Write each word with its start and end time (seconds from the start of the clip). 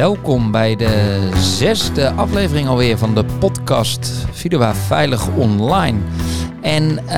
welkom 0.00 0.50
bij 0.50 0.76
de 0.76 1.28
zesde 1.36 2.10
aflevering 2.10 2.68
alweer 2.68 2.98
van 2.98 3.14
de 3.14 3.24
podcast 3.38 4.26
Vidua 4.32 4.74
Veilig 4.74 5.28
Online. 5.28 5.98
En 6.62 6.82
uh, 6.92 7.12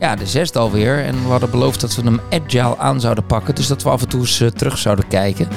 ja, 0.00 0.16
de 0.18 0.26
zesde 0.26 0.58
alweer. 0.58 1.04
En 1.04 1.22
we 1.22 1.28
hadden 1.28 1.50
beloofd 1.50 1.80
dat 1.80 1.94
we 1.94 2.02
hem 2.02 2.20
agile 2.30 2.78
aan 2.78 3.00
zouden 3.00 3.26
pakken. 3.26 3.54
Dus 3.54 3.66
dat 3.66 3.82
we 3.82 3.88
af 3.88 4.02
en 4.02 4.08
toe 4.08 4.20
eens 4.20 4.40
uh, 4.40 4.48
terug 4.48 4.78
zouden 4.78 5.08
kijken. 5.08 5.48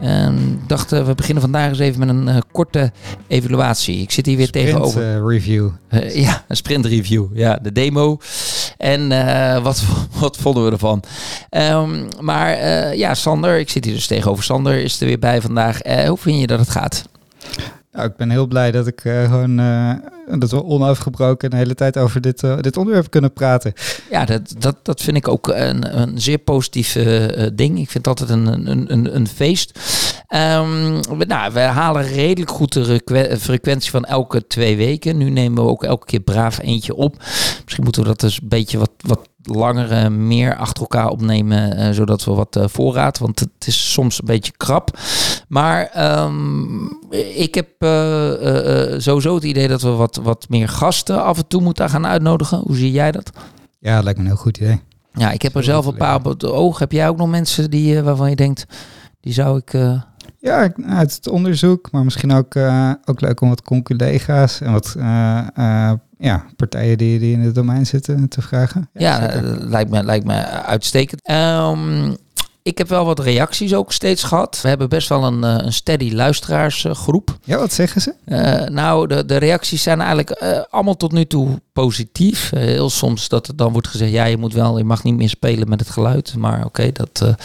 En 0.00 0.60
dachten, 0.66 1.06
we 1.06 1.14
beginnen 1.14 1.42
vandaag 1.42 1.68
eens 1.68 1.78
even 1.78 1.98
met 1.98 2.08
een 2.08 2.28
uh, 2.28 2.36
korte 2.52 2.92
evaluatie. 3.26 4.00
Ik 4.00 4.10
zit 4.10 4.26
hier 4.26 4.36
weer 4.36 4.46
sprint, 4.46 4.66
tegenover. 4.66 5.02
Uh, 5.02 5.28
review. 5.28 5.68
Ja, 6.14 6.44
een 6.48 6.56
sprint 6.56 6.86
review. 6.86 7.24
Ja, 7.34 7.58
de 7.62 7.72
demo. 7.72 8.18
En 8.76 9.08
wat, 9.62 9.82
wat 10.20 10.36
vonden 10.36 10.64
we 10.64 10.70
ervan? 10.70 11.02
Um, 11.50 12.08
maar 12.20 12.56
ja, 12.96 13.14
Sander, 13.14 13.58
ik 13.58 13.70
zit 13.70 13.84
hier 13.84 13.94
dus 13.94 14.06
tegenover 14.06 14.44
Sander, 14.44 14.82
is 14.82 15.00
er 15.00 15.06
weer 15.06 15.18
bij 15.18 15.40
vandaag. 15.40 15.78
hoe 16.06 16.18
vind 16.18 16.40
je 16.40 16.46
dat 16.46 16.58
het 16.58 16.70
gaat? 16.70 17.04
Nou, 17.96 18.08
ik 18.08 18.16
ben 18.16 18.30
heel 18.30 18.46
blij 18.46 18.70
dat 18.70 18.86
ik 18.86 19.04
uh, 19.04 19.24
gewoon 19.24 19.60
uh, 19.60 19.92
dat 20.38 20.50
we 20.50 20.64
onafgebroken 20.64 21.50
de 21.50 21.56
hele 21.56 21.74
tijd 21.74 21.96
over 21.96 22.20
dit, 22.20 22.42
uh, 22.42 22.56
dit 22.60 22.76
onderwerp 22.76 23.10
kunnen 23.10 23.32
praten. 23.32 23.72
Ja, 24.10 24.24
dat, 24.24 24.54
dat, 24.58 24.76
dat 24.82 25.02
vind 25.02 25.16
ik 25.16 25.28
ook 25.28 25.48
een, 25.48 26.00
een 26.00 26.20
zeer 26.20 26.38
positief 26.38 26.92
ding. 27.54 27.78
Ik 27.78 27.90
vind 27.90 28.06
het 28.06 28.06
altijd 28.06 28.30
een, 28.30 28.46
een, 28.46 28.92
een, 28.92 29.16
een 29.16 29.28
feest. 29.28 29.78
Um, 30.34 31.02
we, 31.18 31.24
nou, 31.24 31.52
we 31.52 31.60
halen 31.60 32.02
redelijk 32.02 32.50
goed 32.50 32.72
de 32.72 33.36
frequentie 33.38 33.90
van 33.90 34.04
elke 34.04 34.46
twee 34.46 34.76
weken. 34.76 35.16
Nu 35.16 35.30
nemen 35.30 35.64
we 35.64 35.70
ook 35.70 35.84
elke 35.84 36.06
keer 36.06 36.20
braaf 36.20 36.58
eentje 36.62 36.94
op. 36.94 37.16
Misschien 37.64 37.84
moeten 37.84 38.02
we 38.02 38.08
dat 38.08 38.20
dus 38.20 38.38
een 38.42 38.48
beetje 38.48 38.78
wat, 38.78 38.90
wat 38.96 39.28
langer 39.46 40.12
meer 40.12 40.56
achter 40.56 40.82
elkaar 40.82 41.08
opnemen, 41.08 41.78
uh, 41.78 41.90
zodat 41.90 42.24
we 42.24 42.32
wat 42.32 42.56
uh, 42.56 42.64
voorraad, 42.66 43.18
want 43.18 43.40
het 43.40 43.66
is 43.66 43.92
soms 43.92 44.18
een 44.18 44.26
beetje 44.26 44.52
krap. 44.56 44.98
Maar 45.48 45.90
um, 46.24 46.98
ik 47.34 47.54
heb 47.54 47.68
uh, 47.78 48.98
sowieso 48.98 49.34
het 49.34 49.44
idee 49.44 49.68
dat 49.68 49.82
we 49.82 49.88
wat, 49.88 50.20
wat 50.22 50.46
meer 50.48 50.68
gasten 50.68 51.24
af 51.24 51.36
en 51.36 51.46
toe 51.46 51.62
moeten 51.62 51.90
gaan 51.90 52.06
uitnodigen. 52.06 52.58
Hoe 52.58 52.76
zie 52.76 52.92
jij 52.92 53.12
dat? 53.12 53.30
Ja, 53.78 53.94
dat 53.94 54.04
lijkt 54.04 54.18
me 54.18 54.24
een 54.24 54.30
heel 54.30 54.40
goed 54.40 54.58
idee. 54.58 54.80
Ja, 55.12 55.30
ik 55.30 55.42
heb 55.42 55.54
er 55.54 55.64
zelf 55.64 55.86
een 55.86 55.96
paar 55.96 56.14
op 56.14 56.24
het 56.24 56.44
oog. 56.44 56.78
Heb 56.78 56.92
jij 56.92 57.08
ook 57.08 57.16
nog 57.16 57.28
mensen 57.28 57.70
die, 57.70 58.02
waarvan 58.02 58.30
je 58.30 58.36
denkt, 58.36 58.66
die 59.20 59.32
zou 59.32 59.58
ik... 59.58 59.72
Ja, 60.40 60.72
uit 60.86 61.14
het 61.14 61.28
onderzoek, 61.28 61.90
maar 61.90 62.04
misschien 62.04 62.32
ook, 62.32 62.54
uh, 62.54 62.92
ook 63.04 63.20
leuk 63.20 63.40
om 63.40 63.48
wat 63.48 63.62
collega's 63.82 64.60
en 64.60 64.72
wat 64.72 64.94
uh, 64.98 65.46
uh, 65.58 65.92
ja, 66.18 66.44
partijen 66.56 66.98
die, 66.98 67.18
die 67.18 67.32
in 67.32 67.40
het 67.40 67.54
domein 67.54 67.86
zitten 67.86 68.28
te 68.28 68.42
vragen. 68.42 68.88
Ja, 68.92 69.22
ja 69.22 69.40
lijkt, 69.58 69.90
me, 69.90 70.04
lijkt 70.04 70.24
me 70.24 70.44
uitstekend. 70.46 71.30
Um, 71.30 72.16
ik 72.66 72.78
heb 72.78 72.88
wel 72.88 73.04
wat 73.04 73.18
reacties 73.18 73.74
ook 73.74 73.92
steeds 73.92 74.22
gehad. 74.22 74.58
We 74.62 74.68
hebben 74.68 74.88
best 74.88 75.08
wel 75.08 75.24
een, 75.24 75.42
een 75.42 75.72
steady 75.72 76.12
luisteraarsgroep. 76.12 77.38
Ja, 77.44 77.58
wat 77.58 77.72
zeggen 77.72 78.00
ze? 78.00 78.14
Uh, 78.24 78.68
nou, 78.68 79.06
de, 79.06 79.24
de 79.24 79.36
reacties 79.36 79.82
zijn 79.82 80.00
eigenlijk 80.00 80.42
uh, 80.42 80.60
allemaal 80.70 80.96
tot 80.96 81.12
nu 81.12 81.26
toe 81.26 81.60
positief. 81.72 82.52
Uh, 82.54 82.60
heel 82.60 82.90
soms 82.90 83.28
dat 83.28 83.48
er 83.48 83.56
dan 83.56 83.72
wordt 83.72 83.88
gezegd, 83.88 84.12
ja, 84.12 84.24
je 84.24 84.36
moet 84.36 84.52
wel, 84.52 84.78
je 84.78 84.84
mag 84.84 85.02
niet 85.02 85.16
meer 85.16 85.28
spelen 85.28 85.68
met 85.68 85.80
het 85.80 85.90
geluid. 85.90 86.34
Maar 86.36 86.56
oké, 86.58 86.66
okay, 86.66 86.92
dat, 86.92 87.36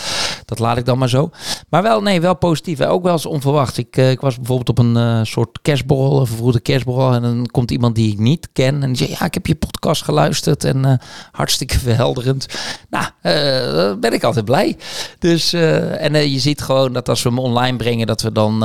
dat 0.52 0.60
laat 0.60 0.78
ik 0.78 0.86
dan 0.86 0.98
maar 0.98 1.10
zo. 1.10 1.30
Maar 1.70 1.84
wel, 1.84 2.02
nee, 2.02 2.22
wel 2.22 2.36
positief. 2.36 2.82
Ook 2.82 3.04
wel 3.04 3.14
eens 3.14 3.26
onverwacht. 3.26 3.78
Ik, 3.78 3.98
ik 3.98 4.20
was 4.22 4.36
bijvoorbeeld 4.36 4.70
op 4.70 4.78
een 4.80 5.26
soort 5.26 5.60
kerstborrel, 5.62 6.20
een 6.20 6.28
vervroegde 6.28 6.60
kerstborrel. 6.60 7.14
En 7.14 7.22
dan 7.22 7.48
komt 7.52 7.72
iemand 7.72 7.96
die 7.96 8.12
ik 8.12 8.20
niet 8.20 8.50
ken. 8.54 8.84
En 8.84 8.88
die 8.88 8.98
zegt, 9.08 9.20
ja, 9.20 9.26
ik 9.26 9.34
heb 9.34 9.46
je 9.46 9.56
podcast 9.56 10.04
geluisterd. 10.04 10.64
En 10.64 11.00
hartstikke 11.32 11.80
verhelderend. 11.80 12.46
Nou, 12.90 13.06
daar 13.22 14.00
ben 14.00 14.14
ik 14.14 14.24
altijd 14.24 14.46
blij. 14.46 14.78
Dus, 15.20 15.54
en 15.54 16.30
je 16.32 16.40
ziet 16.40 16.62
gewoon 16.62 16.94
dat 16.94 17.10
als 17.10 17.24
we 17.24 17.30
hem 17.30 17.40
online 17.40 17.78
brengen, 17.78 18.08
dat 18.08 18.22
we 18.22 18.31
dan 18.31 18.64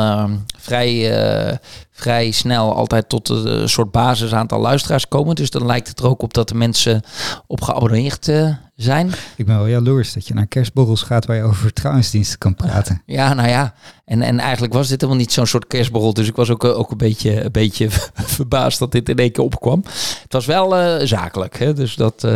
vrij, 0.59 1.60
vrij 1.91 2.31
snel 2.31 2.75
altijd 2.75 3.09
tot 3.09 3.28
een 3.28 3.69
soort 3.69 3.91
basisaantal 3.91 4.60
luisteraars 4.60 5.09
komen. 5.09 5.34
Dus 5.34 5.50
dan 5.50 5.66
lijkt 5.66 5.89
het 5.89 5.99
er 5.99 6.06
ook 6.06 6.22
op 6.22 6.34
dat 6.34 6.49
de 6.49 6.55
mensen 6.55 7.03
op 7.47 7.60
geabonneerd 7.60 8.31
zijn. 8.76 9.12
Ik 9.37 9.47
ben 9.47 9.56
wel 9.56 9.66
jaloers 9.66 10.12
dat 10.12 10.26
je 10.26 10.34
naar 10.34 10.47
kerstborrels 10.47 11.03
gaat 11.03 11.26
waar 11.26 11.37
je 11.37 11.42
over 11.42 11.56
vertrouwensdiensten 11.56 12.38
kan 12.38 12.54
praten. 12.54 13.03
Ja, 13.06 13.34
nou 13.34 13.48
ja. 13.48 13.75
En, 14.04 14.22
en 14.22 14.38
eigenlijk 14.38 14.72
was 14.72 14.88
dit 14.88 15.00
helemaal 15.00 15.22
niet 15.22 15.32
zo'n 15.32 15.47
soort 15.47 15.66
kerstborrel. 15.66 16.14
Dus 16.14 16.28
ik 16.28 16.37
was 16.37 16.50
ook, 16.50 16.64
ook 16.64 16.91
een, 16.91 16.97
beetje, 16.97 17.44
een 17.44 17.53
beetje 17.53 17.88
verbaasd 18.36 18.78
dat 18.78 18.92
dit 18.92 19.09
in 19.09 19.16
één 19.16 19.32
keer 19.32 19.44
opkwam. 19.44 19.84
Het 20.22 20.32
was 20.32 20.47
wel 20.47 21.00
zakelijk. 21.06 21.59
Hè? 21.59 21.72
Dus 21.72 21.94
dat... 21.94 22.26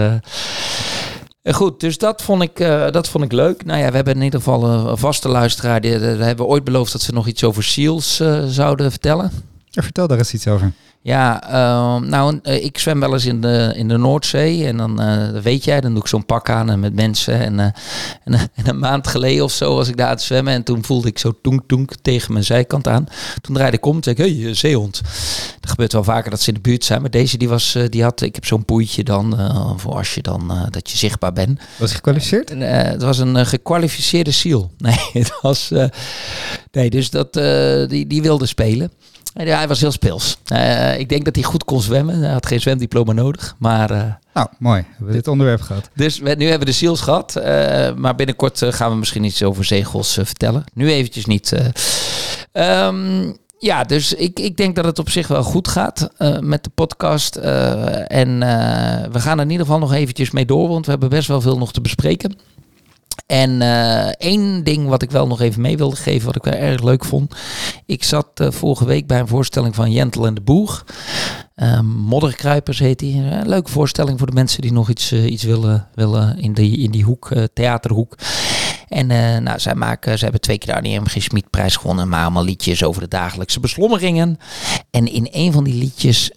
Goed, 1.43 1.81
dus 1.81 1.99
dat 1.99 2.23
vond, 2.23 2.43
ik, 2.43 2.61
uh, 2.61 2.91
dat 2.91 3.09
vond 3.09 3.25
ik 3.25 3.33
leuk. 3.33 3.65
Nou 3.65 3.79
ja, 3.79 3.89
we 3.89 3.95
hebben 3.95 4.15
in 4.15 4.23
ieder 4.23 4.39
geval 4.39 4.65
een 4.65 4.99
vaste 4.99 5.29
luisteraar. 5.29 5.81
Die, 5.81 5.99
daar 5.99 6.09
hebben 6.19 6.47
we 6.47 6.53
ooit 6.53 6.65
beloofd 6.65 6.93
dat 6.93 7.01
ze 7.03 7.13
nog 7.13 7.27
iets 7.27 7.45
over 7.45 7.63
SEALs 7.63 8.21
uh, 8.21 8.45
zouden 8.47 8.91
vertellen. 8.91 9.50
Ja, 9.71 9.83
vertel 9.83 10.07
daar 10.07 10.19
eens 10.19 10.35
iets 10.35 10.47
over. 10.47 10.73
Ja, 11.03 11.51
uh, 11.51 12.09
nou, 12.09 12.39
ik 12.43 12.79
zwem 12.79 13.01
wel 13.01 13.13
eens 13.13 13.25
in 13.25 13.41
de, 13.41 13.73
in 13.77 13.89
de 13.89 13.97
Noordzee. 13.97 14.67
En 14.67 14.77
dan 14.77 15.03
uh, 15.03 15.41
weet 15.43 15.65
jij, 15.65 15.81
dan 15.81 15.93
doe 15.93 16.03
ik 16.03 16.09
zo'n 16.09 16.27
pak 16.27 16.51
aan 16.51 16.71
en 16.71 16.81
met 16.81 16.95
mensen. 16.95 17.35
En, 17.35 17.55
uh, 17.55 17.65
en, 18.25 18.51
en, 18.55 18.69
een 18.69 18.79
maand 18.79 19.07
geleden 19.07 19.45
of 19.45 19.53
zo 19.53 19.75
was 19.75 19.89
ik 19.89 19.97
daar 19.97 20.07
aan 20.07 20.13
het 20.13 20.23
zwemmen. 20.23 20.53
En 20.53 20.63
toen 20.63 20.85
voelde 20.85 21.09
ik 21.09 21.19
zo 21.19 21.39
toenk 21.43 21.63
toenk 21.67 21.93
tegen 22.03 22.33
mijn 22.33 22.45
zijkant 22.45 22.89
aan. 22.89 23.07
Toen 23.41 23.55
draaide 23.55 23.77
ik 23.77 23.87
om 23.87 23.97
en 23.97 24.03
zei 24.03 24.17
ik, 24.17 24.25
hé, 24.25 24.43
hey, 24.43 24.55
zeehond. 24.55 25.01
Dat 25.61 25.71
gebeurt 25.71 25.93
wel 25.93 26.05
vaker 26.05 26.31
dat 26.31 26.41
ze 26.41 26.49
in 26.49 26.55
de 26.55 26.61
buurt 26.61 26.85
zijn. 26.85 27.01
Maar 27.01 27.11
deze, 27.11 27.39
die, 27.39 27.49
was, 27.49 27.79
die 27.89 28.03
had, 28.03 28.21
ik 28.21 28.35
heb 28.35 28.45
zo'n 28.45 28.63
boeitje 28.67 29.05
dan, 29.05 29.39
voor 29.77 29.95
als 29.95 30.15
je 30.15 30.23
dan, 30.23 30.69
dat 30.71 30.91
je 30.91 30.99
zichtbaar 30.99 31.33
bent. 31.33 31.61
Was 31.79 31.93
gekwalificeerd? 31.93 32.51
En, 32.51 32.61
het 32.91 33.03
was 33.03 33.19
een 33.19 33.47
gekwalificeerde 33.47 34.31
seal. 34.31 34.71
Nee, 34.79 34.99
het 35.13 35.39
was, 35.41 35.73
nee 36.73 36.91
dus 36.91 37.11
dat, 37.11 37.33
die, 37.89 38.07
die 38.07 38.23
wilde 38.23 38.47
spelen. 38.47 38.91
Ja, 39.35 39.57
hij 39.57 39.69
was 39.69 39.81
heel 39.81 39.93
speels. 39.93 40.37
Uh, 40.53 40.99
ik 40.99 41.09
denk 41.09 41.25
dat 41.25 41.35
hij 41.35 41.45
goed 41.45 41.65
kon 41.65 41.81
zwemmen. 41.81 42.19
Hij 42.19 42.33
had 42.33 42.47
geen 42.47 42.61
zwemdiploma 42.61 43.13
nodig. 43.13 43.55
Maar, 43.59 43.91
uh, 43.91 44.03
nou, 44.35 44.49
mooi. 44.59 44.81
We 44.81 44.95
hebben 44.97 45.15
dit 45.15 45.29
onderwerp 45.29 45.61
gehad. 45.61 45.91
Dus 45.95 46.19
we, 46.19 46.35
nu 46.35 46.43
hebben 46.43 46.67
we 46.67 46.73
de 46.73 46.79
SEALs 46.79 47.01
gehad. 47.01 47.37
Uh, 47.37 47.45
maar 47.95 48.15
binnenkort 48.15 48.63
gaan 48.65 48.91
we 48.91 48.97
misschien 48.97 49.25
iets 49.25 49.43
over 49.43 49.65
zegels 49.65 50.13
vertellen. 50.13 50.65
Nu 50.75 50.91
eventjes 50.91 51.27
niet. 51.27 51.53
Um, 52.53 53.37
ja, 53.59 53.85
dus 53.85 54.15
ik, 54.15 54.39
ik 54.39 54.57
denk 54.57 54.77
dat 54.77 54.85
het 54.85 54.99
op 54.99 55.11
zich 55.11 55.29
wel 55.29 55.43
goed 55.43 55.69
gaat 55.69 56.11
met 56.41 56.65
de 56.65 56.71
podcast. 56.75 57.37
en 57.37 58.39
we 59.13 59.21
gaan 59.21 59.39
er 59.39 59.45
in 59.45 59.51
ieder 59.51 59.67
geval 59.67 59.81
nog 59.81 59.93
eventjes 59.93 60.31
mee 60.31 60.47
door. 60.47 60.69
Want 60.69 60.85
we 60.85 60.91
hebben 60.91 61.09
best 61.09 61.29
wel 61.29 61.41
veel 61.41 61.59
nog 61.59 61.73
te 61.73 61.81
bespreken. 61.81 62.39
En 63.27 63.51
uh, 63.61 64.07
één 64.09 64.65
ding 64.65 64.89
wat 64.89 65.03
ik 65.03 65.11
wel 65.11 65.27
nog 65.27 65.41
even 65.41 65.61
mee 65.61 65.77
wilde 65.77 65.97
geven, 65.97 66.27
wat 66.27 66.37
ik 66.37 66.45
wel 66.45 66.55
erg 66.55 66.83
leuk 66.83 67.05
vond. 67.05 67.35
Ik 67.87 68.05
zat 68.05 68.27
uh, 68.41 68.51
vorige 68.51 68.85
week 68.85 69.07
bij 69.07 69.21
een 69.21 69.29
voorstelling 69.29 69.75
van 69.75 69.91
Jentel 69.91 70.27
en 70.27 70.35
de 70.35 70.41
Boer. 70.41 70.85
Uh, 71.57 71.81
Modderkruipers 71.81 72.79
heet 72.79 72.99
die. 72.99 73.23
Een 73.23 73.49
leuke 73.49 73.71
voorstelling 73.71 74.19
voor 74.19 74.27
de 74.27 74.33
mensen 74.33 74.61
die 74.61 74.73
nog 74.73 74.89
iets, 74.89 75.13
iets 75.13 75.43
willen, 75.43 75.89
willen 75.95 76.39
in, 76.39 76.53
die, 76.53 76.79
in 76.79 76.91
die 76.91 77.05
hoek, 77.05 77.33
theaterhoek. 77.53 78.19
En 78.89 79.07
nou, 79.43 79.59
zij, 79.59 79.75
maken, 79.75 80.19
ze 80.19 80.23
hebben 80.23 80.41
twee 80.41 80.59
keer 80.59 80.69
de 80.69 80.77
Annie 80.77 81.01
M. 81.01 81.07
G. 81.07 81.23
Schmid 81.23 81.51
prijs 81.51 81.77
gewonnen, 81.77 82.09
maar 82.09 82.23
allemaal 82.23 82.45
liedjes 82.45 82.85
over 82.85 83.03
de 83.03 83.09
dagelijkse 83.09 83.61
beslommeringen. 83.61 84.39
En 84.91 85.13
in 85.13 85.29
een 85.31 85.53
van 85.53 85.65
die 85.65 85.75
liedjes 85.75 86.31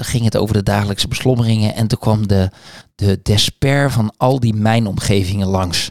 ging 0.00 0.24
het 0.24 0.36
over 0.36 0.54
de 0.54 0.62
dagelijkse 0.62 1.08
beslommeringen. 1.08 1.74
En 1.74 1.86
toen 1.86 1.98
kwam 1.98 2.28
de, 2.28 2.50
de 2.94 3.20
despair 3.22 3.90
van 3.90 4.12
al 4.16 4.40
die 4.40 4.54
mijnomgevingen 4.54 5.46
langs. 5.46 5.90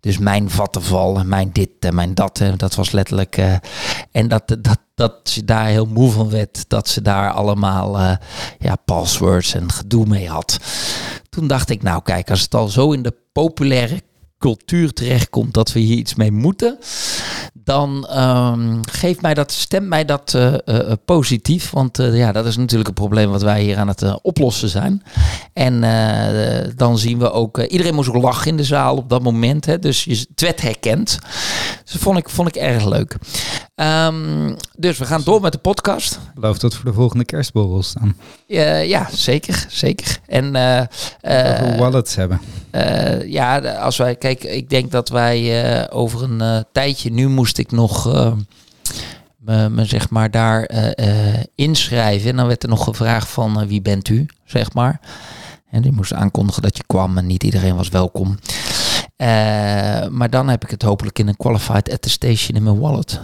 Dus 0.00 0.18
mijn 0.18 0.50
vattenval, 0.50 1.24
mijn 1.24 1.52
dit 1.52 1.70
en 1.80 1.94
mijn 1.94 2.14
dat. 2.14 2.42
Dat 2.56 2.74
was 2.74 2.90
letterlijk. 2.90 3.36
Uh, 3.36 3.54
en 4.10 4.28
dat, 4.28 4.56
dat, 4.60 4.78
dat 4.94 5.14
ze 5.22 5.44
daar 5.44 5.66
heel 5.66 5.86
moe 5.86 6.10
van 6.10 6.30
werd. 6.30 6.68
Dat 6.68 6.88
ze 6.88 7.02
daar 7.02 7.32
allemaal 7.32 8.00
uh, 8.00 8.16
ja, 8.58 8.76
passwords 8.84 9.54
en 9.54 9.72
gedoe 9.72 10.06
mee 10.06 10.28
had. 10.28 10.58
Toen 11.28 11.46
dacht 11.46 11.70
ik, 11.70 11.82
nou 11.82 12.02
kijk, 12.02 12.30
als 12.30 12.42
het 12.42 12.54
al 12.54 12.68
zo 12.68 12.92
in 12.92 13.02
de 13.02 13.14
populaire 13.32 14.02
cultuur 14.38 14.92
terechtkomt 14.92 15.54
dat 15.54 15.72
we 15.72 15.80
hier 15.80 15.96
iets 15.96 16.14
mee 16.14 16.32
moeten, 16.32 16.78
dan 17.52 18.08
um, 18.18 18.80
geeft 18.90 19.22
mij 19.22 19.34
dat, 19.34 19.52
stemt 19.52 19.86
mij 19.86 20.04
dat 20.04 20.32
uh, 20.36 20.54
uh, 20.64 20.92
positief. 21.04 21.70
Want 21.70 21.98
uh, 21.98 22.16
ja, 22.16 22.32
dat 22.32 22.46
is 22.46 22.56
natuurlijk 22.56 22.88
een 22.88 22.94
probleem 22.94 23.30
wat 23.30 23.42
wij 23.42 23.62
hier 23.62 23.76
aan 23.76 23.88
het 23.88 24.22
oplossen 24.22 24.68
zijn. 24.68 25.02
En 25.52 25.80
dan 26.76 26.98
zien 26.98 27.18
we 27.18 27.30
ook, 27.30 27.58
iedereen 27.58 27.94
moest 27.94 28.08
ook 28.08 28.22
lachen 28.22 28.50
in 28.50 28.56
de 28.56 28.64
zaal 28.64 28.96
op 28.96 29.08
dat 29.08 29.22
moment. 29.22 29.66
Hè, 29.66 29.78
dus 29.78 30.04
je 30.04 30.14
het 30.14 30.40
werd 30.40 30.60
herkend. 30.60 31.18
Dus 31.82 31.92
dat 31.92 32.02
vond 32.02 32.18
ik, 32.18 32.28
vond 32.28 32.48
ik 32.48 32.56
erg 32.56 32.84
leuk. 32.84 33.16
Um, 33.80 34.56
dus 34.76 34.98
we 34.98 35.04
gaan 35.04 35.22
door 35.24 35.40
met 35.40 35.52
de 35.52 35.58
podcast. 35.58 36.18
Beloof 36.34 36.58
dat 36.58 36.74
voor 36.74 36.84
de 36.84 36.92
volgende 36.92 37.24
kerstborrel 37.24 37.82
staan. 37.82 38.16
ja, 38.46 39.08
zeker, 39.12 39.66
zeker. 39.68 40.18
En 40.26 40.54
uh, 41.22 41.78
wallets 41.78 42.14
hebben. 42.14 42.40
ja, 43.26 43.58
als 43.58 43.96
wij, 43.96 44.16
kijk, 44.16 44.44
ik 44.44 44.70
denk 44.70 44.90
dat 44.90 45.08
wij 45.08 45.90
over 45.90 46.22
een 46.22 46.64
tijdje, 46.72 47.10
nu 47.10 47.28
moest 47.28 47.58
ik 47.58 47.70
nog 47.70 48.04
me, 49.36 49.68
me, 49.68 49.84
zeg 49.84 50.10
maar 50.10 50.30
daar 50.30 50.70
inschrijven. 51.54 52.30
En 52.30 52.36
dan 52.36 52.46
werd 52.46 52.62
er 52.62 52.68
nog 52.68 52.84
gevraagd 52.84 53.28
van 53.28 53.66
wie 53.66 53.82
bent 53.82 54.08
u, 54.08 54.26
zeg 54.44 54.72
maar. 54.72 55.00
En 55.70 55.82
die 55.82 55.92
moest 55.92 56.12
aankondigen 56.12 56.62
dat 56.62 56.76
je 56.76 56.82
kwam 56.86 57.18
en 57.18 57.26
niet 57.26 57.42
iedereen 57.42 57.76
was 57.76 57.88
welkom. 57.88 58.38
maar 60.10 60.30
dan 60.30 60.48
heb 60.48 60.64
ik 60.64 60.70
het 60.70 60.82
hopelijk 60.82 61.18
in 61.18 61.28
een 61.28 61.36
qualified 61.36 61.92
attestation 61.92 62.56
in 62.56 62.62
mijn 62.62 62.78
wallet. 62.78 63.20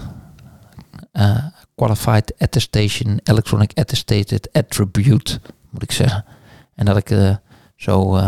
Qualified 1.75 2.35
attestation, 2.39 3.21
electronic 3.23 3.71
attestated 3.75 4.49
attribute, 4.53 5.41
moet 5.71 5.83
ik 5.83 5.93
zeggen. 5.93 6.25
En 6.75 6.85
dat 6.85 6.97
ik 6.97 7.39
zo 7.77 8.21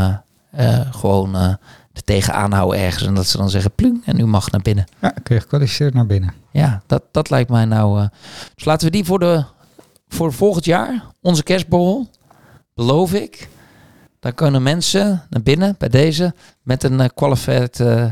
gewoon 0.91 1.59
er 1.97 2.05
tegenaan 2.05 2.53
houden 2.53 2.81
ergens. 2.81 3.06
En 3.06 3.15
dat 3.15 3.27
ze 3.27 3.37
dan 3.37 3.50
zeggen, 3.50 3.75
plung, 3.75 4.03
en 4.05 4.21
u 4.21 4.27
mag 4.27 4.50
naar 4.50 4.62
binnen. 4.62 4.85
Ja, 5.00 5.15
kun 5.23 5.35
je 5.35 5.41
gekwalificeerd 5.41 5.94
naar 5.94 6.06
binnen. 6.06 6.35
Ja, 6.50 6.83
dat, 6.87 7.03
dat 7.11 7.31
lijkt 7.31 7.50
mij 7.50 7.65
nou... 7.65 8.00
Uh, 8.00 8.06
dus 8.55 8.65
laten 8.65 8.87
we 8.87 8.93
die 8.93 9.05
voor, 9.05 9.19
de, 9.19 9.44
voor 10.09 10.33
volgend 10.33 10.65
jaar, 10.65 11.05
onze 11.21 11.43
kerstborrel, 11.43 12.11
beloof 12.75 13.12
ik. 13.12 13.49
Dan 14.21 14.35
kunnen 14.35 14.62
mensen 14.62 15.23
naar 15.31 15.43
binnen 15.43 15.75
bij 15.79 15.88
deze 15.88 16.35
met 16.62 16.83
een 16.83 17.00
uh, 17.00 17.06
qualified 17.15 17.79
uh, 17.81 18.11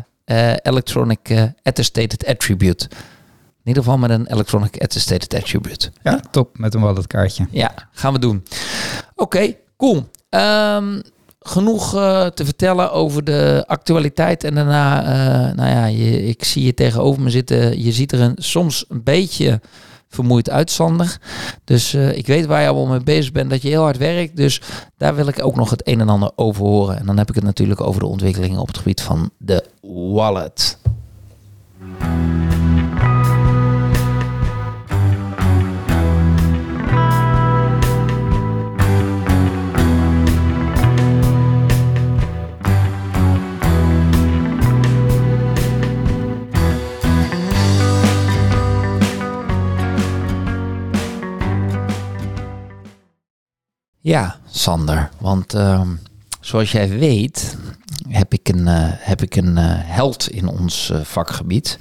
electronic 0.62 1.52
attestated 1.62 2.26
attribute. 2.26 2.88
In 3.64 3.70
ieder 3.70 3.82
geval 3.82 3.98
met 3.98 4.10
een 4.10 4.26
electronic 4.26 4.82
attestated 4.82 5.34
attribute. 5.34 5.90
Ja, 6.02 6.20
top. 6.30 6.58
Met 6.58 6.74
een 6.74 6.80
walletkaartje. 6.80 7.46
Ja, 7.50 7.72
gaan 7.92 8.12
we 8.12 8.18
doen. 8.18 8.42
Oké, 9.14 9.54
cool. 9.76 10.08
Um, 10.30 11.02
genoeg 11.40 11.94
uh, 11.94 12.26
te 12.26 12.44
vertellen 12.44 12.92
over 12.92 13.24
de 13.24 13.64
actualiteit. 13.66 14.44
En 14.44 14.54
daarna, 14.54 15.02
uh, 15.02 15.54
nou 15.54 15.68
ja, 15.70 15.84
je, 15.84 16.26
ik 16.26 16.44
zie 16.44 16.64
je 16.64 16.74
tegenover 16.74 17.22
me 17.22 17.30
zitten. 17.30 17.82
Je 17.82 17.92
ziet 17.92 18.12
er 18.12 18.20
een, 18.20 18.36
soms 18.36 18.84
een 18.88 19.02
beetje 19.02 19.60
vermoeid 20.08 20.50
uit, 20.50 20.70
Sander. 20.70 21.18
Dus 21.64 21.94
uh, 21.94 22.16
ik 22.16 22.26
weet 22.26 22.46
waar 22.46 22.62
je 22.62 22.68
allemaal 22.68 22.86
mee 22.86 23.04
bezig 23.04 23.32
bent, 23.32 23.50
dat 23.50 23.62
je 23.62 23.68
heel 23.68 23.82
hard 23.82 23.98
werkt. 23.98 24.36
Dus 24.36 24.60
daar 24.96 25.14
wil 25.14 25.28
ik 25.28 25.44
ook 25.44 25.56
nog 25.56 25.70
het 25.70 25.88
een 25.88 26.00
en 26.00 26.08
ander 26.08 26.30
over 26.36 26.64
horen. 26.64 26.98
En 26.98 27.06
dan 27.06 27.18
heb 27.18 27.28
ik 27.28 27.34
het 27.34 27.44
natuurlijk 27.44 27.80
over 27.80 28.00
de 28.00 28.06
ontwikkelingen 28.06 28.60
op 28.60 28.66
het 28.66 28.78
gebied 28.78 29.00
van 29.00 29.30
de 29.38 29.64
wallet. 30.14 30.78
Ja, 54.04 54.36
Sander. 54.50 55.10
Want 55.18 55.54
uh, 55.54 55.80
zoals 56.40 56.72
jij 56.72 56.88
weet, 56.88 57.56
heb 58.08 58.32
ik 58.32 58.48
een, 58.48 58.66
uh, 58.66 58.84
heb 58.88 59.22
ik 59.22 59.36
een 59.36 59.56
uh, 59.56 59.64
held 59.66 60.30
in 60.30 60.46
ons 60.46 60.90
uh, 60.90 61.00
vakgebied. 61.00 61.78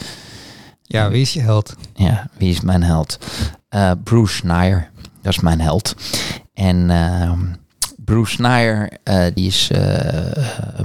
Ja, 0.82 1.10
wie 1.10 1.22
is 1.22 1.34
je 1.34 1.40
held? 1.40 1.76
Ja, 1.94 2.30
wie 2.38 2.50
is 2.50 2.62
mijn 2.62 2.84
held? 2.84 3.18
Bruce 4.04 4.36
Snyder, 4.36 4.90
dat 5.22 5.34
is 5.34 5.40
mijn 5.40 5.62
held. 5.62 5.96
En 6.54 6.90
ehm, 6.90 7.40
Bruce 7.98 8.34
Snyder, 8.34 8.98
die 9.34 9.48
is 9.48 9.72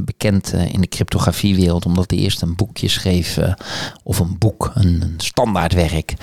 bekend 0.05 0.52
in 0.52 0.81
de 0.81 0.88
cryptografiewereld 0.88 1.87
omdat 1.87 2.11
hij 2.11 2.20
eerst 2.20 2.43
een 2.43 2.56
boekje 2.56 2.88
schreef, 2.88 3.38
of 4.02 4.19
een 4.19 4.38
boek, 4.38 4.70
een, 4.75 5.02
een 5.02 5.14
standaardwerk, 5.17 6.14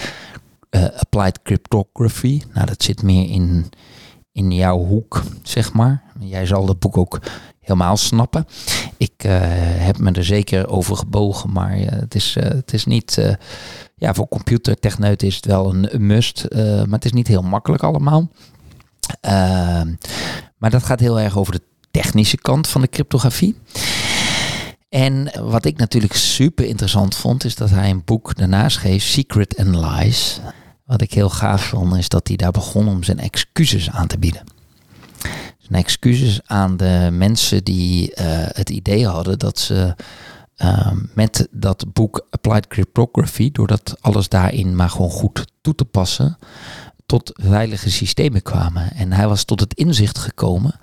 Applied 0.98 1.42
Cryptography. 1.42 2.42
Nou, 2.54 2.66
dat 2.66 2.84
zit 2.84 3.04
meer 3.04 3.30
in 3.30 3.70
in 4.36 4.52
jouw 4.52 4.78
hoek, 4.78 5.24
zeg 5.44 5.74
maar. 5.74 6.04
Jij 6.20 6.46
zal 6.46 6.66
dat 6.66 6.80
boek 6.80 6.98
ook 6.98 7.20
helemaal 7.60 7.98
snappen. 7.98 8.48
Ik 8.98 9.24
uh, 9.26 9.32
heb 9.60 9.98
me 9.98 10.12
er 10.12 10.26
zeker 10.26 10.68
over 10.68 10.96
gebogen, 10.98 11.52
maar 11.52 11.80
uh, 11.80 11.86
het, 11.90 12.16
is, 12.16 12.36
uh, 12.38 12.44
het 12.44 12.74
is 12.74 12.86
niet... 12.86 13.38
ja, 13.96 14.14
voor 14.14 14.28
computertechneuten 14.28 15.28
is 15.28 15.36
het 15.36 15.46
wel 15.46 15.74
een, 15.74 16.08
must, 16.08 16.46
maar 16.54 16.88
het 16.90 17.06
is 17.06 17.14
niet 17.14 17.28
heel 17.28 17.42
makkelijk 17.42 17.84
allemaal. 17.84 18.30
Ehm, 19.22 19.94
maar 20.58 20.70
dat 20.70 20.84
gaat 20.84 21.00
heel 21.00 21.20
erg 21.20 21.38
over 21.38 21.54
de 21.54 21.62
technische 21.92 22.38
kant 22.38 22.68
van 22.68 22.82
de 22.82 22.90
cryptografie. 22.90 23.56
En 24.90 25.32
wat 25.42 25.66
ik 25.66 25.78
natuurlijk 25.78 26.14
super 26.14 26.66
interessant 26.66 27.16
vond, 27.16 27.44
is 27.44 27.56
dat 27.56 27.70
hij 27.70 27.90
een 27.90 28.02
boek 28.06 28.36
daarna 28.36 28.70
schreef, 28.70 29.04
Secret 29.04 29.58
and 29.58 29.76
Lies. 29.76 30.40
Wat 30.86 31.02
ik 31.02 31.14
heel 31.14 31.30
gaaf 31.30 31.64
vond, 31.64 31.96
is 31.96 32.10
dat 32.10 32.28
hij 32.28 32.38
daar 32.38 32.52
begon 32.52 32.88
om 32.88 33.04
zijn 33.04 33.20
excuses 33.20 33.90
aan 33.90 34.08
te 34.08 34.18
bieden. 34.18 34.44
Zijn 35.58 35.84
excuses 35.84 36.40
aan 36.46 36.78
de 36.78 37.10
mensen 37.12 37.64
die 37.64 38.10
uh, 38.10 38.16
het 38.48 38.70
idee 38.70 39.08
hadden 39.08 39.40
dat 39.40 39.60
ze 39.60 39.96
uh, 40.58 40.92
met 41.14 41.48
dat 41.52 41.94
boek 41.94 42.28
Applied 42.30 42.68
Cryptography, 42.68 43.52
doordat 43.52 43.98
alles 44.02 44.30
daarin 44.30 44.76
maar 44.76 44.90
gewoon 44.90 45.10
goed 45.10 45.46
toe 45.62 45.76
te 45.76 45.86
passen, 45.86 46.38
tot 47.06 47.32
veilige 47.34 47.92
systemen 47.92 48.42
kwamen. 48.42 48.92
En 48.92 49.12
hij 49.12 49.28
was 49.28 49.44
tot 49.44 49.60
het 49.60 49.74
inzicht 49.74 50.18
gekomen 50.18 50.80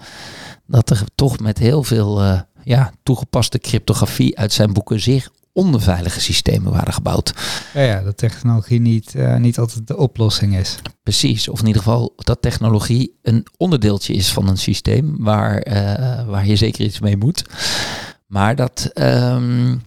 dat 0.67 0.91
er 0.91 1.05
toch 1.15 1.39
met 1.39 1.59
heel 1.59 1.83
veel 1.83 2.25
uh, 2.25 2.41
ja, 2.65 2.93
toegepaste 3.03 3.59
cryptografie 3.59 4.39
uit 4.39 4.53
zijn 4.53 4.73
boeken 4.73 5.01
zeer 5.01 5.29
onveilige 5.53 6.21
systemen 6.21 6.73
waren 6.73 6.93
gebouwd. 6.93 7.35
Ja, 7.75 7.81
ja 7.81 8.03
dat 8.03 8.17
technologie 8.17 8.81
niet, 8.81 9.15
uh, 9.15 9.37
niet 9.37 9.59
altijd 9.59 9.87
de 9.87 9.97
oplossing 9.97 10.57
is. 10.57 10.79
Precies, 11.03 11.49
of 11.49 11.61
in 11.61 11.67
ieder 11.67 11.83
geval 11.83 12.13
dat 12.17 12.43
technologie 12.43 13.19
een 13.23 13.47
onderdeeltje 13.57 14.15
is 14.15 14.33
van 14.33 14.49
een 14.49 14.59
systeem 14.59 15.17
waar, 15.19 15.67
uh, 15.67 16.29
waar 16.29 16.47
je 16.47 16.57
zeker 16.57 16.85
iets 16.85 17.01
mee 17.01 17.17
moet. 17.17 17.45
Maar 18.27 18.57
dat, 18.57 18.91
um, 18.95 19.83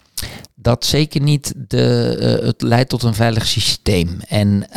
dat 0.56 0.86
zeker 0.86 1.22
niet 1.22 1.54
de, 1.68 2.18
uh, 2.42 2.48
het 2.48 2.62
leidt 2.62 2.90
tot 2.90 3.04
een 3.04 3.14
veilig 3.14 3.46
systeem. 3.46 4.20
En 4.28 4.68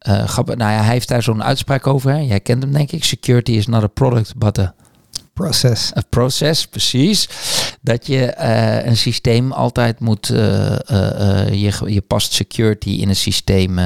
nou 0.00 0.72
ja, 0.72 0.82
hij 0.82 0.92
heeft 0.92 1.08
daar 1.08 1.22
zo'n 1.22 1.44
uitspraak 1.44 1.86
over. 1.86 2.10
Hè? 2.10 2.18
Jij 2.18 2.40
kent 2.40 2.62
hem 2.62 2.72
denk 2.72 2.92
ik. 2.92 3.04
Security 3.04 3.52
is 3.52 3.66
not 3.66 3.82
a 3.82 3.86
product, 3.86 4.36
but 4.36 4.58
a 4.58 4.74
Process. 5.38 5.90
Een 5.94 6.04
proces, 6.08 6.66
precies. 6.66 7.28
Dat 7.80 8.06
je 8.06 8.34
uh, 8.38 8.86
een 8.86 8.96
systeem 8.96 9.52
altijd 9.52 10.00
moet, 10.00 10.28
uh, 10.28 10.38
uh, 10.38 11.52
je, 11.52 11.72
je 11.86 12.00
past 12.06 12.32
security 12.32 12.90
in 12.90 13.08
een 13.08 13.16
systeem 13.16 13.78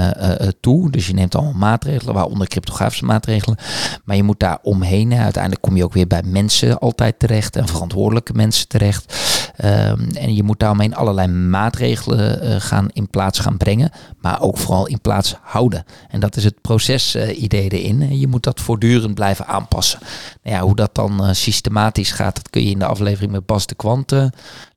toe. 0.60 0.90
Dus 0.90 1.06
je 1.06 1.14
neemt 1.14 1.34
allemaal 1.34 1.52
maatregelen, 1.52 2.14
waaronder 2.14 2.48
cryptografische 2.48 3.04
maatregelen. 3.04 3.56
Maar 4.04 4.16
je 4.16 4.22
moet 4.22 4.40
daar 4.40 4.58
omheen. 4.62 5.14
Uiteindelijk 5.14 5.62
kom 5.62 5.76
je 5.76 5.84
ook 5.84 5.92
weer 5.92 6.06
bij 6.06 6.22
mensen 6.24 6.78
altijd 6.78 7.18
terecht 7.18 7.56
en 7.56 7.68
verantwoordelijke 7.68 8.32
mensen 8.32 8.68
terecht. 8.68 9.14
Um, 9.64 10.08
en 10.14 10.34
je 10.34 10.42
moet 10.42 10.58
daaromheen 10.58 10.94
allerlei 10.94 11.28
maatregelen 11.28 12.60
gaan 12.60 12.88
in 12.92 13.08
plaats 13.08 13.38
gaan 13.38 13.56
brengen. 13.56 13.90
Maar 14.20 14.40
ook 14.40 14.58
vooral 14.58 14.86
in 14.86 15.00
plaats 15.00 15.36
houden. 15.42 15.84
En 16.08 16.20
dat 16.20 16.36
is 16.36 16.44
het 16.44 16.60
procesidee 16.60 17.68
erin. 17.68 18.18
Je 18.18 18.26
moet 18.26 18.42
dat 18.42 18.60
voortdurend 18.60 19.14
blijven 19.14 19.46
aanpassen. 19.46 19.98
Nou 20.42 20.56
ja, 20.56 20.62
hoe 20.62 20.76
dat 20.76 20.94
dan 20.94 21.34
systematisch 21.34 22.12
gaat. 22.12 22.34
Dat 22.34 22.50
kun 22.50 22.64
je 22.64 22.70
in 22.70 22.78
de 22.78 22.86
aflevering 22.86 23.32
met 23.32 23.46
Bas 23.46 23.66
de 23.66 23.74
Kwant 23.74 24.12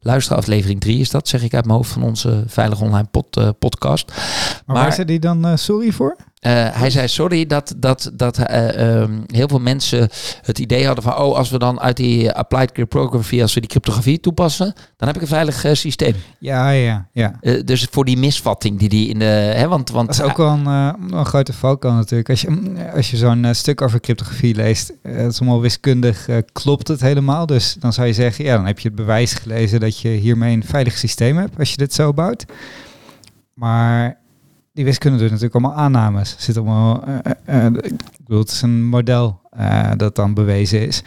uh, 0.06 0.12
luisteren. 0.12 0.38
Aflevering 0.38 0.82
3 0.82 1.00
is 1.00 1.10
dat, 1.10 1.28
zeg 1.28 1.44
ik 1.44 1.54
uit 1.54 1.66
mijn 1.66 1.78
hoofd 1.78 1.92
van 1.92 2.04
onze 2.04 2.44
Veilig 2.48 2.82
Online 2.82 3.08
pod, 3.12 3.38
uh, 3.38 3.50
podcast. 3.60 4.08
Maar, 4.08 4.64
maar 4.66 4.76
waar 4.76 4.94
zei 4.94 5.08
hij 5.08 5.20
dan 5.20 5.48
uh, 5.48 5.56
sorry 5.56 5.92
voor? 5.92 6.16
Uh, 6.46 6.52
hij 6.72 6.90
zei 6.90 7.08
sorry 7.08 7.46
dat, 7.46 7.74
dat, 7.78 8.12
dat 8.14 8.52
um, 8.52 9.24
heel 9.28 9.48
veel 9.48 9.60
mensen 9.60 10.10
het 10.42 10.60
idee 10.60 10.86
hadden 10.86 11.04
van... 11.04 11.18
oh, 11.18 11.36
als 11.36 11.50
we 11.50 11.60
dan 11.60 11.80
uit 11.80 11.98
die 11.98 12.32
applied 12.32 12.72
cryptography, 12.72 13.42
als 13.42 13.54
we 13.54 13.60
die 13.60 13.70
cryptografie 13.70 14.20
toepassen... 14.20 14.74
dan 14.98 15.08
heb 15.08 15.16
ik 15.16 15.22
een 15.22 15.28
veilig 15.28 15.66
systeem. 15.72 16.16
Ja, 16.40 16.70
ja, 16.70 17.08
ja. 17.12 17.40
dus 17.66 17.88
voor 17.92 18.06
die 18.06 18.18
misvatting 18.18 18.80
die 18.80 18.90
die 18.90 19.10
in 19.10 19.20
de... 19.20 19.26
Hè, 19.26 19.68
want, 19.68 19.90
want, 19.90 20.08
dat 20.08 20.16
is 20.16 20.32
ook 20.32 20.38
wel 20.38 20.52
een, 20.52 20.66
een 20.66 21.26
grote 21.26 21.54
valkuil 21.54 21.94
natuurlijk. 21.94 22.30
Als 22.30 22.42
je, 22.42 22.74
als 22.96 23.12
je 23.12 23.18
zo'n 23.18 23.48
stuk 23.52 23.82
over 23.82 24.00
cryptografie 24.00 24.56
leest... 24.56 24.94
het 25.02 25.32
is 25.32 25.40
allemaal 25.40 25.62
wiskundig, 25.62 26.28
klopt 26.52 26.88
het 26.88 27.02
helemaal. 27.02 27.46
Dus 27.46 27.76
dan 27.80 27.94
zou 27.94 28.08
je 28.08 28.14
zeggen, 28.14 28.46
ja, 28.46 28.56
dan 28.56 28.66
heb 28.66 28.80
je 28.80 28.88
het 28.88 28.98
bewijs 28.98 29.34
gelezen... 29.34 29.80
dat 29.80 29.95
je 30.02 30.10
hiermee 30.10 30.56
een 30.56 30.64
veilig 30.64 30.98
systeem 30.98 31.38
hebt 31.38 31.60
als 31.60 31.72
je 31.72 31.78
dit 31.78 31.94
zo 31.94 32.14
bouwt. 32.14 32.46
Maar 33.54 34.18
die 34.74 34.86
wiskunde 34.86 35.18
doet 35.18 35.28
natuurlijk 35.32 35.56
allemaal 35.56 35.84
aannames. 35.84 36.36
Zit 36.40 36.58
allemaal, 36.58 37.04
uh, 37.08 37.18
uh, 37.50 37.66
ik 37.66 37.94
bedoel, 38.24 38.40
het 38.40 38.52
is 38.52 38.62
een 38.62 38.86
model 38.86 39.42
dat 39.98 40.16
dan 40.16 40.34
bewezen 40.34 40.88
is. 40.88 41.04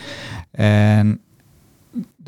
En 0.50 1.20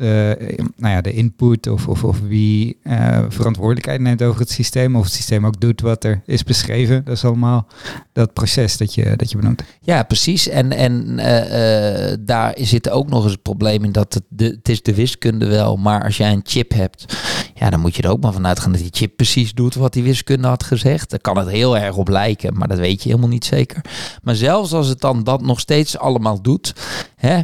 de, 0.01 0.55
nou 0.75 0.93
ja, 0.93 1.01
de 1.01 1.13
input 1.13 1.67
of, 1.67 1.87
of, 1.87 2.03
of 2.03 2.19
wie 2.19 2.77
uh, 2.83 3.19
verantwoordelijkheid 3.29 4.01
neemt 4.01 4.21
over 4.21 4.39
het 4.39 4.49
systeem, 4.49 4.95
of 4.95 5.03
het 5.03 5.13
systeem 5.13 5.45
ook 5.45 5.59
doet 5.59 5.81
wat 5.81 6.03
er 6.03 6.21
is 6.25 6.43
beschreven. 6.43 7.03
Dat 7.05 7.15
is 7.15 7.25
allemaal 7.25 7.67
dat 8.13 8.33
proces 8.33 8.77
dat 8.77 8.93
je, 8.93 9.13
dat 9.15 9.31
je 9.31 9.37
benoemt. 9.37 9.63
Ja, 9.81 10.03
precies. 10.03 10.47
En, 10.47 10.71
en 10.71 11.19
uh, 11.19 12.11
uh, 12.11 12.17
daar 12.19 12.55
zit 12.59 12.89
ook 12.89 13.09
nog 13.09 13.23
eens 13.23 13.31
het 13.31 13.41
probleem 13.41 13.83
in 13.83 13.91
dat 13.91 14.13
het, 14.13 14.23
de, 14.29 14.45
het 14.45 14.69
is 14.69 14.81
de 14.81 14.95
wiskunde 14.95 15.45
wel, 15.45 15.77
maar 15.77 16.03
als 16.03 16.17
jij 16.17 16.31
een 16.31 16.43
chip 16.43 16.71
hebt, 16.73 17.17
ja, 17.61 17.69
dan 17.69 17.79
moet 17.79 17.95
je 17.95 18.01
er 18.01 18.09
ook 18.09 18.21
maar 18.21 18.33
vanuit 18.33 18.59
gaan 18.59 18.71
dat 18.71 18.81
die 18.81 18.89
chip 18.93 19.15
precies 19.15 19.53
doet 19.53 19.75
wat 19.75 19.93
die 19.93 20.03
wiskunde 20.03 20.47
had 20.47 20.63
gezegd. 20.63 21.09
Daar 21.09 21.19
kan 21.19 21.37
het 21.37 21.49
heel 21.49 21.77
erg 21.77 21.95
op 21.95 22.07
lijken, 22.07 22.57
maar 22.57 22.67
dat 22.67 22.77
weet 22.77 23.03
je 23.03 23.09
helemaal 23.09 23.29
niet 23.29 23.45
zeker. 23.45 23.81
Maar 24.23 24.35
zelfs 24.35 24.73
als 24.73 24.87
het 24.87 25.01
dan 25.01 25.23
dat 25.23 25.41
nog 25.41 25.59
steeds 25.59 25.97
allemaal 25.97 26.41
doet, 26.41 26.73
hè, 27.15 27.41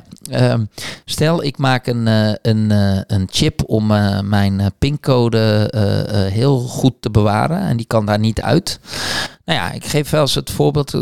Stel, 1.06 1.44
ik 1.44 1.58
maak 1.58 1.88
een, 1.88 2.08
uh, 2.08 2.32
een, 2.42 2.70
uh, 2.72 3.00
een 3.08 3.28
chip 3.32 3.64
om 3.66 3.92
uh, 3.92 4.20
mijn 4.22 4.72
pincode 4.78 5.70
heel 6.32 6.60
goed 6.60 6.94
te 7.00 7.10
bewaren 7.10 7.60
en 7.60 7.78
die 7.78 7.88
kan 7.88 8.06
daar 8.06 8.20
niet 8.20 8.42
uit. 8.42 8.80
Nou 9.46 9.60
ja, 9.60 9.72
ik 9.72 9.86
geef 9.86 10.10
wel 10.10 10.22
eens 10.22 10.36
het 10.36 10.52
voorbeeld. 10.52 10.94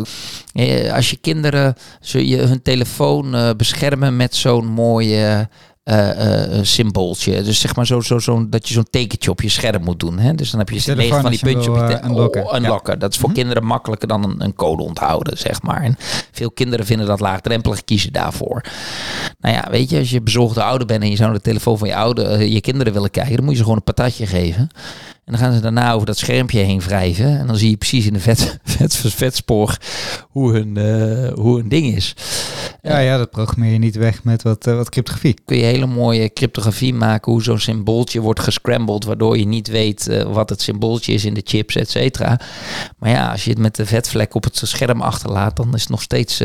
Als 0.94 1.10
je 1.10 1.18
kinderen 1.22 1.76
je 2.00 2.38
hun 2.38 2.62
telefoon 2.62 3.54
beschermen 3.58 4.16
met 4.16 4.36
zo'n 4.36 4.66
mooie 4.66 5.50
uh, 5.92 6.60
symbooltje. 6.62 7.42
Dus 7.42 7.60
zeg 7.60 7.76
maar 7.76 7.86
zo, 7.86 8.02
zo, 8.02 8.20
zo, 8.20 8.50
dat 8.50 8.68
je 8.68 8.74
zo'n 8.74 8.88
tekentje 8.90 9.32
op 9.32 9.42
je 9.42 9.50
scherm 9.50 9.84
moet 9.84 10.00
doen. 10.00 10.20
Hè? 10.20 10.36
Dus 10.36 10.50
dan 10.50 10.60
heb 10.60 10.70
je 10.70 10.94
negen 10.96 11.22
van 11.22 11.32
die 11.32 11.40
puntjes 11.40 11.68
op 11.68 11.90
je 11.90 12.00
unlocken. 12.04 12.46
Oh, 12.46 12.56
unlocken. 12.56 13.00
Dat 13.00 13.12
is 13.12 13.18
voor 13.18 13.30
mhm. 13.30 13.38
kinderen 13.38 13.66
makkelijker 13.66 14.08
dan 14.08 14.24
een, 14.24 14.44
een, 14.44 14.56
code 14.56 14.84
onthouden, 14.84 15.38
zeg 15.38 15.62
maar. 15.62 15.82
En 15.82 15.96
veel 16.32 16.52
kinderen 16.52 16.86
vinden 16.86 17.08
dat 17.08 17.20
laagdrempelig, 17.20 17.84
kiezen 17.84 18.14
daarvoor. 18.14 18.62
Nou 19.40 19.56
ja, 19.56 19.68
weet 19.70 19.90
je, 19.90 20.00
als 20.00 20.10
je 20.10 20.22
bezorgde 20.22 20.64
ouder 20.64 20.88
bent 20.88 21.04
en 21.04 21.10
je 21.10 21.16
zou 21.16 21.34
de 21.34 21.42
telefoon 21.42 21.78
van 21.78 21.88
je 21.88 21.96
ouder, 21.96 22.44
je 22.44 22.62
kinderen 22.62 22.94
willen 22.94 23.12
kijken, 23.12 23.36
dan 23.36 23.44
moet 23.44 23.54
je 23.54 23.58
ze 23.58 23.64
gewoon 23.64 23.78
een 23.78 23.94
patatje 23.94 24.26
geven. 24.26 24.70
En 25.26 25.34
dan 25.34 25.42
gaan 25.42 25.54
ze 25.54 25.60
daarna 25.60 25.94
over 25.94 26.06
dat 26.06 26.18
schermpje 26.18 26.60
heen 26.60 26.80
wrijven. 26.80 27.40
En 27.40 27.48
dan 27.48 27.58
zie 27.58 27.70
je 27.70 27.78
precies 27.78 28.06
in 28.06 28.14
de 28.14 28.20
vet, 28.20 28.58
vet, 28.64 28.96
vetspoor 28.96 29.78
hoe 30.30 30.52
hun, 30.54 30.76
uh, 30.78 31.34
hoe 31.34 31.58
hun 31.58 31.70
ding 31.70 31.96
is. 31.96 32.16
Ja, 32.82 32.98
ja, 32.98 33.18
dat 33.18 33.30
programmeer 33.30 33.72
je 33.72 33.78
niet 33.78 33.96
weg 33.96 34.24
met 34.24 34.44
wat, 34.44 34.68
uh, 34.68 34.76
wat 34.76 34.90
cryptografie. 34.90 35.38
Kun 35.46 35.58
je 35.58 35.64
hele 35.64 35.86
mooie 35.86 36.34
cryptografie 36.34 36.94
maken, 36.94 37.32
hoe 37.32 37.44
zo'n 37.44 37.60
symbooltje 37.60 38.22
wordt 38.22 38.40
gescrambled, 38.40 39.04
waardoor 39.04 39.38
je 39.38 39.46
niet 39.46 39.68
weet 39.68 40.08
uh, 40.08 40.22
wat 40.22 40.50
het 40.50 40.62
symbooltje 40.62 41.14
is 41.14 41.26
in 41.26 41.34
de 41.34 41.42
chips, 41.44 41.76
et 41.76 41.90
cetera. 41.90 42.40
Maar 42.98 43.10
ja, 43.10 43.32
als 43.32 43.44
je 43.44 43.50
het 43.50 43.60
met 43.60 43.76
de 43.76 43.86
vetvlek 43.86 44.36
op 44.36 44.44
het 44.44 44.62
scherm 44.64 45.02
achterlaat, 45.02 45.56
dan 45.56 45.74
is 45.74 45.82
het 45.82 45.90
nog 45.90 46.02
steeds 46.02 46.38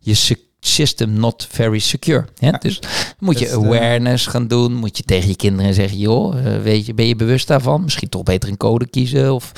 je 0.00 0.14
system 0.60 1.12
not 1.12 1.46
very 1.50 1.78
secure. 1.78 2.24
Hè? 2.38 2.50
Dus 2.50 2.80
moet 3.18 3.38
je 3.38 3.52
awareness 3.52 4.26
gaan 4.26 4.46
doen. 4.46 4.74
Moet 4.74 4.96
je 4.96 5.02
tegen 5.02 5.28
je 5.28 5.36
kinderen 5.36 5.74
zeggen, 5.74 5.98
joh, 5.98 6.36
uh, 6.36 6.62
weet 6.62 6.86
je, 6.86 6.94
ben 6.94 7.06
je 7.06 7.16
bewust 7.16 7.46
daarvan? 7.46 7.82
Misschien 7.82 8.08
toch 8.08 8.22
beter 8.22 8.48
een 8.48 8.56
code 8.56 8.86
kiezen 8.86 9.34
of 9.34 9.52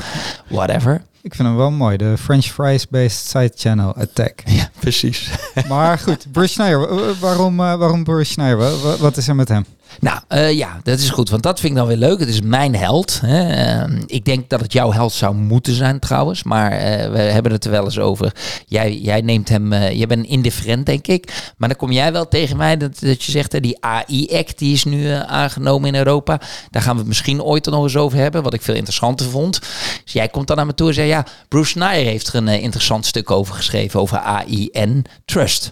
whatever. 0.49 1.02
Ik 1.23 1.35
vind 1.35 1.49
hem 1.49 1.57
wel 1.57 1.71
mooi, 1.71 1.97
de 1.97 2.14
French 2.19 2.45
fries-based 2.45 3.26
side 3.26 3.52
channel 3.54 3.95
attack. 3.95 4.42
Ja, 4.50 4.71
precies. 4.78 5.30
Maar 5.69 5.99
goed, 5.99 6.26
Bruce 6.33 6.52
Schneider, 6.52 7.19
waarom, 7.21 7.61
uh, 7.61 7.75
waarom 7.75 8.04
Bruce? 8.04 8.57
Wat 8.99 9.16
is 9.16 9.28
er 9.28 9.35
met 9.35 9.49
hem? 9.49 9.66
Nou 10.00 10.20
uh, 10.28 10.52
ja, 10.52 10.80
dat 10.82 10.99
is 10.99 11.11
goed, 11.11 11.30
want 11.30 11.42
dat 11.42 11.61
vind 11.61 11.73
ik 11.73 11.78
dan 11.78 11.87
weer 11.87 11.97
leuk. 11.97 12.18
Het 12.20 12.28
is 12.28 12.40
mijn 12.40 12.76
held. 12.76 13.20
Hè. 13.20 13.85
Uh, 13.87 13.99
ik 14.06 14.25
denk 14.25 14.49
dat 14.49 14.61
het 14.61 14.73
jouw 14.73 14.92
held 14.92 15.12
zou 15.12 15.35
moeten 15.35 15.75
zijn 15.75 15.99
trouwens, 15.99 16.42
maar 16.42 16.73
uh, 16.73 17.11
we 17.11 17.18
hebben 17.18 17.52
het 17.52 17.64
er 17.64 17.70
wel 17.70 17.85
eens 17.85 17.99
over. 17.99 18.32
Jij, 18.66 18.97
jij 18.97 19.20
neemt 19.20 19.49
hem, 19.49 19.73
uh, 19.73 19.92
jij 19.92 20.06
bent 20.06 20.26
indifferent 20.26 20.87
denk 20.87 21.06
ik, 21.06 21.52
maar 21.56 21.68
dan 21.68 21.78
kom 21.78 21.92
jij 21.92 22.12
wel 22.12 22.28
tegen 22.28 22.56
mij 22.56 22.76
dat, 22.76 23.00
dat 23.00 23.23
je 23.23 23.32
zegt, 23.32 23.52
hè, 23.52 23.61
die 23.61 23.85
AI-act 23.85 24.59
die 24.59 24.73
is 24.73 24.85
nu 24.85 25.09
aangenomen 25.11 25.88
in 25.88 25.94
Europa, 25.94 26.40
daar 26.70 26.82
gaan 26.82 26.92
we 26.92 26.99
het 26.99 27.09
misschien 27.09 27.42
ooit 27.42 27.66
nog 27.66 27.82
eens 27.82 27.97
over 27.97 28.18
hebben, 28.18 28.42
wat 28.42 28.54
ik 28.54 28.62
veel 28.62 28.75
interessanter 28.75 29.30
vond. 29.30 29.61
Dus 30.04 30.12
jij 30.12 30.28
komt 30.28 30.47
dan 30.47 30.56
naar 30.56 30.66
me 30.66 30.75
toe 30.75 30.88
en 30.88 30.94
zegt, 30.94 31.09
ja, 31.09 31.26
Bruce 31.49 31.70
Snyder 31.70 32.04
heeft 32.04 32.28
er 32.28 32.35
een 32.35 32.49
interessant 32.49 33.06
stuk 33.06 33.30
over 33.30 33.54
geschreven, 33.54 34.00
over 34.00 34.18
AI 34.18 34.68
en 34.68 35.02
trust. 35.25 35.70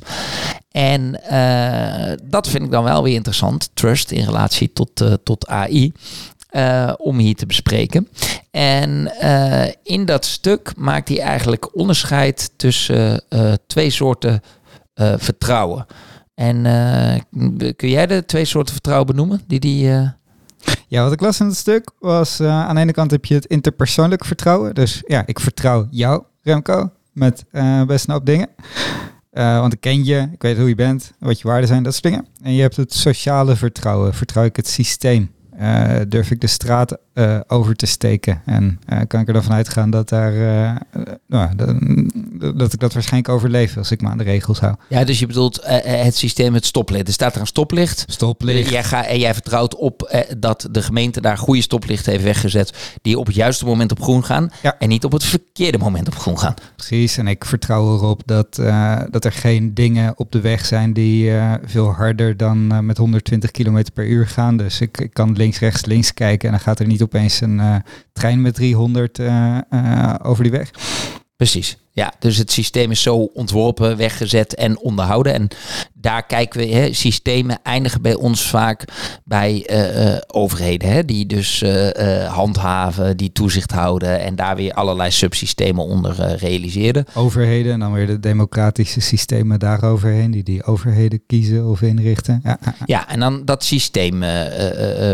En 0.78 1.20
uh, 1.30 2.16
dat 2.22 2.48
vind 2.48 2.64
ik 2.64 2.70
dan 2.70 2.84
wel 2.84 3.02
weer 3.02 3.14
interessant, 3.14 3.70
trust 3.74 4.10
in 4.10 4.24
relatie 4.24 4.72
tot, 4.72 5.00
uh, 5.00 5.12
tot 5.22 5.46
AI. 5.46 5.92
Eh, 6.48 6.92
om 6.98 7.18
hier 7.18 7.34
te 7.34 7.46
bespreken. 7.46 8.08
En 8.50 9.12
in 9.82 10.04
dat 10.04 10.24
stuk 10.24 10.72
maakt 10.76 11.08
hij 11.08 11.20
eigenlijk 11.20 11.76
onderscheid 11.76 12.50
tussen 12.56 13.22
twee 13.66 13.90
soorten 13.90 14.40
vertrouwen. 15.16 15.86
En 16.34 16.62
kun 17.76 17.88
jij 17.88 18.06
de 18.06 18.24
twee 18.26 18.44
soorten 18.44 18.72
vertrouwen 18.72 19.06
benoemen 19.06 19.40
die 19.46 19.60
die. 19.60 19.90
Ja, 20.86 21.02
wat 21.02 21.12
ik 21.12 21.20
las 21.20 21.40
in 21.40 21.46
het 21.46 21.56
stuk 21.56 21.90
was 21.98 22.40
aan 22.40 22.74
de 22.74 22.80
ene 22.80 22.92
kant 22.92 23.10
heb 23.10 23.24
je 23.24 23.34
het 23.34 23.46
interpersoonlijk 23.46 24.24
vertrouwen. 24.24 24.74
Dus 24.74 25.02
ja, 25.06 25.22
ik 25.26 25.40
vertrouw 25.40 25.86
jou, 25.90 26.22
Remco, 26.42 26.90
met 27.12 27.44
best 27.86 28.08
een 28.08 28.14
hoop 28.14 28.26
dingen. 28.26 28.48
Uh, 29.38 29.58
want 29.60 29.72
ik 29.72 29.80
ken 29.80 30.04
je, 30.04 30.28
ik 30.32 30.42
weet 30.42 30.56
hoe 30.56 30.68
je 30.68 30.74
bent, 30.74 31.12
wat 31.18 31.40
je 31.40 31.48
waarden 31.48 31.68
zijn, 31.68 31.82
dat 31.82 31.92
soort 31.92 32.04
dingen. 32.04 32.26
En 32.42 32.52
je 32.52 32.60
hebt 32.60 32.76
het 32.76 32.92
sociale 32.94 33.56
vertrouwen. 33.56 34.14
Vertrouw 34.14 34.44
ik 34.44 34.56
het 34.56 34.68
systeem? 34.68 35.30
Uh, 35.60 35.96
durf 36.08 36.30
ik 36.30 36.40
de 36.40 36.46
straat 36.46 36.98
uh, 37.18 37.40
over 37.46 37.74
te 37.74 37.86
steken? 37.86 38.42
En 38.44 38.80
uh, 38.88 38.98
kan 39.06 39.20
ik 39.20 39.26
er 39.26 39.32
dan 39.32 39.42
vanuit 39.42 39.68
gaan 39.68 39.90
dat, 39.90 40.08
daar, 40.08 40.32
nou, 41.26 41.50
dat 42.56 42.72
ik 42.72 42.80
dat 42.80 42.92
waarschijnlijk 42.92 43.28
overleef 43.32 43.76
als 43.76 43.90
ik 43.90 44.00
me 44.00 44.08
aan 44.08 44.18
de 44.18 44.24
regels 44.24 44.60
hou? 44.60 44.74
Ja, 44.88 45.04
dus 45.04 45.18
je 45.18 45.26
bedoelt 45.26 45.60
het 45.62 46.16
systeem 46.16 46.54
het 46.54 46.66
stoplicht. 46.66 47.06
Er 47.06 47.12
staat 47.12 47.34
er 47.34 47.40
een 47.40 47.46
stoplicht. 47.46 48.04
Stoplicht. 48.06 48.70
Jij 48.70 48.84
ga, 48.84 49.06
en 49.06 49.18
jij 49.18 49.34
vertrouwt 49.34 49.74
op 49.74 50.24
dat 50.38 50.68
de 50.70 50.82
gemeente 50.82 51.20
daar 51.20 51.38
goede 51.38 51.62
stoplichten 51.62 52.12
heeft 52.12 52.24
weggezet 52.24 52.96
die 53.02 53.18
op 53.18 53.26
het 53.26 53.34
juiste 53.34 53.64
moment 53.64 53.90
op 53.90 54.02
groen 54.02 54.24
gaan 54.24 54.50
ja. 54.62 54.76
en 54.78 54.88
niet 54.88 55.04
op 55.04 55.12
het 55.12 55.24
verkeerde 55.24 55.78
moment 55.78 56.06
op 56.06 56.14
groen 56.14 56.38
gaan. 56.38 56.54
Precies, 56.76 57.16
en 57.16 57.26
ik 57.26 57.44
vertrouw 57.44 57.94
erop 57.94 58.22
dat, 58.24 58.54
dat 59.10 59.24
er 59.24 59.32
geen 59.32 59.74
dingen 59.74 60.18
op 60.18 60.32
de 60.32 60.40
weg 60.40 60.66
zijn 60.66 60.92
die 60.92 61.32
veel 61.64 61.92
harder 61.92 62.36
dan 62.36 62.86
met 62.86 62.96
120 62.96 63.50
km 63.50 63.82
per 63.94 64.06
uur 64.06 64.26
gaan. 64.26 64.56
Dus 64.56 64.80
ik, 64.80 65.00
ik 65.00 65.14
kan 65.14 65.32
links, 65.32 65.58
rechts, 65.58 65.84
links 65.84 66.14
kijken 66.14 66.48
en 66.48 66.54
dan 66.54 66.64
gaat 66.64 66.80
er 66.80 66.86
niet 66.86 67.02
opeens 67.08 67.40
een 67.40 67.58
uh, 67.58 67.76
trein 68.12 68.40
met 68.40 68.54
300 68.54 69.18
uh, 69.18 69.58
uh, 69.70 70.14
over 70.22 70.42
die 70.42 70.52
weg. 70.52 70.70
Precies. 71.36 71.78
Ja, 71.98 72.12
dus 72.18 72.36
het 72.36 72.52
systeem 72.52 72.90
is 72.90 73.02
zo 73.02 73.16
ontworpen, 73.16 73.96
weggezet 73.96 74.54
en 74.54 74.80
onderhouden. 74.80 75.34
En 75.34 75.48
daar 75.94 76.26
kijken 76.26 76.60
we, 76.60 76.66
hè, 76.66 76.92
systemen 76.92 77.58
eindigen 77.62 78.02
bij 78.02 78.14
ons 78.14 78.48
vaak 78.48 78.84
bij 79.24 79.70
uh, 79.70 80.06
uh, 80.06 80.16
overheden, 80.26 80.90
hè, 80.90 81.04
die 81.04 81.26
dus 81.26 81.62
uh, 81.62 82.34
handhaven, 82.34 83.16
die 83.16 83.32
toezicht 83.32 83.70
houden 83.70 84.20
en 84.20 84.36
daar 84.36 84.56
weer 84.56 84.72
allerlei 84.72 85.10
subsystemen 85.10 85.84
onder 85.84 86.36
realiseren. 86.36 87.04
Overheden 87.14 87.72
en 87.72 87.80
dan 87.80 87.92
weer 87.92 88.06
de 88.06 88.20
democratische 88.20 89.00
systemen 89.00 89.58
daaroverheen, 89.58 90.30
die 90.30 90.42
die 90.42 90.64
overheden 90.64 91.22
kiezen 91.26 91.66
of 91.66 91.82
inrichten. 91.82 92.40
Ja, 92.44 92.58
ja 92.86 93.08
en 93.08 93.20
dan 93.20 93.44
dat 93.44 93.64
systeem 93.64 94.22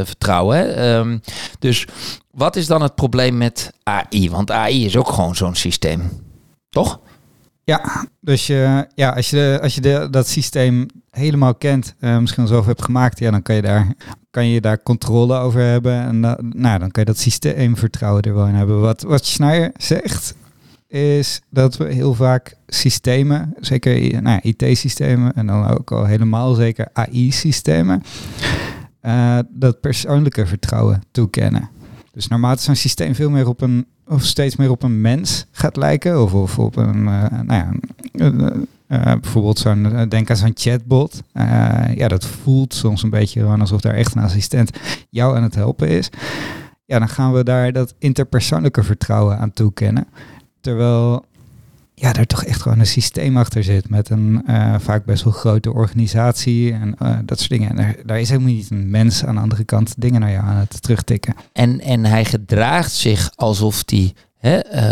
vertrouwen. 0.05 0.85
Um, 0.89 1.21
dus 1.59 1.87
wat 2.31 2.57
is 2.57 2.67
dan 2.67 2.83
het 2.83 2.95
probleem 2.95 3.37
met 3.37 3.73
AI? 3.83 4.31
Want 4.31 4.51
AI 4.51 4.85
is 4.85 4.97
ook 4.97 5.09
gewoon 5.09 5.37
zo'n 5.37 5.55
systeem. 5.55 6.11
Toch? 6.75 7.01
Ja, 7.65 8.07
dus 8.21 8.47
je, 8.47 8.87
ja, 8.95 9.11
als 9.11 9.31
je, 9.31 9.59
als 9.63 9.75
je 9.75 9.81
de, 9.81 10.09
dat 10.11 10.29
systeem 10.29 10.87
helemaal 11.11 11.55
kent, 11.55 11.95
uh, 12.01 12.19
misschien 12.19 12.47
zelf 12.47 12.67
hebt 12.67 12.83
gemaakt, 12.83 13.19
ja, 13.19 13.31
dan 13.31 13.43
kan 13.43 13.55
je 13.55 13.63
daar, 13.63 13.95
kan 14.31 14.49
je 14.49 14.61
daar 14.61 14.83
controle 14.83 15.37
over 15.37 15.61
hebben. 15.61 16.01
En 16.01 16.21
nou, 16.21 16.79
dan 16.79 16.91
kan 16.91 17.03
je 17.03 17.05
dat 17.05 17.19
systeem 17.19 17.77
vertrouwen 17.77 18.23
er 18.23 18.35
wel 18.35 18.47
in 18.47 18.55
hebben. 18.55 18.81
Wat, 18.81 19.03
wat 19.03 19.27
Schneider 19.27 19.71
zegt, 19.77 20.35
is 20.89 21.41
dat 21.51 21.77
we 21.77 21.93
heel 21.93 22.15
vaak 22.15 22.57
systemen, 22.67 23.55
zeker 23.61 24.23
nou, 24.23 24.41
IT-systemen 24.43 25.35
en 25.35 25.47
dan 25.47 25.69
ook 25.69 25.93
al 25.93 26.05
helemaal 26.05 26.55
zeker 26.55 26.89
AI-systemen, 26.93 28.03
uh, 29.03 29.39
dat 29.51 29.81
persoonlijke 29.81 30.47
vertrouwen 30.47 31.03
toekennen. 31.11 31.69
Dus 32.15 32.29
naarmate 32.29 32.63
zo'n 32.63 32.75
systeem 32.75 33.15
veel 33.15 33.31
meer 33.31 33.49
op 33.49 33.61
een, 33.61 33.87
of 34.07 34.23
steeds 34.23 34.57
meer 34.57 34.71
op 34.71 34.83
een 34.83 35.01
mens 35.01 35.47
gaat 35.51 35.77
lijken, 35.77 36.23
of, 36.23 36.35
of 36.35 36.59
op 36.59 36.77
een, 36.77 36.99
uh, 36.99 37.25
nou 37.43 37.47
ja, 37.47 37.73
uh, 38.89 39.13
bijvoorbeeld 39.21 39.59
zo'n, 39.59 40.07
denk 40.09 40.31
aan 40.31 40.37
zo'n 40.37 40.53
chatbot. 40.55 41.23
ja, 41.95 42.09
dat 42.09 42.27
voelt 42.27 42.75
soms 42.75 43.03
een 43.03 43.11
beetje 43.11 43.45
alsof 43.45 43.81
daar 43.81 43.95
echt 43.95 44.15
een 44.15 44.23
assistent 44.23 44.79
jou 45.11 45.37
aan 45.37 45.43
het 45.43 45.55
helpen 45.55 45.89
is. 45.89 46.09
Ja, 46.85 46.99
dan 46.99 47.09
gaan 47.09 47.33
we 47.33 47.45
daar 47.45 47.73
dat 47.73 47.95
interpersoonlijke 47.99 48.83
vertrouwen 48.83 49.39
aan 49.39 49.53
toekennen. 49.53 50.07
Terwijl 50.61 51.25
ja, 51.95 52.13
daar 52.13 52.27
toch 52.27 52.45
echt 52.45 52.63
gewoon 52.63 52.79
een 52.79 52.87
systeem 52.87 53.37
achter 53.37 53.65
zit 53.65 53.89
met 53.89 54.11
een 54.11 54.43
uh, 54.47 54.75
vaak 54.79 55.05
best 55.05 55.25
wel 55.25 55.33
grote 55.33 55.73
organisatie 55.73 56.73
en 56.73 56.95
uh, 57.03 57.19
dat 57.25 57.39
soort 57.39 57.51
dingen. 57.51 57.79
En 57.79 57.97
daar, 58.07 58.21
is 58.21 58.29
helemaal 58.29 58.53
niet 58.53 58.71
een 58.71 58.91
mens 58.91 59.25
aan 59.25 59.35
de 59.35 59.41
andere 59.41 59.65
kant 59.65 59.95
dingen 59.97 60.21
naar 60.21 60.31
jou 60.31 60.45
aan 60.45 60.57
het 60.57 60.83
terugtikken. 60.83 61.35
En, 61.53 61.81
en 61.81 62.05
hij 62.05 62.25
gedraagt 62.25 62.93
zich 62.93 63.31
alsof 63.35 63.83
hij 63.87 64.15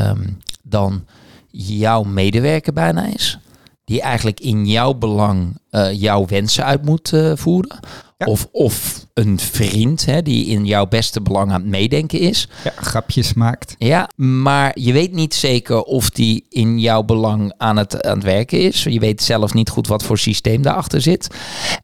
um, 0.09 0.39
dan 0.63 1.05
jouw 1.51 2.03
medewerker 2.03 2.73
bijna 2.73 3.07
is. 3.07 3.39
Die 3.85 4.01
eigenlijk 4.01 4.41
in 4.41 4.67
jouw 4.67 4.95
belang 4.95 5.59
uh, 5.71 5.93
jouw 5.93 6.27
wensen 6.27 6.65
uit 6.65 6.85
moet 6.85 7.13
voeren. 7.35 7.79
Of, 8.25 8.49
of 8.52 9.07
een 9.14 9.38
vriend 9.38 10.05
hè, 10.05 10.23
die 10.23 10.47
in 10.47 10.67
jouw 10.67 10.87
beste 10.87 11.21
belang 11.21 11.52
aan 11.52 11.61
het 11.61 11.71
meedenken 11.71 12.19
is. 12.19 12.49
Ja, 12.64 12.73
grapjes 12.76 13.35
maakt. 13.35 13.75
Ja, 13.79 14.09
maar 14.17 14.79
je 14.81 14.93
weet 14.93 15.12
niet 15.12 15.35
zeker 15.35 15.83
of 15.83 16.11
die 16.11 16.47
in 16.49 16.79
jouw 16.79 17.02
belang 17.02 17.55
aan 17.57 17.76
het, 17.76 18.02
aan 18.02 18.14
het 18.14 18.25
werken 18.25 18.61
is. 18.61 18.83
Je 18.83 18.99
weet 18.99 19.23
zelf 19.23 19.55
niet 19.55 19.69
goed 19.69 19.87
wat 19.87 20.02
voor 20.02 20.19
systeem 20.19 20.62
daarachter 20.62 21.00
zit. 21.00 21.26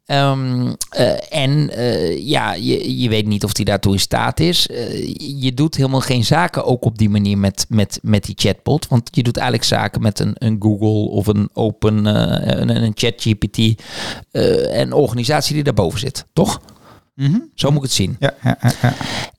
Ehm, 0.05 0.73
eh, 0.89 1.41
en 1.43 1.69
uh, 1.77 2.27
ja, 2.27 2.53
je, 2.53 2.99
je 2.99 3.09
weet 3.09 3.27
niet 3.27 3.43
of 3.43 3.53
die 3.53 3.65
daartoe 3.65 3.93
in 3.93 3.99
staat 3.99 4.39
is. 4.39 4.67
Uh, 4.67 5.15
je 5.41 5.53
doet 5.53 5.75
helemaal 5.75 6.01
geen 6.01 6.25
zaken 6.25 6.65
ook 6.65 6.85
op 6.85 6.97
die 6.97 7.09
manier 7.09 7.37
met, 7.37 7.65
met, 7.69 7.99
met 8.01 8.23
die 8.23 8.35
chatbot. 8.37 8.87
Want 8.87 9.09
je 9.11 9.23
doet 9.23 9.37
eigenlijk 9.37 9.67
zaken 9.67 10.01
met 10.01 10.19
een, 10.19 10.33
een 10.33 10.55
Google 10.59 11.09
of 11.11 11.27
een 11.27 11.49
Open, 11.53 12.05
een, 12.05 12.83
een 12.83 12.91
ChatGPT. 12.95 13.81
en 14.71 14.93
organisatie 14.93 15.53
die 15.53 15.63
daarboven 15.63 15.99
zit, 15.99 16.25
toch? 16.33 16.61
Mm 17.15 17.25
-hmm. 17.25 17.49
Zo 17.55 17.69
moet 17.69 17.77
ik 17.77 17.83
het 17.83 17.91
zien. 17.91 18.15
Ja, 18.19 18.33
ja, 18.43 18.57
ja. 18.81 18.93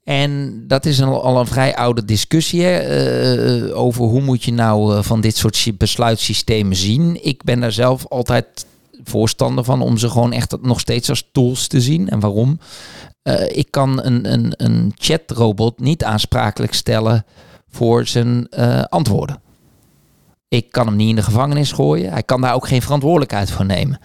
En 0.05 0.65
dat 0.67 0.87
is 0.87 0.99
een, 0.99 1.09
al 1.09 1.41
een 1.41 1.47
vrij 1.47 1.77
oude 1.77 2.05
discussie 2.05 2.63
hè, 2.63 3.69
uh, 3.69 3.79
over 3.79 4.05
hoe 4.05 4.21
moet 4.21 4.43
je 4.43 4.53
nou 4.53 4.95
uh, 4.95 5.03
van 5.03 5.21
dit 5.21 5.37
soort 5.37 5.79
besluitsystemen 5.79 6.77
zien. 6.77 7.25
Ik 7.25 7.43
ben 7.43 7.61
daar 7.61 7.73
zelf 7.73 8.07
altijd 8.07 8.67
voorstander 9.05 9.65
van 9.65 9.83
om 9.83 9.99
ze 9.99 10.11
gewoon 10.11 10.33
echt 10.33 10.57
nog 10.63 10.81
steeds 10.81 11.09
als 11.09 11.29
tools 11.33 11.67
te 11.67 11.81
zien. 11.81 12.09
En 12.09 12.21
waarom? 12.21 12.59
Uh, 13.23 13.49
ik 13.49 13.71
kan 13.71 14.05
een, 14.05 14.33
een, 14.33 14.53
een 14.57 14.93
chatrobot 14.99 15.81
niet 15.81 16.05
aansprakelijk 16.05 16.75
stellen 16.75 17.25
voor 17.69 18.07
zijn 18.07 18.49
antwoorden. 18.89 19.41
Ik 20.49 20.71
kan 20.71 20.87
hem 20.87 20.97
niet 20.97 21.09
in 21.09 21.17
de 21.17 21.23
gevangenis 21.23 21.73
gooien. 21.73 22.13
Hij 22.13 22.23
kan 22.23 22.41
daar 22.41 22.55
ook 22.55 22.69
geen 22.69 22.83
verantwoordelijkheid 22.83 23.51
voor 23.51 23.65
nemen. 23.65 24.01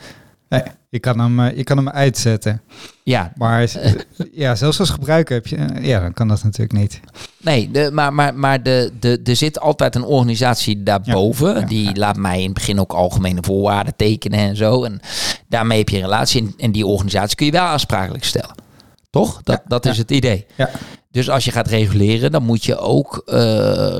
Nee, 0.49 0.63
je 0.95 1.01
kan 1.01 1.19
hem, 1.19 1.55
je 1.55 1.63
kan 1.63 1.77
hem 1.77 1.89
uitzetten. 1.89 2.61
Ja. 3.03 3.31
Maar 3.35 3.71
ja, 4.31 4.55
zelfs 4.55 4.79
als 4.79 4.89
gebruiker 4.89 5.35
heb 5.35 5.47
je, 5.47 5.67
ja, 5.81 5.99
dan 5.99 6.13
kan 6.13 6.27
dat 6.27 6.43
natuurlijk 6.43 6.79
niet. 6.79 6.99
Nee, 7.41 7.71
de, 7.71 7.89
maar, 7.93 8.13
maar, 8.13 8.35
maar 8.35 8.63
de, 8.63 8.91
de, 8.99 9.19
er 9.23 9.35
zit 9.35 9.59
altijd 9.59 9.95
een 9.95 10.03
organisatie 10.03 10.83
daarboven. 10.83 11.53
Ja, 11.53 11.59
ja, 11.59 11.65
die 11.65 11.85
ja. 11.85 11.91
laat 11.93 12.17
mij 12.17 12.37
in 12.37 12.45
het 12.45 12.53
begin 12.53 12.79
ook 12.79 12.93
algemene 12.93 13.43
voorwaarden 13.43 13.95
tekenen 13.95 14.39
en 14.39 14.55
zo. 14.55 14.83
En 14.83 14.99
daarmee 15.47 15.77
heb 15.77 15.89
je 15.89 15.95
een 15.95 16.03
relatie. 16.03 16.41
En, 16.41 16.53
en 16.57 16.71
die 16.71 16.85
organisatie 16.85 17.35
kun 17.35 17.45
je 17.45 17.51
wel 17.51 17.61
aansprakelijk 17.61 18.23
stellen. 18.23 18.55
Toch? 19.09 19.41
Dat, 19.43 19.61
dat 19.67 19.85
is 19.85 19.97
het 19.97 20.11
idee. 20.11 20.45
Ja. 20.55 20.69
Dus 21.15 21.29
als 21.29 21.45
je 21.45 21.51
gaat 21.51 21.67
reguleren, 21.67 22.31
dan 22.31 22.43
moet 22.43 22.65
je 22.65 22.77
ook 22.77 23.21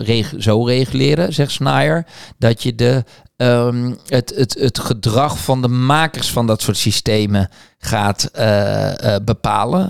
reg 0.04 0.34
zo 0.38 0.64
reguleren, 0.64 1.34
zegt 1.34 1.52
Snyder, 1.52 2.06
dat 2.38 2.64
je 2.64 2.76
de, 2.76 3.04
um, 3.38 3.98
het, 4.08 4.34
het, 4.36 4.56
het 4.60 4.80
gedrag 4.80 5.38
van 5.38 5.62
de 5.62 5.68
makers 5.68 6.32
van 6.32 6.48
dat 6.48 6.62
soort 6.62 6.78
systemen 6.78 7.50
gaat 7.86 8.30
uh, 8.36 8.92
uh, 9.04 9.16
bepalen. 9.26 9.90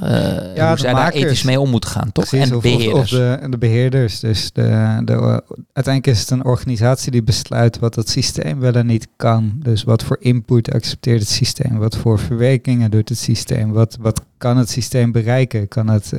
ja, 0.56 0.68
hoe 0.68 0.80
zij 0.80 0.94
makers. 0.94 1.14
daar 1.14 1.24
ethisch 1.24 1.44
mee 1.44 1.60
om 1.60 1.70
moeten 1.70 1.90
gaan, 1.90 2.12
toch? 2.12 2.28
Precies, 2.28 2.50
en 2.50 2.60
beheerders. 2.60 3.14
Of, 3.14 3.20
de, 3.20 3.48
de 3.50 3.58
beheerders. 3.58 4.20
Dus 4.20 4.52
de, 4.52 5.02
de, 5.06 5.44
uiteindelijk 5.74 6.08
is 6.08 6.20
het 6.20 6.30
een 6.30 6.46
organisatie 6.46 7.12
die 7.12 7.24
besluit 7.24 7.80
wat 7.80 7.96
het 7.96 8.10
systeem 8.10 8.60
wel 8.60 8.74
en 8.74 8.86
niet 8.86 9.08
kan. 9.16 9.54
Dus 9.56 9.84
wat 9.84 10.04
voor 10.04 10.18
input 10.20 10.74
accepteert 10.74 11.20
het 11.20 11.30
systeem? 11.30 11.78
Wat 11.78 11.98
voor 11.98 12.20
verwerkingen 12.20 12.92
doet 12.92 13.10
het 13.10 13.18
systeem? 13.18 13.72
Wat, 13.72 13.98
wat 14.00 14.22
kan 14.38 14.58
het 14.58 14.70
systeem 14.70 15.12
bereiken? 15.12 15.68
Kan 15.68 15.88
het, 15.88 16.14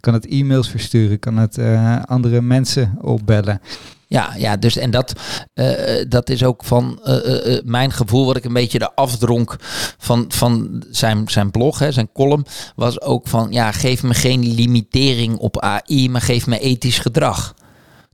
kan 0.00 0.14
het 0.14 0.26
e-mails 0.26 0.70
versturen? 0.70 1.18
Kan 1.18 1.36
het 1.36 1.58
andere 2.06 2.42
mensen 2.42 2.98
opbellen? 3.00 3.60
Ja, 4.08 4.34
ja, 4.36 4.56
dus 4.56 4.76
en 4.76 4.90
dat, 4.90 5.12
uh, 5.54 6.04
dat 6.08 6.30
is 6.30 6.44
ook 6.44 6.64
van 6.64 7.00
uh, 7.04 7.46
uh, 7.46 7.60
mijn 7.64 7.92
gevoel, 7.92 8.26
wat 8.26 8.36
ik 8.36 8.44
een 8.44 8.52
beetje 8.52 8.78
de 8.78 8.94
afdronk 8.94 9.56
van, 9.98 10.24
van 10.28 10.82
zijn, 10.90 11.24
zijn 11.26 11.50
blog, 11.50 11.78
hè, 11.78 11.92
zijn 11.92 12.12
column, 12.12 12.44
was 12.76 13.00
ook 13.00 13.28
van 13.28 13.52
ja, 13.52 13.72
geef 13.72 14.02
me 14.02 14.14
geen 14.14 14.54
limitering 14.54 15.36
op 15.36 15.60
AI, 15.60 16.10
maar 16.10 16.20
geef 16.20 16.46
me 16.46 16.58
ethisch 16.58 16.98
gedrag. 16.98 17.54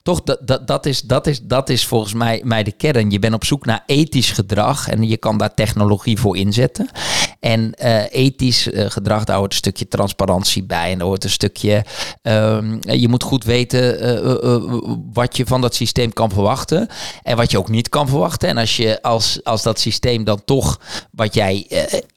Toch, 0.04 0.22
dat, 0.22 0.66
dat, 0.66 0.86
is, 0.86 1.00
dat, 1.00 1.26
is, 1.26 1.40
dat 1.42 1.68
is 1.68 1.86
volgens 1.86 2.12
mij, 2.12 2.40
mij 2.44 2.62
de 2.62 2.72
kern. 2.72 3.10
Je 3.10 3.18
bent 3.18 3.34
op 3.34 3.44
zoek 3.44 3.66
naar 3.66 3.82
ethisch 3.86 4.30
gedrag 4.30 4.88
en 4.88 5.08
je 5.08 5.16
kan 5.16 5.38
daar 5.38 5.54
technologie 5.54 6.18
voor 6.18 6.36
inzetten. 6.36 6.88
En 7.40 7.74
uh, 7.82 8.12
ethisch 8.12 8.66
uh, 8.66 8.90
gedrag, 8.90 9.24
daar 9.24 9.36
hoort 9.36 9.50
een 9.52 9.58
stukje 9.58 9.88
transparantie 9.88 10.64
bij. 10.64 10.92
En 10.92 10.98
daar 10.98 11.06
hoort 11.06 11.24
een 11.24 11.30
stukje. 11.30 11.84
Um, 12.22 12.78
je 12.82 13.08
moet 13.08 13.22
goed 13.22 13.44
weten 13.44 14.04
uh, 14.24 14.80
wat 15.12 15.36
je 15.36 15.46
van 15.46 15.60
dat 15.60 15.74
systeem 15.74 16.12
kan 16.12 16.30
verwachten. 16.30 16.88
En 17.22 17.36
wat 17.36 17.50
je 17.50 17.58
ook 17.58 17.68
niet 17.68 17.88
kan 17.88 18.08
verwachten. 18.08 18.48
En 18.48 18.56
als, 18.56 18.76
je, 18.76 19.02
als, 19.02 19.40
als 19.44 19.62
dat 19.62 19.80
systeem 19.80 20.24
dan 20.24 20.44
toch 20.44 20.80
wat 21.10 21.34
jij 21.34 21.66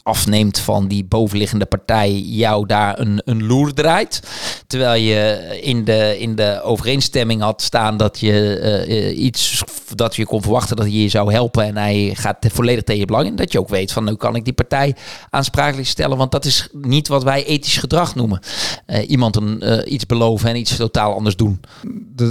afneemt 0.03 0.59
van 0.59 0.87
die 0.87 1.03
bovenliggende 1.03 1.65
partij, 1.65 2.11
jou 2.11 2.65
daar 2.65 2.99
een, 2.99 3.21
een 3.25 3.45
loer 3.45 3.73
draait. 3.73 4.21
Terwijl 4.67 5.01
je 5.01 5.57
in 5.61 5.83
de, 5.83 6.19
in 6.19 6.35
de 6.35 6.61
overeenstemming 6.63 7.41
had 7.41 7.61
staan 7.61 7.75
dat 7.97 8.19
je 8.19 9.13
iets 9.15 9.63
dat 9.95 10.15
je 10.15 10.25
kon 10.25 10.41
verwachten 10.41 10.75
dat 10.75 10.85
hij 10.85 10.95
je 10.95 11.09
zou 11.09 11.33
helpen. 11.33 11.63
En 11.63 11.77
hij 11.77 12.11
gaat 12.13 12.37
volledig 12.53 12.83
tegen 12.83 13.01
je 13.01 13.05
belang 13.07 13.27
in. 13.27 13.35
Dat 13.35 13.51
je 13.51 13.59
ook 13.59 13.69
weet 13.69 13.91
van 13.91 14.03
nu 14.03 14.15
kan 14.15 14.35
ik 14.35 14.43
die 14.43 14.53
partij 14.53 14.95
aansprakelijk 15.29 15.87
stellen. 15.87 16.17
Want 16.17 16.31
dat 16.31 16.45
is 16.45 16.69
niet 16.71 17.07
wat 17.07 17.23
wij 17.23 17.45
ethisch 17.45 17.77
gedrag 17.77 18.15
noemen. 18.15 18.39
Uh, 18.87 19.09
iemand 19.09 19.35
een, 19.35 19.93
iets 19.93 20.05
beloven 20.05 20.49
en 20.49 20.55
iets 20.55 20.75
totaal 20.75 21.13
anders 21.13 21.35
doen. 21.35 21.59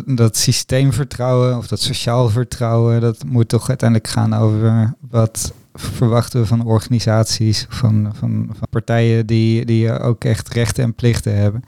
Dat 0.07 0.37
systeemvertrouwen 0.37 1.57
of 1.57 1.67
dat 1.67 1.81
sociaal 1.81 2.29
vertrouwen, 2.29 3.01
dat 3.01 3.25
moet 3.27 3.49
toch 3.49 3.69
uiteindelijk 3.69 4.11
gaan 4.11 4.35
over 4.35 4.95
wat 5.11 5.53
verwachten 5.81 6.41
we 6.41 6.47
van 6.47 6.65
organisaties, 6.65 7.67
van, 7.69 8.13
van, 8.15 8.51
van 8.59 8.69
partijen 8.71 9.27
die, 9.27 9.65
die 9.65 9.99
ook 9.99 10.25
echt 10.25 10.49
rechten 10.49 10.85
en 10.85 10.95
plichten 10.95 11.37
hebben. 11.37 11.63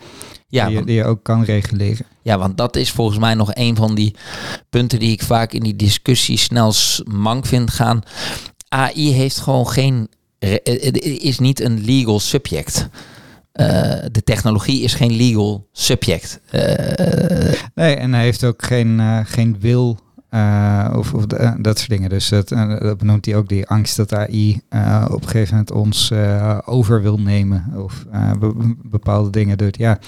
Ja, 0.49 0.67
die, 0.67 0.75
want, 0.75 0.87
die 0.87 0.97
je 0.97 1.05
ook 1.05 1.23
kan 1.23 1.45
reguleren. 1.45 2.07
ja, 2.23 2.39
want 2.39 2.57
dat 2.57 2.77
is 2.77 2.91
volgens 2.91 3.19
mij 3.19 3.35
nog 3.35 3.51
een 3.53 3.77
van 3.77 3.95
die 3.95 4.15
punten 4.71 4.99
die 4.99 5.13
ik 5.13 5.23
vaak 5.23 5.53
in 5.53 5.63
die 5.63 5.77
discussie 5.77 6.39
snel 6.39 6.73
mank 7.05 7.47
vind 7.47 7.71
gaan. 7.71 8.03
AI 8.69 9.13
heeft 9.13 9.39
gewoon 9.39 9.69
geen 9.69 10.09
is 11.01 11.39
niet 11.39 11.61
een 11.61 11.85
legal 11.85 12.21
subject. 12.21 12.89
Uh, 13.55 13.67
de 14.13 14.23
technologie 14.25 14.83
is 14.83 14.95
geen 14.95 15.17
legal 15.17 15.69
subject. 15.73 16.41
Uh, 16.53 16.61
nee, 17.75 17.97
en 17.97 18.13
hij 18.13 18.23
heeft 18.23 18.45
ook 18.45 18.65
geen, 18.65 18.99
uh, 18.99 19.21
geen 19.25 19.57
wil 19.61 19.99
uh, 20.31 20.95
of, 20.97 21.15
of 21.15 21.27
de, 21.27 21.55
dat 21.59 21.79
soort 21.79 21.91
dingen. 21.91 22.09
Dus 22.09 22.29
dat, 22.29 22.49
dat 22.49 22.99
benoemt 22.99 23.25
hij 23.27 23.37
ook, 23.37 23.49
die 23.49 23.67
angst 23.67 23.97
dat 23.97 24.15
AI 24.15 24.61
op 25.11 25.23
een 25.23 25.29
gegeven 25.29 25.51
moment 25.51 25.71
ons 25.71 26.13
over 26.65 27.03
wil 27.03 27.19
nemen. 27.19 27.65
Of 27.77 28.05
be 28.39 28.75
bepaalde 28.83 29.31
dingen 29.31 29.59
doet. 29.59 29.77
Ja, 29.77 29.99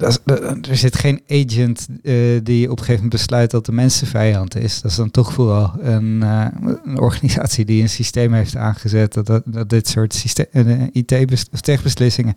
dat, 0.00 0.20
dat, 0.24 0.66
er 0.66 0.76
zit 0.76 0.96
geen 0.96 1.22
agent 1.28 1.86
uh, 2.02 2.40
die 2.42 2.64
op 2.64 2.70
een 2.70 2.84
gegeven 2.84 2.94
moment 2.94 3.12
besluit 3.12 3.50
dat 3.50 3.66
de 3.66 3.72
mensenvijand 3.72 4.56
is. 4.56 4.80
Dat 4.80 4.90
is 4.90 4.96
dan 4.96 5.10
toch 5.10 5.32
vooral 5.32 5.72
een, 5.80 6.20
uh, 6.22 6.46
een 6.84 6.98
organisatie 6.98 7.64
die 7.64 7.82
een 7.82 7.88
systeem 7.88 8.32
heeft 8.32 8.56
aangezet 8.56 9.14
dat, 9.14 9.26
dat, 9.26 9.42
dat 9.46 9.68
dit 9.68 9.88
soort 9.88 10.38
uh, 10.52 10.86
IT-techbeslissingen 10.92 12.34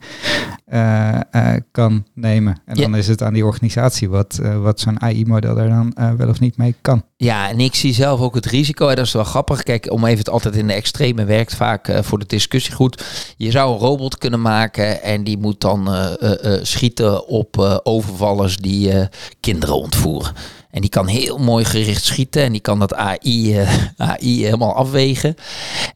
kan 1.72 2.06
nemen. 2.14 2.62
En 2.66 2.76
ja. 2.76 2.82
dan 2.82 2.96
is 2.96 3.08
het 3.08 3.24
aan 3.24 3.34
die 3.34 3.46
organisatie 3.46 4.10
wat, 4.10 4.40
wat 4.62 4.80
zo'n 4.80 5.02
AI-model 5.02 5.56
daar 5.56 5.70
dan 5.70 6.16
wel 6.18 6.30
of 6.30 6.40
niet 6.40 6.58
mee 6.58 6.76
kan. 6.82 7.04
Ja, 7.18 7.50
en 7.50 7.60
ik 7.60 7.76
zie 7.76 7.94
zelf 7.94 8.20
ook 8.20 8.36
het 8.36 8.46
risico, 8.46 8.88
en 8.88 8.96
dat 8.96 9.06
is 9.06 9.14
wel 9.14 9.24
grappig. 9.24 9.64
Kijk, 9.64 9.92
om 9.92 10.06
even 10.06 10.18
het 10.18 10.30
altijd 10.30 10.56
in 10.56 10.68
de 10.68 10.74
extreme 10.74 11.26
werkt 11.26 11.56
vaak 11.56 11.92
voor 12.02 12.20
de 12.20 12.26
discussie 12.26 12.74
goed. 12.74 13.04
Je 13.38 13.52
zou 13.52 13.74
een 13.74 13.80
robot 13.80 14.18
kunnen 14.18 14.42
maken 14.42 15.04
en 15.04 15.24
die 15.24 15.38
moet 15.38 15.62
dan 15.62 15.90
schieten 16.62 17.28
op 17.28 17.53
uh, 17.58 17.78
overvallers 17.84 18.58
die 18.58 18.94
uh, 18.94 19.06
kinderen 19.40 19.76
ontvoeren. 19.76 20.34
En 20.72 20.82
die 20.82 20.90
kan 20.90 21.08
heel 21.08 21.38
mooi 21.38 21.66
gericht 21.66 22.04
schieten 22.04 22.44
en 22.44 22.52
die 22.52 22.62
kan 22.62 22.80
dat 22.80 22.94
AI, 22.94 23.60
uh, 23.60 23.84
AI 23.98 24.44
helemaal 24.44 24.74
afwegen. 24.76 25.36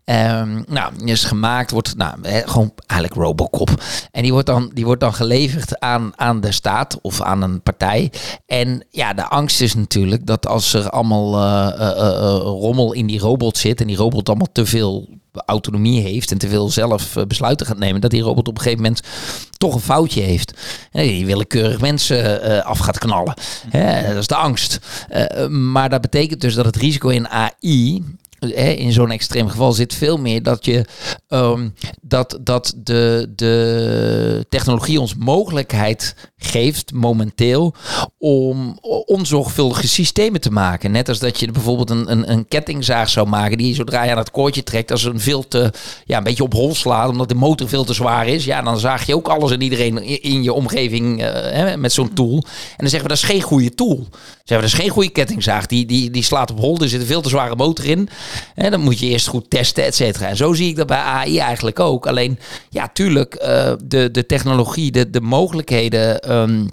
Um, 0.05 0.63
nou, 0.67 1.05
is 1.05 1.23
gemaakt, 1.23 1.71
wordt 1.71 1.95
nou, 1.97 2.13
gewoon 2.23 2.73
eigenlijk 2.85 3.21
Robocop. 3.21 3.83
En 4.11 4.21
die 4.21 4.31
wordt 4.31 4.47
dan, 4.47 4.71
die 4.73 4.85
wordt 4.85 5.01
dan 5.01 5.13
geleverd 5.13 5.79
aan, 5.79 6.11
aan 6.15 6.41
de 6.41 6.51
staat 6.51 7.01
of 7.01 7.21
aan 7.21 7.41
een 7.41 7.61
partij. 7.61 8.11
En 8.45 8.85
ja, 8.89 9.13
de 9.13 9.27
angst 9.27 9.61
is 9.61 9.73
natuurlijk 9.73 10.25
dat 10.25 10.47
als 10.47 10.73
er 10.73 10.89
allemaal 10.89 11.31
rommel 12.39 12.93
in 12.93 13.07
die 13.07 13.19
robot 13.19 13.57
zit 13.57 13.81
en 13.81 13.87
die 13.87 13.97
robot 13.97 14.29
allemaal 14.29 14.51
te 14.51 14.65
veel 14.65 15.07
autonomie 15.45 16.01
heeft 16.01 16.31
en 16.31 16.37
te 16.37 16.49
veel 16.49 16.69
zelf 16.69 17.15
besluiten 17.27 17.65
gaat 17.65 17.77
nemen, 17.77 18.01
dat 18.01 18.11
die 18.11 18.21
robot 18.21 18.47
op 18.47 18.55
een 18.55 18.61
gegeven 18.61 18.83
moment 18.83 19.01
toch 19.57 19.73
een 19.73 19.79
foutje 19.79 20.21
heeft. 20.21 20.53
Die 20.91 21.25
willekeurig 21.25 21.81
mensen 21.81 22.49
uh, 22.51 22.65
af 22.65 22.79
gaat 22.79 22.97
knallen. 22.97 23.33
Dat 24.07 24.15
is 24.15 24.27
de 24.27 24.35
angst. 24.35 24.79
Uh, 25.11 25.47
maar 25.47 25.89
dat 25.89 26.01
betekent 26.01 26.41
dus 26.41 26.53
dat 26.53 26.65
het 26.65 26.75
risico 26.75 27.09
in 27.09 27.27
AI 27.27 28.03
in 28.39 28.91
zo'n 28.91 29.11
extreem 29.11 29.49
geval 29.49 29.71
zit 29.71 29.93
veel 29.93 30.17
meer 30.17 30.43
dat 30.43 30.65
je 30.65 30.85
um, 31.27 31.73
dat, 32.01 32.37
dat 32.41 32.73
de, 32.83 33.31
de 33.35 34.45
technologie 34.49 34.99
ons 34.99 35.15
mogelijkheid 35.15 36.15
geeft 36.37 36.93
momenteel 36.93 37.73
om 38.17 38.77
onzorgvuldige 39.05 39.87
systemen 39.87 40.41
te 40.41 40.51
maken. 40.51 40.91
Net 40.91 41.09
als 41.09 41.19
dat 41.19 41.39
je 41.39 41.51
bijvoorbeeld 41.51 41.89
een, 41.89 42.11
een, 42.11 42.31
een 42.31 42.47
kettingzaag 42.47 43.09
zou 43.09 43.27
maken 43.27 43.57
die 43.57 43.75
zodra 43.75 44.03
je 44.03 44.11
aan 44.11 44.17
het 44.17 44.31
koordje 44.31 44.63
trekt 44.63 44.91
als 44.91 45.03
een 45.03 45.19
veel 45.19 45.47
te 45.47 45.71
ja, 46.05 46.17
een 46.17 46.23
beetje 46.23 46.43
op 46.43 46.53
hol 46.53 46.75
slaat 46.75 47.09
omdat 47.09 47.29
de 47.29 47.35
motor 47.35 47.67
veel 47.67 47.83
te 47.83 47.93
zwaar 47.93 48.27
is. 48.27 48.45
Ja, 48.45 48.61
dan 48.61 48.79
zaag 48.79 49.05
je 49.05 49.15
ook 49.15 49.27
alles 49.27 49.51
en 49.51 49.61
iedereen 49.61 50.21
in 50.21 50.43
je 50.43 50.53
omgeving 50.53 51.23
uh, 51.23 51.75
met 51.75 51.91
zo'n 51.93 52.13
tool. 52.13 52.35
En 52.35 52.77
dan 52.77 52.89
zeggen 52.89 53.09
we 53.09 53.15
dat 53.15 53.23
is 53.23 53.29
geen 53.29 53.41
goede 53.41 53.73
tool. 53.73 54.07
We 54.47 54.55
dat 54.55 54.63
is 54.63 54.73
geen 54.73 54.89
goede 54.89 55.09
kettingzaag. 55.09 55.65
Die, 55.65 55.85
die, 55.85 56.09
die 56.09 56.23
slaat 56.23 56.51
op 56.51 56.59
hol, 56.59 56.77
er 56.81 56.89
zit 56.89 56.99
een 56.99 57.05
veel 57.07 57.21
te 57.21 57.29
zware 57.29 57.55
motor 57.55 57.85
in. 57.85 58.09
En 58.55 58.71
dan 58.71 58.79
moet 58.79 58.99
je 58.99 59.07
eerst 59.07 59.27
goed 59.27 59.49
testen, 59.49 59.83
et 59.83 59.95
cetera. 59.95 60.27
En 60.27 60.35
zo 60.35 60.53
zie 60.53 60.69
ik 60.69 60.75
dat 60.75 60.87
bij 60.87 60.97
AI 60.97 61.37
eigenlijk 61.37 61.79
ook. 61.79 62.07
Alleen, 62.07 62.39
ja, 62.69 62.89
tuurlijk, 62.93 63.41
uh, 63.41 63.73
de, 63.83 64.11
de 64.11 64.25
technologie, 64.25 64.91
de, 64.91 65.09
de 65.09 65.21
mogelijkheden. 65.21 66.31
Um, 66.37 66.69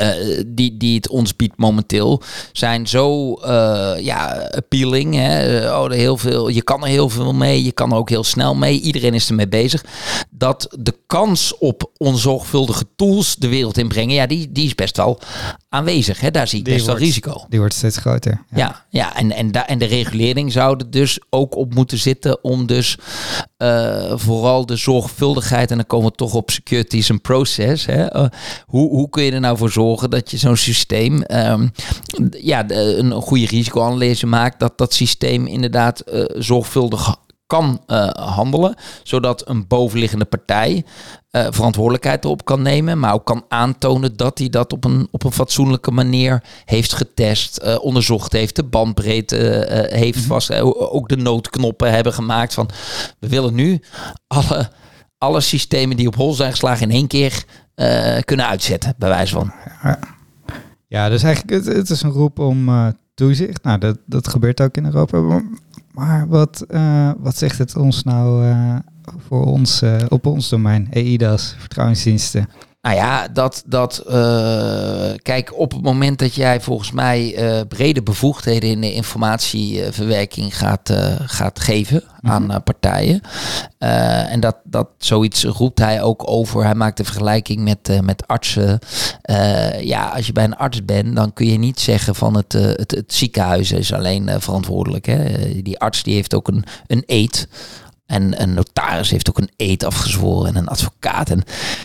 uh, 0.00 0.42
die, 0.46 0.76
die 0.76 0.96
het 0.96 1.08
ons 1.08 1.36
biedt 1.36 1.56
momenteel 1.56 2.22
zijn 2.52 2.86
zo 2.86 3.30
uh, 3.44 3.92
ja, 3.98 4.48
appealing. 4.50 5.14
Hè? 5.14 5.68
Oh, 5.78 5.90
heel 5.90 6.16
veel, 6.16 6.48
je 6.48 6.62
kan 6.62 6.82
er 6.82 6.88
heel 6.88 7.08
veel 7.08 7.34
mee, 7.34 7.64
je 7.64 7.72
kan 7.72 7.90
er 7.90 7.96
ook 7.96 8.08
heel 8.08 8.24
snel 8.24 8.54
mee. 8.54 8.80
Iedereen 8.80 9.14
is 9.14 9.28
ermee 9.28 9.48
bezig. 9.48 9.84
Dat 10.30 10.68
de 10.78 10.94
kans 11.06 11.58
op 11.58 11.90
onzorgvuldige 11.96 12.84
tools 12.96 13.36
de 13.36 13.48
wereld 13.48 13.78
inbrengen, 13.78 14.14
ja, 14.14 14.26
die, 14.26 14.52
die 14.52 14.66
is 14.66 14.74
best 14.74 14.96
wel 14.96 15.20
aanwezig. 15.68 16.20
Hè? 16.20 16.30
Daar 16.30 16.48
zie 16.48 16.58
ik 16.58 16.64
best 16.64 16.86
wel 16.86 16.96
risico. 16.96 17.44
Die 17.48 17.58
wordt 17.58 17.74
steeds 17.74 17.96
groter. 17.96 18.44
Ja, 18.50 18.58
ja, 18.58 18.84
ja 18.88 19.16
en, 19.16 19.32
en, 19.32 19.52
da 19.52 19.66
en 19.66 19.78
de 19.78 19.84
regulering 19.84 20.52
zou 20.52 20.78
er 20.78 20.90
dus 20.90 21.20
ook 21.30 21.56
op 21.56 21.74
moeten 21.74 21.98
zitten 21.98 22.44
om 22.44 22.66
dus 22.66 22.98
uh, 23.58 24.12
vooral 24.16 24.66
de 24.66 24.76
zorgvuldigheid, 24.76 25.70
en 25.70 25.76
dan 25.76 25.86
komen 25.86 26.10
we 26.10 26.16
toch 26.16 26.34
op 26.34 26.50
security 26.50 27.04
and 27.10 27.22
process. 27.22 27.86
Hè? 27.86 28.06
hoe, 28.66 28.88
hoe 28.88 29.08
kun 29.08 29.22
je 29.22 29.32
er 29.32 29.40
nou 29.40 29.56
voor 29.56 29.70
zorgen? 29.70 29.79
Zorgen 29.80 30.10
dat 30.10 30.30
je 30.30 30.36
zo'n 30.36 30.56
systeem, 30.56 31.24
um, 31.28 31.72
ja, 32.30 32.70
een 32.70 33.12
goede 33.12 33.46
risicoanalyse 33.46 34.26
maakt, 34.26 34.60
dat 34.60 34.78
dat 34.78 34.94
systeem 34.94 35.46
inderdaad 35.46 36.02
uh, 36.12 36.24
zorgvuldig 36.34 37.16
kan 37.46 37.82
uh, 37.86 38.08
handelen, 38.08 38.74
zodat 39.02 39.48
een 39.48 39.66
bovenliggende 39.66 40.24
partij 40.24 40.84
uh, 41.30 41.46
verantwoordelijkheid 41.50 42.24
erop 42.24 42.44
kan 42.44 42.62
nemen, 42.62 42.98
maar 42.98 43.14
ook 43.14 43.26
kan 43.26 43.44
aantonen 43.48 44.16
dat 44.16 44.38
hij 44.38 44.48
dat 44.48 44.72
op 44.72 44.84
een, 44.84 45.08
op 45.10 45.24
een 45.24 45.32
fatsoenlijke 45.32 45.90
manier 45.90 46.42
heeft 46.64 46.92
getest, 46.92 47.60
uh, 47.64 47.76
onderzocht 47.80 48.32
heeft, 48.32 48.56
de 48.56 48.64
bandbreedte 48.64 49.36
heeft 49.90 50.16
mm 50.16 50.20
-hmm. 50.20 50.30
vast, 50.30 50.52
ook 50.90 51.08
de 51.08 51.16
noodknoppen 51.16 51.92
hebben 51.92 52.12
gemaakt 52.12 52.54
van 52.54 52.68
we 53.18 53.28
willen 53.28 53.54
nu 53.54 53.80
alle, 54.26 54.70
alle 55.18 55.40
systemen 55.40 55.96
die 55.96 56.06
op 56.06 56.16
hol 56.16 56.32
zijn 56.32 56.50
geslagen 56.50 56.88
in 56.88 56.94
één 56.94 57.06
keer 57.06 57.44
uh, 57.80 58.18
kunnen 58.24 58.46
uitzetten, 58.46 58.94
bij 58.98 59.08
wijze 59.08 59.32
van. 59.32 59.52
Ja, 60.86 61.08
dus 61.08 61.22
eigenlijk, 61.22 61.64
het, 61.64 61.76
het 61.76 61.90
is 61.90 62.02
een 62.02 62.10
roep 62.10 62.38
om 62.38 62.68
uh, 62.68 62.86
toezicht. 63.14 63.62
Nou, 63.62 63.78
dat, 63.78 63.98
dat 64.06 64.28
gebeurt 64.28 64.60
ook 64.60 64.76
in 64.76 64.84
Europa. 64.84 65.42
Maar 65.92 66.28
wat, 66.28 66.64
uh, 66.68 67.10
wat 67.18 67.36
zegt 67.36 67.58
het 67.58 67.76
ons 67.76 68.02
nou 68.02 68.54
voor 69.28 69.44
ons, 69.44 69.82
op 70.08 70.26
ons 70.26 70.48
domein? 70.48 70.88
EIDAS, 70.90 71.54
vertrouwensdiensten. 71.58 72.48
Nou 72.82 72.96
ja, 72.96 73.28
dat, 73.28 73.62
dat 73.66 74.02
uh, 74.08 74.14
kijk, 75.22 75.58
op 75.58 75.72
het 75.72 75.82
moment 75.82 76.18
dat 76.18 76.34
jij 76.34 76.60
volgens 76.60 76.90
mij 76.90 77.38
uh, 77.38 77.60
brede 77.68 78.02
bevoegdheden 78.02 78.70
in 78.70 78.80
de 78.80 78.92
informatieverwerking 78.92 80.56
gaat, 80.56 80.90
uh, 80.90 81.14
gaat 81.18 81.60
geven 81.60 82.02
mm 82.20 82.30
-hmm. 82.30 82.50
aan 82.50 82.62
partijen. 82.62 83.20
en 83.78 84.40
dat, 84.40 84.56
dat 84.64 84.88
zoiets 84.98 85.44
roept 85.44 85.78
hij 85.78 86.02
ook 86.02 86.30
over. 86.30 86.64
Hij 86.64 86.74
maakt 86.74 86.96
de 86.96 87.04
vergelijking 87.04 87.60
met, 87.60 88.02
met 88.02 88.26
artsen. 88.26 88.78
ja, 89.80 90.08
als 90.08 90.26
je 90.26 90.32
bij 90.32 90.44
een 90.44 90.56
arts 90.56 90.84
bent, 90.84 91.16
dan 91.16 91.32
kun 91.32 91.46
je 91.46 91.58
niet 91.58 91.80
zeggen 91.80 92.14
van 92.14 92.36
het, 92.36 92.52
het, 92.52 92.90
het 92.90 93.14
ziekenhuis 93.14 93.72
is 93.72 93.92
alleen 93.92 94.30
verantwoordelijk. 94.40 95.06
Hè? 95.06 95.22
Die 95.62 95.78
arts 95.78 96.02
die 96.02 96.14
heeft 96.14 96.34
ook 96.34 96.48
een, 96.48 96.64
een 96.86 97.02
eet 97.06 97.48
en 98.10 98.42
een 98.42 98.54
notaris 98.54 99.10
heeft 99.10 99.28
ook 99.28 99.38
een 99.38 99.50
eed 99.56 99.84
afgezworen 99.84 100.48
en 100.48 100.56
een 100.56 100.68
advocaat. 100.68 101.30
En 101.30 101.38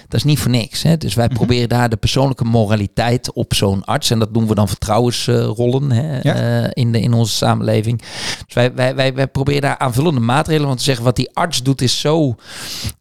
dat 0.08 0.14
is 0.14 0.24
niet 0.24 0.40
voor 0.40 0.52
niks. 0.52 0.84
Hè? 0.84 0.98
Dus 0.98 1.14
wij 1.14 1.26
mhm. 1.26 1.36
proberen 1.36 1.70
daar 1.70 1.90
de 1.90 1.96
persoonlijke 1.96 2.44
moraliteit 2.44 3.34
op 3.34 3.54
zo'n 3.54 3.86
arts. 3.86 4.10
En 4.10 4.20
dat 4.20 4.34
doen 4.34 4.48
we 4.48 4.56
dan 4.56 4.68
vertrouwensrollen 4.68 5.92
hè, 5.92 6.24
uh, 6.64 6.70
in, 6.74 6.92
de, 6.92 7.00
in 7.00 7.14
onze 7.14 7.36
samenleving. 7.36 8.02
Dus 8.46 8.54
wij, 8.54 8.74
wij, 8.74 8.96
wij, 8.96 9.14
wij 9.14 9.28
proberen 9.28 9.62
daar 9.62 9.78
aanvullende 9.78 10.20
maatregelen. 10.20 10.68
Want 10.68 10.80
te 10.80 10.86
zeggen 10.86 11.04
wat 11.04 11.16
die 11.16 11.30
arts 11.34 11.64
doet 11.64 11.82
is 11.82 12.00
zo 12.00 12.36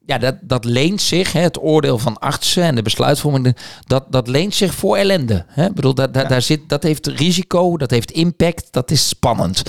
ja, 0.07 0.19
dat, 0.19 0.35
dat 0.41 0.65
leent 0.65 1.01
zich, 1.01 1.33
hè, 1.33 1.41
het 1.41 1.63
oordeel 1.63 1.99
van 1.99 2.19
artsen 2.19 2.63
en 2.63 2.75
de 2.75 2.83
besluitvorming, 2.83 3.57
dat, 3.87 4.05
dat 4.11 4.29
leent 4.29 4.55
zich 4.55 4.75
voor 4.75 4.97
ellende. 4.97 5.45
Hè? 5.49 5.67
Ik 5.67 5.75
bedoel, 5.75 5.95
dat, 5.95 6.15
dat, 6.15 6.29
daar 6.29 6.43
zit, 6.43 6.69
dat 6.69 6.83
heeft 6.83 7.07
risico, 7.07 7.77
dat 7.77 7.91
heeft 7.91 8.11
impact, 8.11 8.69
dat 8.71 8.91
is 8.91 9.09
spannend. 9.09 9.63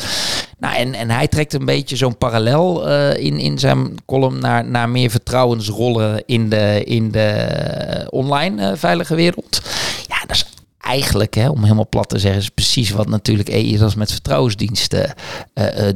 Nou, 0.57 0.75
en, 0.75 0.93
en 0.93 1.09
hij 1.09 1.27
trekt 1.27 1.53
een 1.53 1.65
beetje 1.65 1.95
zo'n 1.95 2.17
parallel 2.17 2.87
uh, 2.89 3.17
in, 3.17 3.39
in 3.39 3.59
zijn 3.59 3.95
column 4.05 4.39
naar, 4.39 4.65
naar 4.65 4.89
meer 4.89 5.09
vertrouwensrollen 5.09 6.25
in 6.25 6.49
de, 6.49 6.83
in 6.83 7.11
de 7.11 8.07
online 8.09 8.71
uh, 8.71 8.77
veilige 8.77 9.15
wereld. 9.15 9.61
Ja, 10.07 10.19
dat 10.19 10.35
is 10.35 10.45
eigenlijk, 10.77 11.33
hè, 11.33 11.49
om 11.49 11.63
helemaal 11.63 11.89
plat 11.89 12.09
te 12.09 12.19
zeggen, 12.19 12.41
is 12.41 12.49
precies 12.49 12.89
wat 12.89 13.07
natuurlijk 13.07 13.49
EIS 13.49 13.95
met 13.95 14.11
vertrouwensdiensten 14.11 15.13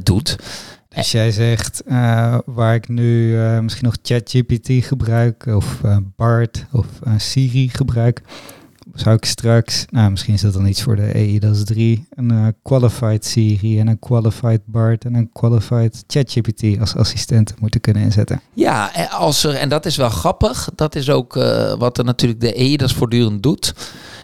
doet. 0.02 0.36
Dus 0.88 1.10
jij 1.10 1.30
zegt, 1.30 1.82
waar 2.44 2.74
ik 2.74 2.88
nu 2.88 3.36
misschien 3.62 3.84
nog 3.84 3.96
ChatGPT 4.02 4.68
gebruik, 4.86 5.46
of 5.46 5.80
BART, 6.16 6.66
of 6.72 6.86
Siri 7.16 7.68
gebruik, 7.68 8.22
zou 9.00 9.16
ik 9.16 9.24
straks, 9.24 9.84
nou 9.90 10.10
misschien 10.10 10.34
is 10.34 10.40
dat 10.40 10.52
dan 10.52 10.66
iets 10.66 10.82
voor 10.82 10.96
de 10.96 11.12
EI, 11.14 11.38
dat 11.38 11.56
is 11.56 11.64
drie, 11.64 12.06
een 12.10 12.54
qualified 12.62 13.26
Siri 13.26 13.80
en 13.80 13.86
een 13.86 13.98
qualified 13.98 14.60
BART 14.64 15.04
en 15.04 15.14
een 15.14 15.30
qualified 15.32 16.04
ChatGPT 16.06 16.80
als 16.80 16.96
assistent 16.96 17.54
moeten 17.60 17.80
kunnen 17.80 18.02
inzetten. 18.02 18.40
Ja, 18.54 18.90
als 19.10 19.44
er, 19.44 19.54
en 19.54 19.68
dat 19.68 19.86
is 19.86 19.96
wel 19.96 20.10
grappig, 20.10 20.68
dat 20.74 20.94
is 20.94 21.10
ook 21.10 21.34
wat 21.78 21.98
er 21.98 22.04
natuurlijk 22.04 22.40
de 22.40 22.54
EI 22.54 22.76
dat 22.76 22.92
voortdurend 22.92 23.42
doet. 23.42 23.74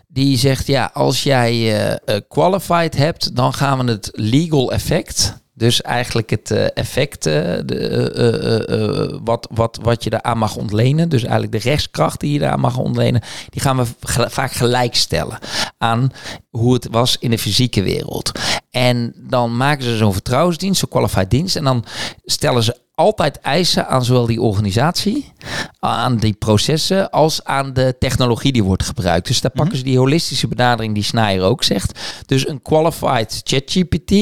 Die 0.09 0.39
zegt 0.39 0.67
ja, 0.67 0.91
als 0.93 1.23
jij 1.23 2.01
qualified 2.29 2.97
hebt, 2.97 3.37
dan 3.37 3.53
gaan 3.53 3.85
we 3.85 3.93
het 3.93 4.11
legal 4.13 4.73
effect 4.73 5.45
dus 5.59 5.83
eigenlijk 5.83 6.31
het 6.31 6.51
uh, 6.51 6.67
effect, 6.75 7.27
uh, 7.27 7.33
de, 7.65 9.11
uh, 9.11 9.19
wat, 9.25 9.49
wat, 9.55 9.79
wat 9.83 10.05
je 10.05 10.13
eraan 10.13 10.39
mag 10.39 10.57
ontlenen, 10.57 11.09
dus 11.09 11.23
eigenlijk 11.23 11.53
de 11.53 11.69
rechtskracht 11.69 12.21
die 12.21 12.33
je 12.33 12.41
eraan 12.41 12.61
mag 12.61 12.77
ontlenen, 12.77 13.23
die 13.49 13.63
gaan 13.63 13.77
we 13.77 13.85
vaak 14.29 14.53
gelijkstellen 14.53 15.39
aan 15.79 16.13
hoe 16.51 16.75
het 16.75 16.89
was 16.91 17.17
in 17.19 17.31
de 17.31 17.39
fysieke 17.39 17.83
wereld. 17.83 18.33
En 18.71 19.13
dan 19.17 19.57
maken 19.57 19.85
ze 19.85 19.97
zo'n 19.97 20.13
vertrouwensdienst, 20.13 20.81
zo'n 20.81 20.89
qualified 20.89 21.31
dienst, 21.31 21.57
en 21.57 21.65
dan 21.65 21.85
stellen 22.25 22.63
ze 22.63 22.77
altijd 22.97 23.41
eisen 23.41 23.89
aan 23.89 24.05
zowel 24.05 24.27
die 24.27 24.41
organisatie, 24.41 25.33
aan 25.81 26.17
die 26.17 26.33
processen, 26.33 27.11
als 27.11 27.45
aan 27.45 27.73
de 27.73 27.97
technologie 27.99 28.53
die 28.53 28.65
wordt 28.65 28.83
gebruikt. 28.83 29.27
Dus 29.27 29.41
daar 29.41 29.51
mhm. 29.51 29.61
pakken 29.61 29.79
ze 29.79 29.85
die 29.85 29.99
holistische 29.99 30.49
benadering 30.49 30.95
die 30.95 31.03
Snijer 31.03 31.43
ook 31.43 31.65
zegt. 31.65 32.01
Dus 32.27 32.49
een 32.49 32.63
qualified 32.63 33.41
ChatGPT, 33.45 34.13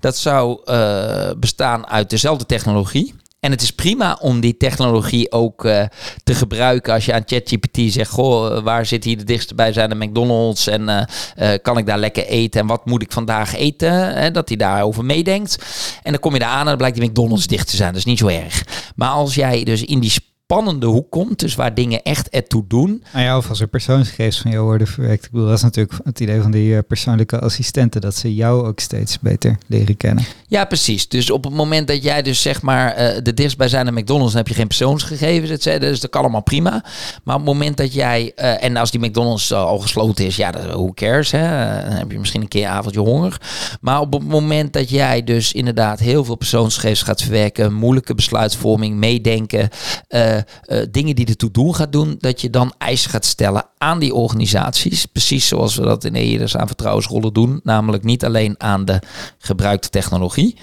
dat 0.00 0.16
zou 0.16 0.60
uh, 0.64 1.30
bestaan 1.36 1.86
uit 1.86 2.10
dezelfde 2.10 2.46
technologie. 2.46 3.14
En 3.40 3.50
het 3.50 3.62
is 3.62 3.70
prima 3.70 4.18
om 4.20 4.40
die 4.40 4.56
technologie 4.56 5.32
ook 5.32 5.64
uh, 5.64 5.84
te 6.24 6.34
gebruiken 6.34 6.94
als 6.94 7.04
je 7.04 7.12
aan 7.12 7.22
ChatGPT 7.26 7.92
zegt: 7.92 8.10
Goh, 8.10 8.62
waar 8.62 8.86
zit 8.86 9.04
hier 9.04 9.18
de 9.18 9.24
dichtste 9.24 9.54
bij 9.54 9.72
zijn 9.72 9.98
McDonald's? 9.98 10.66
En 10.66 10.88
uh, 10.88 11.02
uh, 11.36 11.50
kan 11.62 11.78
ik 11.78 11.86
daar 11.86 11.98
lekker 11.98 12.26
eten? 12.26 12.60
En 12.60 12.66
wat 12.66 12.86
moet 12.86 13.02
ik 13.02 13.12
vandaag 13.12 13.56
eten? 13.56 14.32
Dat 14.32 14.48
hij 14.48 14.56
daarover 14.56 15.04
meedenkt. 15.04 15.58
En 16.02 16.12
dan 16.12 16.20
kom 16.20 16.32
je 16.32 16.38
daar 16.38 16.48
aan 16.48 16.60
en 16.60 16.66
dan 16.66 16.76
blijkt 16.76 16.96
die 16.96 17.08
McDonald's 17.08 17.46
dicht 17.46 17.68
te 17.68 17.76
zijn. 17.76 17.88
Dat 17.88 17.98
is 17.98 18.04
niet 18.04 18.18
zo 18.18 18.26
erg. 18.26 18.64
Maar 18.96 19.10
als 19.10 19.34
jij 19.34 19.64
dus 19.64 19.84
in 19.84 20.00
die 20.00 20.10
spannende 20.50 20.86
hoek 20.86 21.10
komt. 21.10 21.38
Dus 21.38 21.54
waar 21.54 21.74
dingen 21.74 22.02
echt 22.02 22.28
ertoe 22.28 22.64
doen. 22.68 23.02
Nou 23.12 23.24
ja, 23.24 23.36
of 23.36 23.48
als 23.48 23.60
er 23.60 23.66
persoonsgegevens 23.66 24.38
van 24.38 24.50
jou 24.50 24.64
worden 24.64 24.86
verwerkt. 24.86 25.24
Ik 25.24 25.30
bedoel, 25.30 25.46
dat 25.46 25.56
is 25.56 25.62
natuurlijk 25.62 26.00
het 26.04 26.20
idee 26.20 26.40
van 26.40 26.50
die 26.50 26.72
uh, 26.72 26.78
persoonlijke 26.86 27.38
assistenten. 27.38 28.00
Dat 28.00 28.14
ze 28.14 28.34
jou 28.34 28.66
ook 28.66 28.80
steeds 28.80 29.18
beter 29.18 29.58
leren 29.66 29.96
kennen. 29.96 30.24
Ja, 30.46 30.64
precies. 30.64 31.08
Dus 31.08 31.30
op 31.30 31.44
het 31.44 31.52
moment 31.52 31.88
dat 31.88 32.02
jij 32.02 32.22
dus 32.22 32.42
zeg 32.42 32.62
maar 32.62 33.00
uh, 33.00 33.16
de 33.22 33.34
dichtstbijzijnde 33.34 33.92
McDonald's... 33.92 34.32
dan 34.32 34.40
heb 34.40 34.48
je 34.48 34.54
geen 34.54 34.66
persoonsgegevens, 34.66 35.50
et 35.50 35.62
cetera. 35.62 35.90
Dus 35.90 36.00
dat 36.00 36.10
kan 36.10 36.22
allemaal 36.22 36.42
prima. 36.42 36.84
Maar 37.24 37.34
op 37.34 37.40
het 37.40 37.54
moment 37.54 37.76
dat 37.76 37.92
jij... 37.92 38.32
Uh, 38.36 38.64
en 38.64 38.76
als 38.76 38.90
die 38.90 39.00
McDonald's 39.00 39.52
al 39.52 39.78
gesloten 39.78 40.26
is, 40.26 40.36
ja, 40.36 40.52
who 40.52 40.92
cares, 40.94 41.30
hè? 41.30 41.48
Dan 41.88 41.96
heb 41.96 42.10
je 42.10 42.18
misschien 42.18 42.40
een 42.40 42.48
keer 42.48 42.66
avondje 42.66 43.00
honger. 43.00 43.40
Maar 43.80 44.00
op 44.00 44.12
het 44.12 44.28
moment 44.28 44.72
dat 44.72 44.90
jij 44.90 45.24
dus 45.24 45.52
inderdaad 45.52 45.98
heel 45.98 46.24
veel 46.24 46.36
persoonsgegevens 46.36 47.02
gaat 47.02 47.22
verwerken... 47.22 47.72
moeilijke 47.72 48.14
besluitvorming, 48.14 48.96
meedenken... 48.96 49.68
Uh, 50.08 50.36
uh, 50.66 50.82
dingen 50.90 51.14
die 51.14 51.26
ertoe 51.26 51.50
doen 51.50 51.74
gaat 51.74 51.92
doen, 51.92 52.16
dat 52.18 52.40
je 52.40 52.50
dan 52.50 52.72
eisen 52.78 53.10
gaat 53.10 53.24
stellen 53.24 53.64
aan 53.78 53.98
die 53.98 54.14
organisaties. 54.14 55.06
Precies 55.06 55.48
zoals 55.48 55.76
we 55.76 55.82
dat 55.82 56.04
in 56.04 56.14
EIDES 56.14 56.56
aan 56.56 56.66
vertrouwensrollen 56.66 57.32
doen. 57.32 57.60
Namelijk 57.62 58.04
niet 58.04 58.24
alleen 58.24 58.54
aan 58.58 58.84
de 58.84 59.00
gebruikte 59.38 59.88
technologie, 59.88 60.56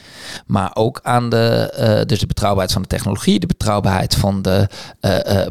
maar 0.45 0.71
ook 0.73 0.99
aan 1.03 1.29
de, 1.29 1.73
uh, 1.79 2.05
dus 2.05 2.19
de 2.19 2.27
betrouwbaarheid 2.27 2.73
van 2.73 2.81
de 2.81 2.87
technologie, 2.87 3.39
de 3.39 3.47
betrouwbaarheid 3.47 4.15
van 4.15 4.41
de 4.41 4.69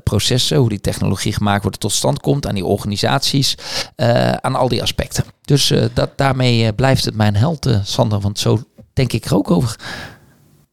processen, 0.04 0.56
hoe 0.56 0.68
die 0.68 0.80
technologie 0.80 1.32
gemaakt 1.32 1.62
wordt, 1.62 1.80
tot 1.80 1.92
stand 1.92 2.20
komt, 2.20 2.46
aan 2.46 2.54
die 2.54 2.64
organisaties, 2.64 3.54
aan 4.40 4.54
al 4.54 4.68
die 4.68 4.82
aspecten. 4.82 5.24
Dus 5.42 5.72
dat, 5.94 6.10
daarmee 6.16 6.72
blijft 6.72 7.04
het 7.04 7.14
mijn 7.14 7.36
held, 7.36 7.68
Sander, 7.82 8.20
want 8.20 8.38
zo 8.38 8.62
denk 8.92 9.12
ik 9.12 9.24
er 9.24 9.34
ook 9.34 9.50
over. 9.50 9.78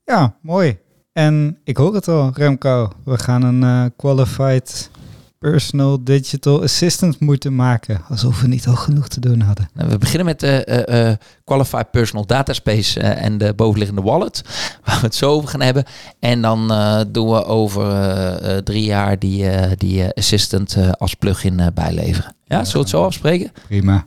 Ja, 0.06 0.36
mooi. 0.42 0.80
En 1.22 1.58
ik 1.64 1.78
hoor 1.78 1.94
het 1.94 2.08
al, 2.08 2.32
Remco. 2.34 2.92
We 3.04 3.18
gaan 3.18 3.42
een 3.42 3.62
uh, 3.62 3.86
qualified 3.98 4.90
personal 5.40 6.04
digital 6.04 6.62
assistant 6.64 7.20
moeten 7.20 7.56
maken. 7.56 8.02
Alsof 8.10 8.42
we 8.42 8.48
niet 8.48 8.68
al 8.68 8.76
genoeg 8.76 9.08
te 9.08 9.20
doen 9.20 9.42
hadden. 9.42 9.70
Nou, 9.74 9.90
we 9.90 9.98
beginnen 9.98 10.26
met 10.26 10.40
de 10.40 10.86
uh, 10.90 11.10
uh, 11.10 11.16
qualified 11.44 11.92
personal 11.92 12.26
dataspace 12.26 13.00
en 13.00 13.38
de 13.38 13.54
bovenliggende 13.54 14.02
wallet. 14.02 14.42
Waar 14.86 15.00
we 15.00 15.06
het 15.06 15.16
zo 15.16 15.32
over 15.32 15.50
gaan 15.50 15.62
hebben. 15.62 15.86
En 16.20 16.42
dan 16.42 16.68
doen 17.12 17.30
we 17.30 17.46
over 17.46 18.64
drie 18.64 18.84
jaar 18.84 19.20
die, 19.20 19.46
die 19.76 20.14
assistant 20.14 20.78
als 20.98 21.14
plugin 21.14 21.72
bijleveren. 21.74 22.36
Ja, 22.46 22.58
zullen 22.58 22.72
we 22.74 22.80
het 22.80 22.90
zo 22.90 23.04
afspreken? 23.04 23.52
Prima. 23.68 24.06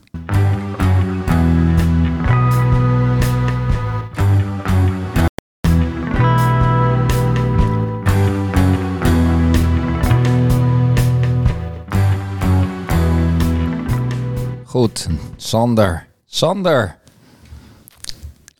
Goed, 14.74 15.06
Sander. 15.36 16.06
Sander. 16.26 16.96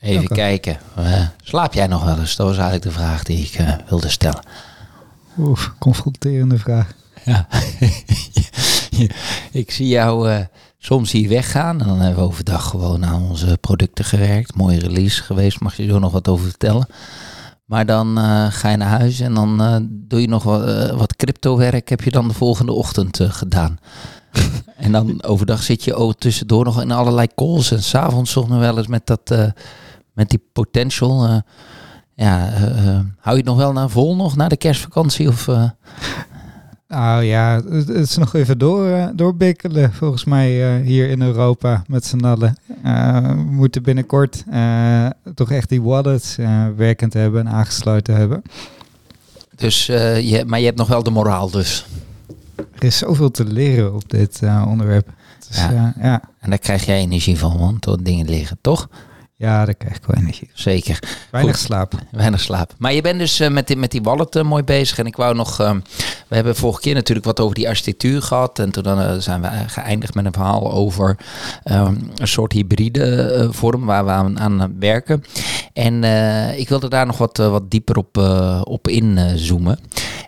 Even 0.00 0.29
kijken. 0.29 0.79
Uh, 0.98 1.27
slaap 1.42 1.74
jij 1.74 1.87
nog 1.87 2.05
wel 2.05 2.18
eens? 2.18 2.37
Dat 2.37 2.46
was 2.46 2.57
eigenlijk 2.57 2.85
de 2.85 2.90
vraag 2.90 3.22
die 3.22 3.44
ik 3.44 3.59
uh, 3.59 3.72
wilde 3.88 4.09
stellen. 4.09 4.44
Oeh, 5.38 5.61
confronterende 5.79 6.59
vraag. 6.59 6.92
Ja. 7.24 7.48
ik 9.62 9.70
zie 9.70 9.88
jou 9.88 10.31
uh, 10.31 10.38
soms 10.79 11.12
hier 11.12 11.29
weggaan. 11.29 11.81
En 11.81 11.87
dan 11.87 12.00
hebben 12.00 12.22
we 12.22 12.29
overdag 12.29 12.68
gewoon 12.68 13.05
aan 13.05 13.22
onze 13.22 13.57
producten 13.61 14.05
gewerkt. 14.05 14.55
Mooie 14.55 14.79
release 14.79 15.22
geweest. 15.22 15.61
Mag 15.61 15.77
je 15.77 15.87
zo 15.87 15.98
nog 15.98 16.12
wat 16.12 16.29
over 16.29 16.48
vertellen? 16.48 16.87
Maar 17.64 17.87
dan 17.87 18.16
ga 18.53 18.70
je 18.70 18.77
naar 18.77 18.98
huis 18.98 19.20
en 19.20 19.35
dan 19.35 19.88
doe 19.90 20.20
je 20.20 20.29
nog 20.29 20.42
wat, 20.42 20.90
wat 20.90 21.16
crypto 21.16 21.57
werk. 21.57 21.88
Heb 21.88 22.00
je 22.00 22.11
dan 22.11 22.29
de 22.29 22.35
volgende 22.35 22.72
ochtend 22.72 23.20
gedaan? 23.22 23.79
en 24.77 24.92
dan 24.92 25.23
overdag 25.23 25.62
zit 25.62 25.85
je 25.85 25.94
ook 25.94 26.14
tussendoor 26.18 26.64
nog 26.64 26.83
in 26.83 26.90
allerlei 26.90 27.27
calls. 27.35 27.70
En 27.70 27.83
s'avonds 27.83 28.35
nog 28.35 28.49
wel 28.49 28.79
eens 28.79 28.87
met, 28.87 29.07
dat, 29.07 29.31
uh, 29.33 29.47
met 30.12 30.29
die 30.31 30.42
potential. 30.53 31.27
Uh, 31.29 31.37
ja, 32.14 32.53
uh, 32.53 33.01
hou 33.18 33.37
je 33.37 33.42
het 33.42 33.44
nog 33.44 33.57
wel 33.57 33.73
naar 33.73 33.90
vol 33.90 34.16
nog 34.16 34.37
na 34.37 34.49
de 34.49 34.57
kerstvakantie? 34.57 35.29
Of, 35.29 35.49
Nou 36.88 37.23
ja, 37.23 37.62
het, 37.68 37.88
is 37.88 38.16
nog 38.16 38.35
even 38.35 38.59
door, 38.59 39.12
doorbikkelen 39.14 39.92
volgens 39.92 40.25
mij 40.25 40.81
hier 40.83 41.09
in 41.09 41.23
Europa 41.23 41.83
met 41.87 42.05
z'n 42.05 42.25
allen. 42.25 42.57
we 42.83 43.44
moeten 43.51 43.83
binnenkort 43.83 44.44
toch 45.35 45.51
echt 45.51 45.68
die 45.68 45.83
wallets 45.83 46.37
werkend 46.77 47.12
hebben 47.12 47.47
en 47.47 47.53
aangesloten 47.53 48.14
hebben. 48.14 48.42
Dus, 49.57 49.87
je, 49.87 50.44
maar 50.47 50.59
je 50.59 50.64
hebt 50.64 50.79
nog 50.79 50.88
wel 50.88 51.03
de 51.03 51.11
moraal 51.11 51.51
dus. 51.51 51.87
Er 52.57 52.85
is 52.85 52.99
zoveel 52.99 53.31
te 53.31 53.45
leren 53.45 53.95
op 53.95 54.11
dit 54.11 54.40
uh, 54.45 54.64
onderwerp. 54.69 55.09
Dus, 55.49 55.57
ja. 55.57 55.73
Uh, 55.73 56.03
ja. 56.05 56.23
En 56.40 56.51
daar 56.51 56.59
krijg 56.59 56.87
jij 56.87 56.99
energie 56.99 57.38
van, 57.38 57.59
want 57.59 57.81
tot 57.81 58.05
dingen 58.05 58.29
liggen, 58.29 58.59
toch? 58.61 58.88
Ja, 59.37 59.64
daar 59.64 59.75
krijg 59.75 59.97
ik 59.97 60.05
wel 60.07 60.17
energie. 60.17 60.51
Zeker. 60.53 60.99
Weinig 61.31 61.59
slaap. 61.59 61.95
Weinig 62.11 62.40
slaap. 62.40 62.75
Maar 62.79 62.93
je 62.93 63.03
bent 63.03 63.19
dus 63.19 63.40
uh, 63.40 63.49
met, 63.49 63.67
die, 63.67 63.77
met 63.77 63.90
die 63.90 64.03
wallet 64.03 64.43
mooi 64.43 64.62
bezig. 64.62 64.99
En 64.99 65.07
ik 65.07 65.17
wou 65.17 65.35
nog... 65.35 65.57
we 65.57 66.35
hebben 66.35 66.57
vorige 66.57 66.81
keer 66.81 66.95
natuurlijk 66.95 67.27
wat 67.27 67.40
over 67.40 67.55
die 67.55 67.69
architectuur 67.69 68.23
gehad. 68.23 68.59
En 68.59 68.71
toen 68.71 68.83
dan, 68.83 69.23
zijn 69.23 69.40
we 69.43 69.49
geëindigd 69.67 70.14
met 70.14 70.25
een 70.25 70.33
verhaal 70.33 70.73
over 70.73 71.17
een 71.62 72.12
soort 72.23 72.53
hybride 72.53 73.49
vorm 73.51 73.85
waar 73.85 74.05
we 74.05 74.11
aan, 74.11 74.40
aan 74.40 74.77
werken. 74.79 75.25
En 75.73 76.05
ik 76.59 76.69
wilde 76.69 76.88
daar 76.88 77.07
nog 77.07 77.19
wat, 77.19 77.37
wat 77.37 77.71
dieper 77.71 77.97
op, 77.97 78.17
op 78.62 78.88
inzoomen. 78.88 79.79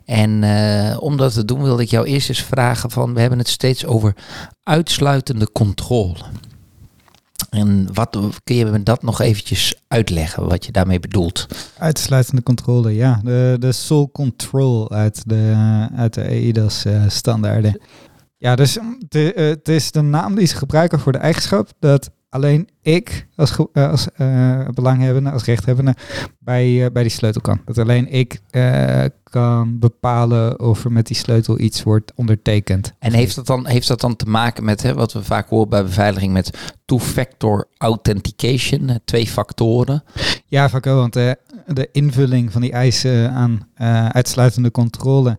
En 0.06 0.42
uh, 0.42 0.96
om 1.00 1.16
dat 1.16 1.32
te 1.32 1.44
doen 1.44 1.62
wilde 1.62 1.82
ik 1.82 1.90
jou 1.90 2.06
eerst 2.06 2.28
eens 2.28 2.42
vragen 2.42 2.90
van, 2.90 3.14
we 3.14 3.20
hebben 3.20 3.38
het 3.38 3.48
steeds 3.48 3.86
over 3.86 4.16
uitsluitende 4.62 5.52
controle. 5.52 6.16
En 7.50 7.88
wat 7.92 8.18
kun 8.44 8.56
je 8.56 8.64
me 8.64 8.82
dat 8.82 9.02
nog 9.02 9.20
eventjes 9.20 9.74
uitleggen, 9.88 10.48
wat 10.48 10.66
je 10.66 10.72
daarmee 10.72 11.00
bedoelt? 11.00 11.46
Uitsluitende 11.78 12.42
controle, 12.42 12.94
ja. 12.94 13.20
De, 13.24 13.56
de 13.58 13.72
sole 13.72 14.10
control 14.12 14.90
uit 14.90 15.22
de, 15.26 15.54
uit 15.96 16.14
de 16.14 16.22
EIDAS 16.22 16.84
uh, 16.86 17.02
standaarden. 17.08 17.80
Ja, 18.36 18.56
dus 18.56 18.78
de, 19.08 19.34
uh, 19.36 19.48
het 19.48 19.68
is 19.68 19.90
de 19.90 20.00
naam 20.00 20.34
die 20.34 20.46
ze 20.46 20.56
gebruiken 20.56 21.00
voor 21.00 21.12
de 21.12 21.18
eigenschap 21.18 21.70
dat 21.78 22.10
alleen 22.28 22.68
ik 22.82 23.26
als, 23.36 23.56
uh, 23.72 23.90
als 23.90 24.08
uh, 24.16 24.68
belanghebbende, 24.68 25.30
als 25.30 25.44
rechthebbende, 25.44 25.94
bij, 26.38 26.68
uh, 26.70 26.86
bij 26.92 27.02
die 27.02 27.12
sleutel 27.12 27.40
kan. 27.40 27.60
Dat 27.64 27.78
alleen 27.78 28.12
ik 28.12 28.40
kan 29.22 29.78
bepalen 29.78 30.60
of 30.60 30.84
er 30.84 30.92
met 30.92 31.06
die 31.06 31.16
sleutel 31.16 31.60
iets 31.60 31.82
wordt 31.82 32.12
ondertekend. 32.14 32.92
En 32.98 33.12
heeft 33.12 33.34
dat 33.34 33.46
dan, 33.46 33.66
heeft 33.66 33.88
dat 33.88 34.00
dan 34.00 34.16
te 34.16 34.24
maken 34.24 34.64
met 34.64 34.82
hè, 34.82 34.94
wat 34.94 35.12
we 35.12 35.22
vaak 35.22 35.48
horen 35.48 35.68
bij 35.68 35.82
beveiliging 35.82 36.32
met 36.32 36.74
two-factor 36.84 37.68
authentication, 37.76 39.00
twee 39.04 39.26
factoren? 39.26 40.04
Ja, 40.46 40.68
vaak 40.68 40.84
wel, 40.84 40.96
want 40.96 41.12
de 41.12 41.88
invulling 41.92 42.52
van 42.52 42.60
die 42.60 42.72
eisen 42.72 43.30
aan 43.30 43.68
uitsluitende 44.12 44.70
controle 44.70 45.38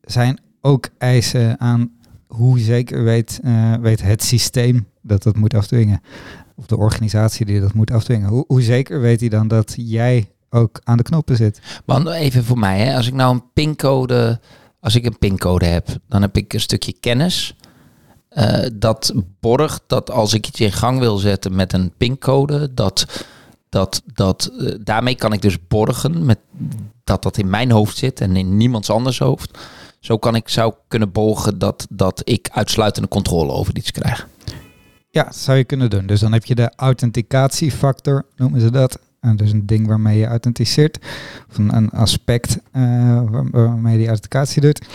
zijn 0.00 0.40
ook 0.60 0.88
eisen 0.98 1.60
aan 1.60 1.90
hoe 2.26 2.58
zeker 2.58 3.04
weet, 3.04 3.40
weet 3.80 4.02
het 4.02 4.22
systeem 4.22 4.86
dat 5.00 5.22
dat 5.22 5.36
moet 5.36 5.54
afdwingen. 5.54 6.02
Of 6.56 6.66
de 6.66 6.76
organisatie 6.76 7.46
die 7.46 7.60
dat 7.60 7.72
moet 7.72 7.90
afdwingen. 7.90 8.28
Hoe, 8.28 8.44
hoe 8.46 8.62
zeker 8.62 9.00
weet 9.00 9.20
hij 9.20 9.28
dan 9.28 9.48
dat 9.48 9.74
jij 9.76 10.30
ook 10.50 10.80
aan 10.84 10.96
de 10.96 11.02
knoppen 11.02 11.36
zit? 11.36 11.60
Want 11.84 12.08
even 12.08 12.44
voor 12.44 12.58
mij, 12.58 12.78
hè, 12.78 12.96
als 12.96 13.06
ik 13.06 13.14
nou 13.14 13.34
een 13.34 13.44
pincode, 13.52 14.40
als 14.80 14.94
ik 14.94 15.04
een 15.04 15.18
pincode 15.18 15.66
heb, 15.66 15.88
dan 16.08 16.22
heb 16.22 16.36
ik 16.36 16.52
een 16.52 16.60
stukje 16.60 16.92
kennis. 17.00 17.54
Uh, 18.30 18.66
dat 18.72 19.14
borgt 19.40 19.82
dat 19.86 20.10
als 20.10 20.34
ik 20.34 20.46
iets 20.46 20.60
in 20.60 20.72
gang 20.72 20.98
wil 20.98 21.16
zetten 21.16 21.54
met 21.54 21.72
een 21.72 21.92
pincode, 21.96 22.74
dat, 22.74 23.24
dat, 23.68 24.02
dat 24.14 24.50
uh, 24.58 24.74
daarmee 24.80 25.14
kan 25.14 25.32
ik 25.32 25.42
dus 25.42 25.66
borgen 25.68 26.24
met 26.24 26.38
dat 27.04 27.22
dat 27.22 27.38
in 27.38 27.50
mijn 27.50 27.70
hoofd 27.70 27.96
zit 27.96 28.20
en 28.20 28.36
in 28.36 28.56
niemands 28.56 28.90
anders 28.90 29.18
hoofd. 29.18 29.58
Zo 30.00 30.18
kan 30.18 30.34
ik 30.34 30.48
zou 30.48 30.74
kunnen 30.88 31.12
borgen 31.12 31.58
dat, 31.58 31.86
dat 31.90 32.22
ik 32.24 32.48
uitsluitende 32.52 33.08
controle 33.08 33.52
over 33.52 33.76
iets 33.76 33.90
krijg. 33.90 34.28
Ja, 35.10 35.24
dat 35.24 35.36
zou 35.36 35.56
je 35.58 35.64
kunnen 35.64 35.90
doen. 35.90 36.06
Dus 36.06 36.20
dan 36.20 36.32
heb 36.32 36.44
je 36.44 36.54
de 36.54 36.72
authenticatiefactor, 36.76 38.24
noemen 38.36 38.60
ze 38.60 38.70
dat. 38.70 38.98
En 39.20 39.36
dus 39.36 39.52
een 39.52 39.66
ding 39.66 39.86
waarmee 39.86 40.18
je 40.18 40.26
authenticeert. 40.26 40.98
Of 41.50 41.58
een, 41.58 41.90
aspect 41.90 42.58
uh, 42.72 43.22
waarmee 43.50 43.92
je 43.92 43.98
die 43.98 44.06
authenticatie 44.06 44.60
doet. 44.60 44.86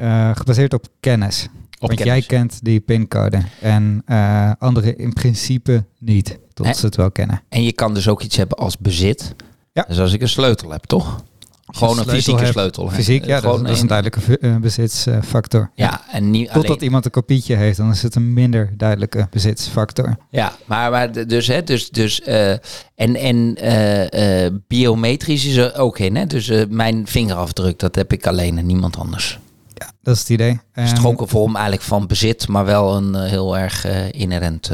Uh, 0.00 0.36
gebaseerd 0.36 0.74
op 0.74 0.86
kennis. 1.00 1.48
Op 1.78 1.88
Want 1.88 2.02
jij 2.02 2.22
kent 2.22 2.58
die 2.64 2.80
pincode. 2.80 3.42
En 3.60 4.02
uh, 4.06 4.52
anderen 4.58 4.98
in 4.98 5.12
principe 5.12 5.84
niet. 5.98 6.38
Tot 6.54 6.76
ze 6.76 6.86
het 6.86 6.96
wel 6.96 7.10
kennen. 7.10 7.42
En 7.48 7.62
je 7.62 7.72
kan 7.72 7.94
dus 7.94 8.08
ook 8.08 8.22
iets 8.22 8.36
hebben 8.36 8.58
als 8.58 8.78
bezit. 8.78 9.34
Ja. 9.72 9.84
Dus 9.88 9.98
als 9.98 10.12
ik 10.12 10.20
een 10.20 10.28
sleutel 10.28 10.70
heb, 10.70 10.84
toch? 10.84 11.22
Gewoon 11.66 11.98
een 11.98 12.04
fysieke 12.04 12.46
sleutel. 12.46 12.88
Fysiek, 12.88 13.24
ja, 13.24 13.40
Gewoon 13.40 13.62
dat, 13.62 13.72
is 13.72 13.80
een 13.80 13.86
duidelijke 13.86 14.38
uh, 14.40 14.56
bezitsfactor. 14.56 15.70
Ja, 15.74 16.02
en 16.12 16.30
niet 16.30 16.46
Totdat 16.52 16.70
alleen... 16.70 16.82
iemand 16.82 17.04
een 17.04 17.10
kopietje 17.10 17.54
heeft, 17.54 17.76
dan 17.76 17.90
is 17.90 18.02
het 18.02 18.14
een 18.14 18.32
minder 18.32 18.74
duidelijke 18.76 19.26
bezitsfactor. 19.30 20.16
Ja, 20.30 20.52
maar, 20.64 20.90
maar 20.90 21.26
dus, 21.26 21.46
hè, 21.46 21.62
dus, 21.62 21.90
dus 21.90 22.20
uh, 22.20 22.50
en, 22.50 23.16
en 23.16 23.56
uh, 23.64 24.58
biometrisch 24.66 25.44
is 25.44 25.56
er 25.56 25.76
ook 25.78 25.98
in, 25.98 26.16
hè? 26.16 26.26
Dus 26.26 26.52
mijn 26.68 27.06
vingerafdruk, 27.06 27.78
dat 27.78 27.94
heb 27.94 28.12
ik 28.12 28.26
alleen 28.26 28.58
en 28.58 28.66
niemand 28.66 28.98
anders. 28.98 29.38
Ja, 29.74 29.90
dat 30.02 30.14
is 30.14 30.20
het 30.20 30.30
idee. 30.30 30.60
Het 30.72 30.84
is 30.84 30.92
toch 30.92 31.06
ook 31.06 31.20
een 31.20 31.28
vorm 31.28 31.54
eigenlijk 31.54 31.84
van 31.84 32.06
bezit, 32.06 32.48
maar 32.48 32.64
wel 32.64 32.96
een 32.96 33.14
heel 33.14 33.58
erg 33.58 33.86
inherent... 34.10 34.70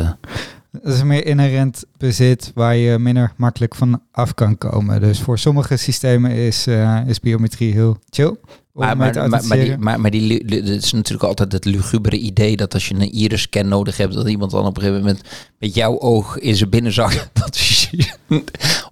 Dat 0.73 0.95
is 0.95 1.01
een 1.01 1.07
meer 1.07 1.27
inherent 1.27 1.85
bezit 1.97 2.51
waar 2.55 2.77
je 2.77 2.99
minder 2.99 3.33
makkelijk 3.37 3.75
van 3.75 4.03
af 4.13 4.35
kan 4.35 4.59
komen. 4.59 5.01
Dus 5.01 5.21
voor 5.21 5.39
sommige 5.39 5.77
systemen 5.77 6.31
is, 6.31 6.67
uh, 6.67 7.01
is 7.07 7.21
biometrie 7.21 7.73
heel 7.73 7.99
chill. 8.11 8.37
Maar, 8.73 8.97
maar, 8.97 9.29
maar, 9.29 9.45
maar, 9.47 9.59
die, 9.59 9.79
maar, 9.79 10.01
maar 10.01 10.11
die, 10.11 10.45
het 10.47 10.69
is 10.69 10.93
natuurlijk 10.93 11.25
altijd 11.25 11.53
het 11.53 11.65
lugubere 11.65 12.17
idee 12.17 12.57
dat 12.57 12.75
als 12.75 12.89
je 12.89 12.95
een 12.95 13.13
iris-scan 13.13 13.69
nodig 13.69 13.97
hebt, 13.97 14.15
dat 14.15 14.29
iemand 14.29 14.51
dan 14.51 14.67
op 14.67 14.77
een 14.77 14.83
gegeven 14.83 15.05
moment 15.05 15.23
met 15.59 15.75
jouw 15.75 15.99
oog 15.99 16.39
in 16.39 16.57
zijn 16.57 16.71
binnenzak 16.71 17.29
dat 17.33 17.61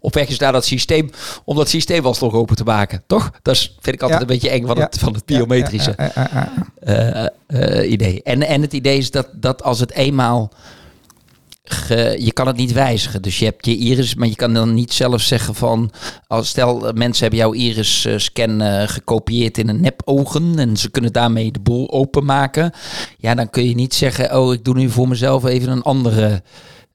op 0.01 0.15
weg 0.15 0.29
is 0.29 0.39
naar 0.39 0.53
dat 0.53 0.65
systeem, 0.65 1.11
om 1.45 1.57
dat 1.57 1.69
systeem 1.69 2.05
alsnog 2.05 2.35
open 2.35 2.57
te 2.57 2.65
maken. 2.65 3.03
Toch? 3.07 3.31
Dat 3.43 3.55
is, 3.55 3.77
vind 3.81 3.97
ik 3.97 4.03
altijd 4.03 4.21
een 4.21 4.27
beetje 4.27 4.51
eng 4.51 4.67
van, 4.67 4.79
het, 4.79 4.99
van 4.99 5.15
het 5.15 5.25
biometrische 5.25 5.95
uh, 6.87 7.27
uh, 7.47 7.91
idee. 7.91 8.23
En, 8.23 8.43
en 8.43 8.63
het 8.63 8.73
idee 8.73 8.99
is 8.99 9.11
dat, 9.11 9.29
dat 9.33 9.63
als 9.63 9.81
het 9.81 9.93
eenmaal 9.93 10.53
je 12.19 12.31
kan 12.33 12.47
het 12.47 12.57
niet 12.57 12.73
wijzigen. 12.73 13.23
Dus 13.23 13.39
je 13.39 13.45
hebt 13.45 13.67
je 13.67 13.77
iris, 13.77 14.15
maar 14.15 14.29
je 14.29 14.37
kan 14.37 14.55
dan 14.55 14.75
niet 14.75 14.93
zelf 14.93 15.21
zeggen 15.21 15.55
van... 15.55 15.91
Als 16.27 16.49
stel, 16.49 16.93
mensen 16.95 17.23
hebben 17.23 17.39
jouw 17.39 17.53
iris-scan 17.53 18.63
uh, 18.63 18.83
gekopieerd 18.87 19.59
in 19.59 19.69
een 19.69 19.81
nep-ogen... 19.81 20.59
en 20.59 20.77
ze 20.77 20.91
kunnen 20.91 21.13
daarmee 21.13 21.53
de 21.53 21.61
boel 21.61 21.91
openmaken. 21.91 22.73
Ja, 23.19 23.35
dan 23.35 23.51
kun 23.51 23.69
je 23.69 23.75
niet 23.75 23.95
zeggen... 23.95 24.39
oh, 24.39 24.53
ik 24.53 24.65
doe 24.65 24.75
nu 24.75 24.91
voor 24.91 25.09
mezelf 25.09 25.45
even 25.45 25.71
een 25.71 25.83
andere 25.83 26.43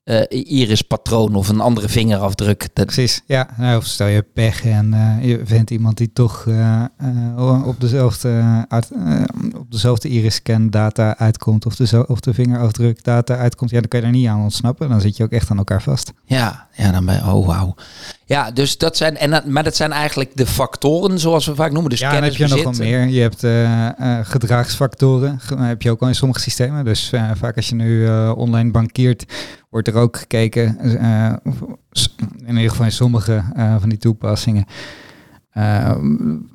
uh, 0.06 0.22
iris-patroon 0.30 1.36
of 1.36 1.50
een 1.50 1.60
andere 1.60 1.90
vingerafdruk. 1.90 2.68
Dat... 2.74 2.86
Precies, 2.86 3.22
ja. 3.26 3.50
Nou, 3.58 3.78
of 3.78 3.86
stel 3.86 4.08
je 4.08 4.26
pech 4.34 4.66
en 4.66 4.94
uh, 4.94 5.26
je 5.26 5.42
vindt 5.46 5.72
iemand 5.72 5.98
die 5.98 6.14
toch 6.14 6.46
uh, 6.46 7.64
op, 7.66 7.80
dezelfde, 7.80 8.66
op 9.58 9.72
dezelfde 9.72 10.10
iris-scan 10.10 10.70
data 10.70 11.18
uitkomt 11.18 11.66
of 11.66 11.76
de, 11.76 12.08
of 12.08 12.20
de 12.20 12.34
vingerafdruk 12.34 13.04
data 13.04 13.36
uitkomt. 13.36 13.70
Ja, 13.70 13.80
dan 13.80 13.88
kan 13.88 14.00
je 14.00 14.06
er 14.06 14.12
niet 14.12 14.28
aan 14.28 14.42
ontsnappen. 14.42 14.90
Dan 14.90 15.02
zit 15.02 15.18
je 15.18 15.24
ook 15.24 15.32
echt 15.32 15.52
aan 15.52 15.58
elkaar 15.58 15.82
vast. 15.82 16.14
Ja, 16.26 16.68
ja 16.74 16.92
dan 16.92 17.06
ben 17.06 17.16
je, 17.16 17.22
oh 17.34 17.46
wauw. 17.46 17.76
Ja, 18.28 18.52
dus 18.52 18.78
dat 18.78 18.98
zijn, 18.98 19.18
en 19.18 19.52
maar 19.52 19.64
dat 19.64 19.76
zijn 19.76 19.92
eigenlijk 19.92 20.32
de 20.36 20.46
factoren 20.46 21.20
zoals 21.20 21.46
we 21.46 21.56
vaak 21.56 21.72
noemen. 21.72 21.90
Dus 21.90 22.00
ja, 22.00 22.12
dan 22.12 22.24
heb 22.24 22.36
je 22.36 22.48
nog 22.48 22.64
wel 22.64 22.72
meer. 22.72 23.08
Je 23.08 23.22
hebt 23.22 23.44
uh, 23.44 24.20
gedragsfactoren, 24.24 25.40
heb 25.58 25.82
je 25.82 25.92
ook 25.92 26.02
al 26.02 26.08
in 26.08 26.16
sommige 26.16 26.40
systemen. 26.40 26.86
Dus 26.86 27.12
uh, 27.14 27.32
vaak 27.36 27.56
als 27.56 27.70
je 27.70 27.76
nu 27.76 28.10
online 28.30 28.72
bankiert, 28.72 29.26
wordt 29.70 29.88
er 29.88 29.96
ook 29.96 30.18
gekeken, 30.18 30.80
in 32.46 32.56
ieder 32.56 32.70
geval 32.70 32.86
in 32.86 32.92
sommige 32.92 33.44
van 33.80 33.90
die 33.90 33.98
toepassingen, 33.98 34.66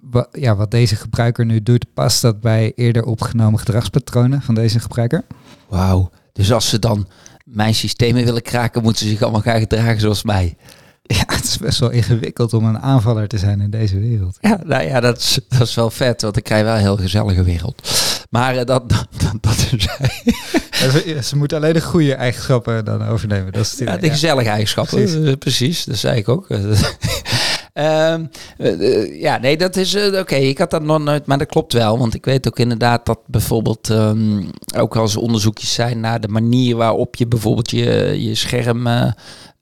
wat, 0.03 0.29
ja, 0.33 0.57
wat 0.57 0.71
deze 0.71 0.97
gebruiker 0.97 1.45
nu 1.47 1.63
doet, 1.63 1.87
past 1.95 2.23
dat 2.23 2.41
bij 2.41 2.73
eerder 2.75 3.05
opgenomen 3.05 3.59
gedragspatronen 3.59 4.43
van 4.43 4.55
deze 4.55 4.81
gebruiker? 4.81 5.23
Wauw, 5.69 6.11
dus 6.33 6.53
als 6.53 6.69
ze 6.69 6.79
dan 6.79 7.09
mijn 7.45 7.75
systemen 7.75 8.25
willen 8.25 8.43
kraken, 8.43 8.83
moeten 8.83 9.03
ze 9.03 9.11
zich 9.11 9.23
allemaal 9.23 9.41
gaan 9.41 9.61
gedragen 9.61 10.01
zoals 10.01 10.23
mij. 10.23 10.57
Ja, 11.19 11.25
het 11.27 11.45
is 11.45 11.59
best 11.59 11.79
wel 11.79 11.91
ingewikkeld 11.91 12.53
om 12.53 12.65
een 12.65 12.79
aanvaller 12.79 13.29
te 13.29 13.39
zijn 13.39 13.61
in 13.61 13.71
deze 13.71 13.99
wereld. 13.99 14.37
Ja, 14.41 14.61
nou 14.65 14.83
ja, 14.83 15.01
dat 15.01 15.19
is, 15.19 15.39
dat 15.49 15.61
is 15.61 15.75
wel 15.75 15.91
vet, 15.91 16.23
want 16.23 16.37
ik 16.37 16.45
krijg 16.45 16.65
wel 16.65 16.75
een 16.75 16.81
heel 16.81 16.97
gezellige 16.97 17.43
wereld. 17.43 17.91
Maar 18.31 18.55
uh, 18.55 18.65
dat, 18.65 18.89
dat, 18.89 19.07
dat 19.41 19.69
is 21.11 21.29
ze, 21.29 21.37
moeten 21.37 21.57
alleen 21.57 21.73
de 21.73 21.81
goede 21.81 22.15
eigenschappen 22.15 22.85
dan 22.85 23.07
overnemen. 23.07 23.53
Dat 23.53 23.63
is 23.63 23.79
ja, 23.79 23.97
de 23.97 24.11
gezellige 24.11 24.49
eigenschappen, 24.49 24.99
precies. 24.99 25.17
Uh, 25.17 25.33
precies, 25.37 25.85
dat 25.85 25.97
zei 25.97 26.19
ik 26.19 26.29
ook. 26.29 26.49
Uh, 27.75 28.15
ja, 29.21 29.39
nee, 29.39 29.57
dat 29.57 29.77
is 29.77 29.97
oké. 29.97 30.35
Ik 30.35 30.59
had 30.59 30.71
dat 30.71 30.83
nog 30.83 30.99
nooit, 30.99 31.27
maar 31.27 31.39
dat 31.39 31.49
klopt 31.49 31.73
wel. 31.73 31.99
Want 31.99 32.15
ik 32.15 32.25
weet 32.25 32.49
ook 32.49 32.59
inderdaad 32.59 33.07
dat 33.07 33.19
bijvoorbeeld 33.27 33.89
um, 33.89 34.51
ook 34.77 34.97
als 34.97 35.17
onderzoekjes 35.17 35.75
zijn 35.75 36.01
naar 36.01 36.21
de 36.21 36.29
manier 36.29 36.77
waarop 36.77 37.17
je 37.17 37.27
bijvoorbeeld 37.27 37.71
je, 37.71 38.15
je 38.23 38.35
scherm 38.35 38.87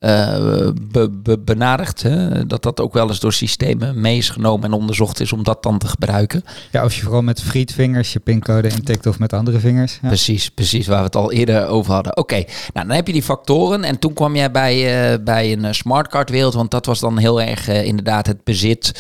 uh, 0.00 0.68
be, 0.92 1.38
benaderd. 1.44 2.02
Hè? 2.02 2.46
Dat 2.46 2.62
dat 2.62 2.80
ook 2.80 2.92
wel 2.92 3.08
eens 3.08 3.20
door 3.20 3.32
systemen 3.32 4.00
mee 4.00 4.16
is 4.16 4.30
genomen 4.30 4.64
en 4.64 4.72
onderzocht 4.72 5.20
is 5.20 5.32
om 5.32 5.42
dat 5.42 5.62
dan 5.62 5.78
te 5.78 5.86
gebruiken. 5.86 6.44
Ja, 6.70 6.84
of 6.84 6.94
je 6.94 7.02
vooral 7.02 7.22
met 7.22 7.42
friedvingers 7.42 8.12
je 8.12 8.18
pincode 8.18 8.68
intikt 8.68 9.06
of 9.06 9.18
met 9.18 9.32
andere 9.32 9.58
vingers. 9.58 9.98
Ja. 10.02 10.08
Precies, 10.08 10.50
precies, 10.50 10.86
waar 10.86 10.98
we 10.98 11.04
het 11.04 11.16
al 11.16 11.32
eerder 11.32 11.66
over 11.66 11.92
hadden. 11.92 12.16
Oké, 12.16 12.44
nou 12.72 12.86
dan 12.86 12.96
heb 12.96 13.06
je 13.06 13.12
die 13.12 13.22
factoren 13.22 13.84
en 13.84 13.98
toen 13.98 14.12
kwam 14.12 14.36
jij 14.36 14.50
bij, 14.50 15.12
uh, 15.12 15.24
bij 15.24 15.52
een 15.52 15.74
smartcard 15.74 16.30
wereld, 16.30 16.54
want 16.54 16.70
dat 16.70 16.86
was 16.86 17.00
dan 17.00 17.18
heel 17.18 17.40
erg 17.40 17.68
uh, 17.68 17.84
inderdaad 17.84 18.26
het 18.26 18.44
bezit. 18.44 18.92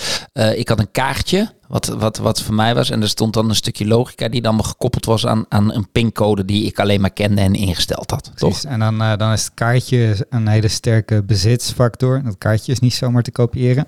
ik 0.54 0.68
had 0.68 0.78
een 0.78 0.90
kaartje 0.90 1.56
wat, 1.68 1.86
wat, 1.86 2.16
wat 2.16 2.42
voor 2.42 2.54
mij 2.54 2.74
was. 2.74 2.90
En 2.90 3.02
er 3.02 3.08
stond 3.08 3.34
dan 3.34 3.48
een 3.48 3.54
stukje 3.54 3.86
logica 3.86 4.28
die 4.28 4.42
dan 4.42 4.64
gekoppeld 4.64 5.04
was 5.04 5.26
aan, 5.26 5.44
aan 5.48 5.72
een 5.72 5.90
pincode 5.90 6.44
die 6.44 6.64
ik 6.64 6.78
alleen 6.78 7.00
maar 7.00 7.10
kende 7.10 7.40
en 7.40 7.54
ingesteld 7.54 8.10
had. 8.10 8.30
Precies. 8.34 8.60
Toch? 8.60 8.72
En 8.72 8.78
dan, 8.78 9.02
uh, 9.02 9.16
dan 9.16 9.32
is 9.32 9.44
het 9.44 9.54
kaartje 9.54 10.26
een 10.30 10.48
hele 10.48 10.68
sterke 10.68 11.22
bezitsfactor. 11.22 12.22
Dat 12.24 12.38
kaartje 12.38 12.72
is 12.72 12.78
niet 12.78 12.94
zomaar 12.94 13.22
te 13.22 13.30
kopiëren. 13.30 13.84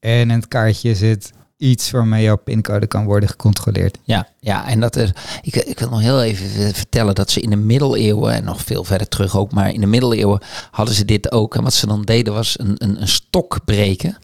En 0.00 0.20
in 0.20 0.30
het 0.30 0.48
kaartje 0.48 0.94
zit 0.94 1.32
iets 1.56 1.90
waarmee 1.90 2.22
jouw 2.22 2.36
pincode 2.36 2.86
kan 2.86 3.04
worden 3.04 3.28
gecontroleerd. 3.28 3.98
Ja, 4.02 4.28
ja 4.40 4.68
en 4.68 4.80
dat 4.80 4.96
is. 4.96 5.10
Ik, 5.42 5.54
ik 5.54 5.78
wil 5.78 5.88
nog 5.88 6.00
heel 6.00 6.22
even 6.22 6.74
vertellen 6.74 7.14
dat 7.14 7.30
ze 7.30 7.40
in 7.40 7.50
de 7.50 7.56
middeleeuwen, 7.56 8.34
en 8.34 8.44
nog 8.44 8.62
veel 8.64 8.84
verder 8.84 9.08
terug 9.08 9.36
ook, 9.36 9.52
maar 9.52 9.72
in 9.72 9.80
de 9.80 9.86
middeleeuwen 9.86 10.40
hadden 10.70 10.94
ze 10.94 11.04
dit 11.04 11.32
ook. 11.32 11.56
En 11.56 11.62
wat 11.62 11.74
ze 11.74 11.86
dan 11.86 12.02
deden 12.02 12.32
was 12.32 12.58
een, 12.58 12.74
een, 12.78 13.00
een 13.00 13.08
stok 13.08 13.64
breken. 13.64 14.16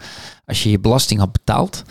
Als 0.46 0.62
je 0.62 0.70
je 0.70 0.78
belasting 0.78 1.20
had 1.20 1.32
betaald. 1.32 1.82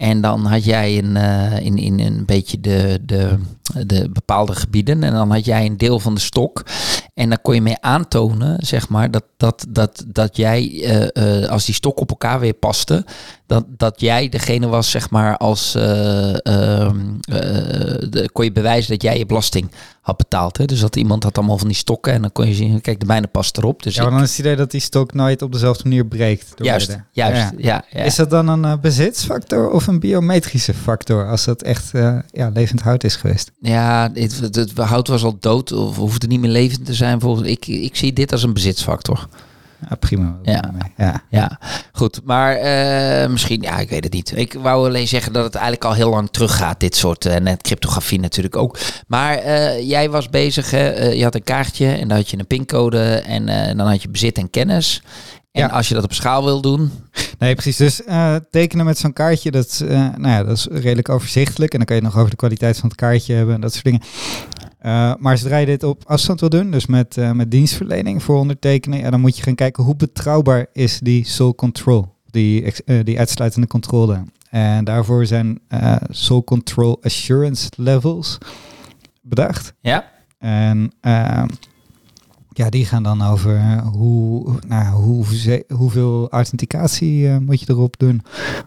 En 0.00 0.20
dan 0.20 0.46
had 0.46 0.64
jij 0.64 0.98
een, 0.98 1.16
uh, 1.16 1.60
in, 1.60 1.78
in 1.78 2.00
een 2.00 2.24
beetje 2.24 2.60
de, 2.60 2.98
de, 3.02 3.38
de 3.86 4.10
bepaalde 4.12 4.54
gebieden. 4.54 5.02
En 5.02 5.12
dan 5.12 5.30
had 5.30 5.44
jij 5.44 5.66
een 5.66 5.76
deel 5.76 5.98
van 6.00 6.14
de 6.14 6.20
stok. 6.20 6.62
En 7.14 7.28
dan 7.28 7.38
kon 7.42 7.54
je 7.54 7.62
mee 7.62 7.80
aantonen, 7.80 8.66
zeg 8.66 8.88
maar, 8.88 9.10
dat, 9.10 9.24
dat, 9.36 9.66
dat, 9.68 10.04
dat 10.06 10.36
jij, 10.36 10.70
uh, 10.70 11.40
uh, 11.42 11.48
als 11.48 11.64
die 11.64 11.74
stok 11.74 12.00
op 12.00 12.10
elkaar 12.10 12.40
weer 12.40 12.52
paste, 12.52 13.04
dat, 13.46 13.64
dat 13.68 14.00
jij 14.00 14.28
degene 14.28 14.66
was, 14.66 14.90
zeg 14.90 15.10
maar, 15.10 15.36
als 15.36 15.74
ehm, 15.74 16.96
de, 18.10 18.28
kon 18.32 18.44
je 18.44 18.52
bewijzen 18.52 18.90
dat 18.90 19.02
jij 19.02 19.18
je 19.18 19.26
belasting 19.26 19.70
had 20.00 20.16
betaald. 20.16 20.56
Hè? 20.56 20.64
Dus 20.64 20.80
dat 20.80 20.96
iemand 20.96 21.22
had 21.22 21.38
allemaal 21.38 21.58
van 21.58 21.68
die 21.68 21.76
stokken 21.76 22.12
en 22.12 22.20
dan 22.20 22.32
kon 22.32 22.46
je 22.46 22.54
zien, 22.54 22.80
kijk, 22.80 23.00
de 23.00 23.06
mijne 23.06 23.26
past 23.26 23.56
erop. 23.56 23.82
Dus 23.82 23.94
ja, 23.94 24.02
maar 24.02 24.10
dan 24.10 24.22
is 24.22 24.30
het 24.30 24.38
idee 24.38 24.56
dat 24.56 24.70
die 24.70 24.80
stok 24.80 25.14
nooit 25.14 25.42
op 25.42 25.52
dezelfde 25.52 25.82
manier 25.82 26.06
breekt. 26.06 26.52
Juist, 26.56 26.98
juist, 27.10 27.52
ja. 27.56 27.84
ja. 27.90 28.02
Is 28.02 28.14
dat 28.14 28.30
dan 28.30 28.48
een 28.48 28.80
bezitsfactor 28.80 29.70
of 29.70 29.86
een 29.90 30.00
biometrische 30.00 30.74
factor 30.74 31.28
als 31.28 31.44
dat 31.44 31.62
echt 31.62 31.90
ja, 32.32 32.48
levend 32.52 32.80
hout 32.80 33.04
is 33.04 33.16
geweest? 33.16 33.50
Ja, 33.60 34.10
het, 34.14 34.40
het, 34.40 34.54
het 34.54 34.78
hout 34.78 35.08
was 35.08 35.22
al 35.22 35.36
dood 35.40 35.72
of 35.72 35.96
hoefde 35.96 36.26
niet 36.26 36.40
meer 36.40 36.50
levend 36.50 36.86
te 36.86 36.94
zijn. 36.94 37.20
Volgens, 37.20 37.48
ik, 37.48 37.66
ik 37.66 37.96
zie 37.96 38.12
dit 38.12 38.32
als 38.32 38.42
een 38.42 38.52
bezitsfactor. 38.52 39.28
Ja, 39.88 39.96
prima. 39.96 40.38
Ja, 40.42 40.72
ja. 40.96 41.22
ja. 41.30 41.58
goed. 41.92 42.20
Maar 42.24 42.56
uh, 42.56 43.30
misschien, 43.30 43.62
ja, 43.62 43.78
ik 43.78 43.88
weet 43.90 44.04
het 44.04 44.12
niet. 44.12 44.36
Ik 44.36 44.52
wou 44.52 44.86
alleen 44.86 45.08
zeggen 45.08 45.32
dat 45.32 45.44
het 45.44 45.54
eigenlijk 45.54 45.84
al 45.84 45.94
heel 45.94 46.10
lang 46.10 46.28
teruggaat, 46.30 46.80
dit 46.80 46.96
soort, 46.96 47.26
uh, 47.26 47.36
net 47.36 47.62
cryptografie 47.62 48.20
natuurlijk 48.20 48.56
ook. 48.56 48.78
Maar 49.06 49.44
uh, 49.44 49.88
jij 49.88 50.10
was 50.10 50.28
bezig, 50.28 50.70
hè? 50.70 51.08
je 51.08 51.22
had 51.22 51.34
een 51.34 51.44
kaartje 51.44 51.86
en 51.86 52.08
dan 52.08 52.16
had 52.16 52.30
je 52.30 52.38
een 52.38 52.46
pincode 52.46 53.02
en 53.14 53.76
dan 53.76 53.86
had 53.86 54.02
je 54.02 54.08
bezit 54.08 54.38
en 54.38 54.50
kennis. 54.50 55.02
En 55.52 55.62
ja. 55.62 55.68
als 55.68 55.88
je 55.88 55.94
dat 55.94 56.04
op 56.04 56.12
schaal 56.12 56.44
wil 56.44 56.60
doen. 56.60 56.90
Nee, 57.38 57.54
precies. 57.54 57.76
Dus 57.76 58.00
uh, 58.06 58.36
tekenen 58.50 58.84
met 58.84 58.98
zo'n 58.98 59.12
kaartje, 59.12 59.50
dat, 59.50 59.80
uh, 59.84 59.90
nou 59.90 60.28
ja, 60.28 60.44
dat 60.44 60.56
is 60.56 60.66
redelijk 60.70 61.08
overzichtelijk. 61.08 61.72
En 61.72 61.78
dan 61.78 61.86
kan 61.86 61.96
je 61.96 62.02
nog 62.02 62.16
over 62.16 62.30
de 62.30 62.36
kwaliteit 62.36 62.78
van 62.78 62.88
het 62.88 62.98
kaartje 62.98 63.34
hebben 63.34 63.54
en 63.54 63.60
dat 63.60 63.72
soort 63.72 63.84
dingen. 63.84 64.00
Uh, 64.82 65.14
maar 65.18 65.38
zodra 65.38 65.56
je 65.56 65.66
dit 65.66 65.82
op 65.82 66.02
afstand 66.06 66.40
wil 66.40 66.48
doen, 66.48 66.70
dus 66.70 66.86
met, 66.86 67.16
met 67.32 67.50
dienstverlening 67.50 68.22
voor 68.22 68.38
ondertekenen, 68.38 68.98
ja, 68.98 69.10
dan 69.10 69.20
moet 69.20 69.36
je 69.36 69.42
gaan 69.42 69.54
kijken 69.54 69.84
hoe 69.84 69.96
betrouwbaar 69.96 70.66
is 70.72 70.98
die 70.98 71.26
sole 71.26 71.54
control, 71.54 72.14
die, 72.26 72.74
die 73.04 73.18
uitsluitende 73.18 73.66
controle. 73.66 74.24
En 74.50 74.84
daarvoor 74.84 75.26
zijn 75.26 75.60
sole 76.10 76.44
control 76.44 76.98
assurance 77.02 77.68
levels 77.76 78.38
bedacht. 79.22 79.72
Ja. 79.80 80.10
En 80.38 80.92
ja, 82.52 82.70
die 82.70 82.84
gaan 82.84 83.02
dan 83.02 83.22
over 83.22 83.56
eh, 83.56 83.86
hoe, 83.86 84.58
nou, 84.66 85.02
hoe, 85.02 85.24
hoeveel 85.74 86.30
authenticatie 86.30 87.26
uh, 87.26 87.36
moet 87.38 87.60
je 87.60 87.66
erop 87.68 87.98
doen, 87.98 88.22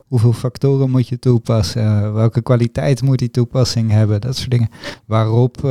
hoeveel 0.08 0.34
factoren 0.34 0.90
moet 0.90 1.08
je 1.08 1.20
toepassen, 1.20 2.14
welke 2.14 2.42
kwaliteit 2.42 3.02
moet 3.02 3.20
die 3.20 3.32
toepassing 3.32 3.92
hebben, 3.92 4.22
dat 4.22 4.38
soort 4.38 4.52
dingen. 4.52 4.70
Waarop 5.06 5.62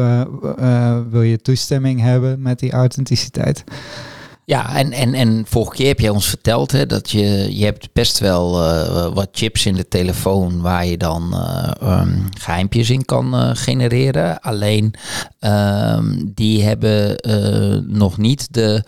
wil 1.11 1.23
je 1.23 1.41
toestemming 1.43 2.01
hebben 2.01 2.43
met 2.43 2.59
die 2.59 2.73
authenticiteit. 2.73 3.65
Ja, 4.45 4.77
en, 4.77 4.93
en, 4.93 5.15
en 5.15 5.45
vorige 5.47 5.75
keer 5.77 5.87
heb 5.87 6.01
je 6.01 6.13
ons 6.13 6.29
verteld 6.29 6.73
hè, 6.73 6.87
dat 6.87 7.11
je, 7.11 7.57
je 7.59 7.65
hebt 7.65 7.93
best 7.93 8.19
wel 8.19 8.63
uh, 8.63 9.15
wat 9.15 9.29
chips 9.33 9.67
in 9.67 9.75
de 9.75 9.89
telefoon 9.89 10.61
waar 10.61 10.87
je 10.87 10.97
dan 10.97 11.31
uh, 11.35 12.01
um, 12.01 12.29
geheimpjes 12.39 12.91
in 12.91 13.05
kan 13.05 13.35
uh, 13.35 13.51
genereren. 13.53 14.41
Alleen 14.41 14.95
um, 15.41 16.33
die 16.35 16.63
hebben 16.63 17.17
nog 17.87 18.19
niet 18.19 18.55
de 18.55 18.85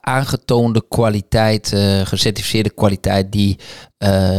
aangetoonde 0.00 0.84
kwaliteit, 0.88 1.68
gecertificeerde 2.04 2.70
kwaliteit 2.70 3.32
die 3.32 3.58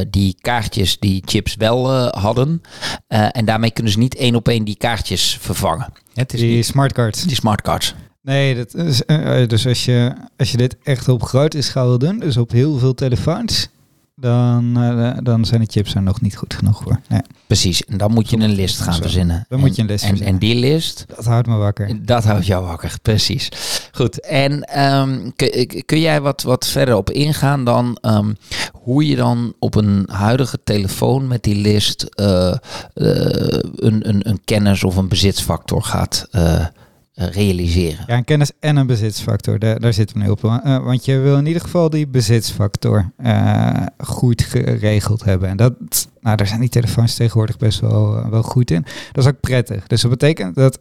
die 0.10 0.36
kaartjes, 0.42 1.00
die 1.00 1.22
chips 1.26 1.56
wel 1.56 2.08
hadden. 2.08 2.62
en 3.08 3.46
daarmee 3.46 3.72
kunnen 3.72 3.92
ze 3.92 4.00
niet 4.00 4.16
één 4.16 4.36
op 4.36 4.48
één 4.48 4.64
die 4.64 4.78
kaartjes 4.78 5.38
vervangen. 5.42 5.94
Het 6.14 6.34
is 6.34 6.40
die 6.40 6.64
smartcards. 6.64 7.24
Die 7.24 7.36
smartcards. 7.36 7.94
Nee, 8.24 8.56
dat 8.56 8.74
is, 8.74 9.02
uh, 9.08 9.48
dus 9.48 9.68
als 9.68 9.86
je, 9.86 10.14
als 10.38 10.52
je 10.52 10.58
dit 10.58 10.76
echt 10.84 11.10
op 11.10 11.24
grote 11.24 11.62
schaal 11.62 11.88
wil 11.88 11.98
doen, 11.98 12.20
dus 12.20 12.38
op 12.38 12.52
heel 12.52 12.78
veel 12.78 12.94
telefoons, 12.94 13.68
dan, 14.16 14.84
uh, 14.84 15.18
dan 15.24 15.46
zijn 15.46 15.62
de 15.62 15.68
chips 15.72 15.96
er 15.96 16.02
nog 16.02 16.22
niet 16.22 16.36
goed 16.36 16.54
genoeg 16.54 16.84
voor. 16.84 17.00
Nee. 17.08 17.22
Precies, 17.48 17.86
en 17.86 17.98
dan 17.98 18.12
moet 18.12 18.30
je 18.30 18.38
een 18.38 18.56
list 18.56 18.82
gaan 18.82 19.02
verzinnen. 19.02 19.46
Dan 19.50 19.60
en, 19.60 19.66
moet 19.66 19.76
je 19.76 19.82
een 19.82 19.88
list 19.88 20.04
en, 20.04 20.10
verzinnen. 20.10 20.34
en 20.34 20.40
die 20.40 20.56
list, 20.56 21.06
Dat 21.08 21.26
houdt 21.26 21.48
me 21.48 21.56
wakker. 21.56 22.06
dat 22.06 22.24
houdt 22.24 22.46
jou 22.46 22.66
wakker, 22.66 22.96
precies. 23.02 23.50
Goed, 23.92 24.20
en 24.20 24.82
um, 24.84 25.34
kun, 25.36 25.68
kun, 25.86 26.00
jij 26.00 26.22
wat, 26.22 26.42
wat 26.42 26.68
verder 26.68 26.96
op 26.96 27.10
ingaan 27.10 27.66
dan 27.66 27.98
um, 28.02 28.38
hoe 28.72 29.08
je 29.08 29.16
dan 29.16 29.54
op 29.60 29.76
een 29.76 30.08
huidige 30.12 30.60
telefoon 30.64 31.28
met 31.28 31.44
die 31.44 31.56
list 31.56 32.06
uh, 32.16 32.26
uh, 32.28 32.56
een, 32.96 34.10
een, 34.10 34.30
een 34.30 34.42
kennis 34.46 34.84
of 34.84 34.96
een 34.96 35.08
bezitsfactor 35.08 35.84
gaat 35.84 36.28
uh, 36.32 36.66
realiseren? 37.14 38.04
Ja, 38.08 38.18
een 38.18 38.24
kennis 38.24 38.52
en 38.60 38.76
een 38.76 38.88
bezitsfactor, 38.88 39.60
daar, 39.60 39.80
daar 39.80 39.94
zitten 39.94 40.18
we 40.18 40.24
nu 40.24 40.30
op. 40.30 40.44
Uh, 40.44 40.84
want 40.84 41.06
je 41.06 41.18
wil 41.18 41.38
in 41.38 41.46
ieder 41.46 41.62
geval 41.62 41.90
die 41.90 42.08
bezitsfactor 42.08 43.12
uh, 43.24 43.86
goed 43.98 44.42
geregeld 44.42 45.24
hebben. 45.24 45.50
En 45.50 45.58
dat, 45.58 45.74
nou, 46.20 46.36
daar 46.38 46.48
zijn 46.48 46.60
die 46.60 46.70
telefoons 46.70 47.16
tegenwoordig 47.16 47.58
best 47.58 47.80
wel, 47.80 48.30
wel 48.30 48.44
goed 48.44 48.72
in. 48.72 48.86
Dat 49.12 49.24
is 49.24 49.30
ook 49.32 49.40
prettig. 49.40 49.88
Dus 49.88 50.02
dat 50.02 50.12
betekent 50.12 50.56
dat 50.56 50.80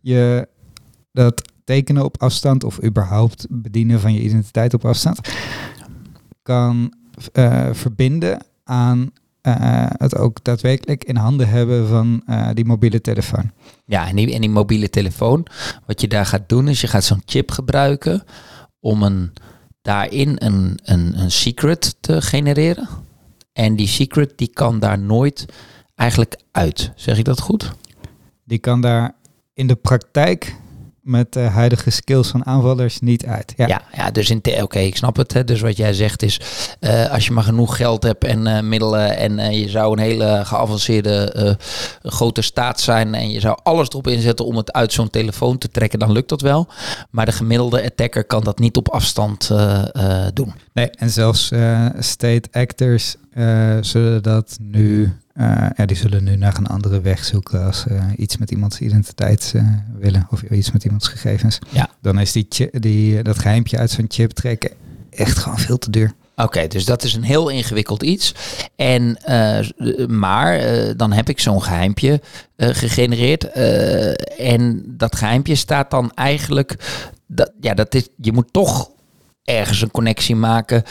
je 0.00 0.48
dat 1.12 1.42
tekenen 1.64 2.04
op 2.04 2.22
afstand 2.22 2.64
of 2.64 2.84
überhaupt 2.84 3.46
bedienen 3.50 4.00
van 4.00 4.12
je 4.12 4.20
identiteit 4.20 4.74
op 4.74 4.84
afstand 4.84 5.20
kan 6.42 6.94
verbinden 7.72 8.44
aan 8.64 9.12
uh, 9.60 9.86
het 9.88 10.16
ook 10.16 10.44
daadwerkelijk 10.44 11.04
in 11.04 11.16
handen 11.16 11.48
hebben 11.48 11.88
van 11.88 12.22
uh, 12.28 12.48
die 12.54 12.64
mobiele 12.64 13.00
telefoon. 13.00 13.50
Ja, 13.84 14.08
en 14.08 14.16
die, 14.16 14.34
en 14.34 14.40
die 14.40 14.50
mobiele 14.50 14.90
telefoon, 14.90 15.46
wat 15.86 16.00
je 16.00 16.08
daar 16.08 16.26
gaat 16.26 16.48
doen 16.48 16.68
is 16.68 16.80
je 16.80 16.86
gaat 16.86 17.04
zo'n 17.04 17.22
chip 17.24 17.50
gebruiken 17.50 18.24
om 18.80 19.02
een, 19.02 19.32
daarin 19.82 20.36
een, 20.38 20.78
een, 20.84 21.20
een 21.20 21.30
secret 21.30 21.96
te 22.00 22.22
genereren. 22.22 22.88
En 23.52 23.76
die 23.76 23.88
secret 23.88 24.38
die 24.38 24.48
kan 24.48 24.78
daar 24.78 24.98
nooit 24.98 25.46
eigenlijk 25.94 26.40
uit. 26.52 26.92
Zeg 26.94 27.18
ik 27.18 27.24
dat 27.24 27.40
goed? 27.40 27.72
Die 28.44 28.58
kan 28.58 28.80
daar 28.80 29.14
in 29.54 29.66
de 29.66 29.76
praktijk 29.76 30.56
met 31.10 31.32
de 31.32 31.40
huidige 31.40 31.90
skills 31.90 32.28
van 32.28 32.46
aanvallers 32.46 33.00
niet 33.00 33.26
uit. 33.26 33.52
Ja, 33.56 33.66
ja, 33.66 33.82
ja 33.92 34.10
dus 34.10 34.30
in 34.30 34.36
oké, 34.36 34.62
okay, 34.62 34.86
ik 34.86 34.96
snap 34.96 35.16
het. 35.16 35.32
Hè. 35.32 35.44
Dus 35.44 35.60
wat 35.60 35.76
jij 35.76 35.92
zegt 35.92 36.22
is, 36.22 36.40
uh, 36.80 37.10
als 37.12 37.26
je 37.26 37.32
maar 37.32 37.44
genoeg 37.44 37.76
geld 37.76 38.02
hebt 38.02 38.24
en 38.24 38.46
uh, 38.46 38.60
middelen 38.60 39.16
en 39.16 39.38
uh, 39.38 39.60
je 39.60 39.68
zou 39.68 39.92
een 39.92 39.98
hele 39.98 40.40
geavanceerde 40.44 41.58
grote 42.02 42.42
staat 42.42 42.80
zijn 42.80 43.14
en 43.14 43.30
je 43.30 43.40
zou 43.40 43.58
alles 43.62 43.88
erop 43.88 44.06
inzetten 44.06 44.44
om 44.46 44.56
het 44.56 44.72
uit 44.72 44.92
zo'n 44.92 45.10
telefoon 45.10 45.58
te 45.58 45.70
trekken, 45.70 45.98
dan 45.98 46.12
lukt 46.12 46.28
dat 46.28 46.40
wel. 46.40 46.68
Maar 47.10 47.26
de 47.26 47.32
gemiddelde 47.32 47.84
attacker 47.84 48.24
kan 48.24 48.44
dat 48.44 48.58
niet 48.58 48.76
op 48.76 48.88
afstand 48.88 49.50
doen. 50.34 50.52
Nee, 50.72 50.90
en 50.90 51.10
zelfs 51.10 51.52
state 51.98 52.48
actors 52.50 53.16
zullen 53.80 54.22
dat 54.22 54.56
nu 54.60 55.12
ja, 55.76 55.86
die 55.86 55.96
zullen 55.96 56.24
nu 56.24 56.36
naar 56.36 56.56
een 56.58 56.66
andere 56.66 57.00
weg 57.00 57.24
zoeken 57.24 57.64
als 57.64 57.80
ze 57.80 57.90
uh, 57.90 58.04
iets 58.16 58.36
met 58.36 58.50
iemands 58.50 58.80
identiteit 58.80 59.52
uh, 59.56 59.62
willen 59.98 60.26
of 60.30 60.42
iets 60.42 60.72
met 60.72 60.84
iemands 60.84 61.08
gegevens. 61.08 61.58
Ja. 61.68 61.88
Dan 62.00 62.18
is 62.18 62.32
die, 62.32 62.48
die, 62.70 63.22
dat 63.22 63.38
geheimpje 63.38 63.78
uit 63.78 63.90
zo'n 63.90 64.04
chip 64.08 64.30
trekken 64.30 64.70
echt 65.10 65.38
gewoon 65.38 65.58
veel 65.58 65.78
te 65.78 65.90
duur. 65.90 66.12
Oké, 66.36 66.42
okay, 66.48 66.68
dus 66.68 66.84
dat 66.84 67.02
is 67.02 67.14
een 67.14 67.22
heel 67.22 67.48
ingewikkeld 67.48 68.02
iets. 68.02 68.34
En, 68.76 69.18
maar 70.08 70.60
dan 70.96 71.12
heb 71.12 71.28
ik 71.28 71.40
zo'n 71.40 71.62
geheimpje 71.62 72.20
gegenereerd. 72.56 73.44
en 74.38 74.82
dat 74.86 75.16
geheimpje 75.16 75.54
staat 75.54 75.90
dan 75.90 76.12
eigenlijk. 76.14 76.76
Dat, 77.26 77.52
ja, 77.60 77.74
dat 77.74 77.94
is, 77.94 78.08
je 78.16 78.32
moet 78.32 78.52
toch 78.52 78.90
ergens 79.44 79.82
een 79.82 79.90
connectie 79.90 80.36
maken 80.36 80.82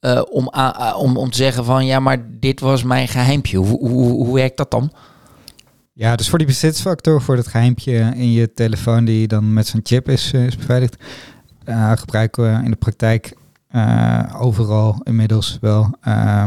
uh, 0.00 0.22
om, 0.30 0.50
om, 0.96 1.16
om 1.16 1.30
te 1.30 1.36
zeggen 1.36 1.64
van 1.64 1.86
ja, 1.86 2.00
maar 2.00 2.18
dit 2.30 2.60
was 2.60 2.82
mijn 2.82 3.08
geheimpje. 3.08 3.56
Hoe, 3.56 3.78
hoe, 3.78 4.10
hoe 4.10 4.34
werkt 4.34 4.56
dat 4.56 4.70
dan? 4.70 4.92
Ja, 5.92 6.16
dus 6.16 6.28
voor 6.28 6.38
die 6.38 6.46
bezitsfactor, 6.46 7.22
voor 7.22 7.36
dat 7.36 7.46
geheimpje 7.46 8.12
in 8.14 8.32
je 8.32 8.52
telefoon 8.52 9.04
die 9.04 9.28
dan 9.28 9.52
met 9.52 9.66
zo'n 9.66 9.80
chip 9.82 10.08
is, 10.08 10.32
uh, 10.32 10.46
is 10.46 10.56
beveiligd, 10.56 10.96
uh, 11.64 11.92
gebruiken 11.92 12.42
we 12.42 12.64
in 12.64 12.70
de 12.70 12.76
praktijk 12.76 13.36
overal 14.38 15.00
inmiddels 15.02 15.58
wel 15.60 15.90
uh, 16.08 16.44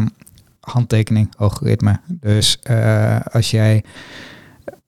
handtekening, 0.59 1.34
algoritme. 1.38 1.99
Dus 2.07 2.59
als 3.32 3.51
jij 3.51 3.84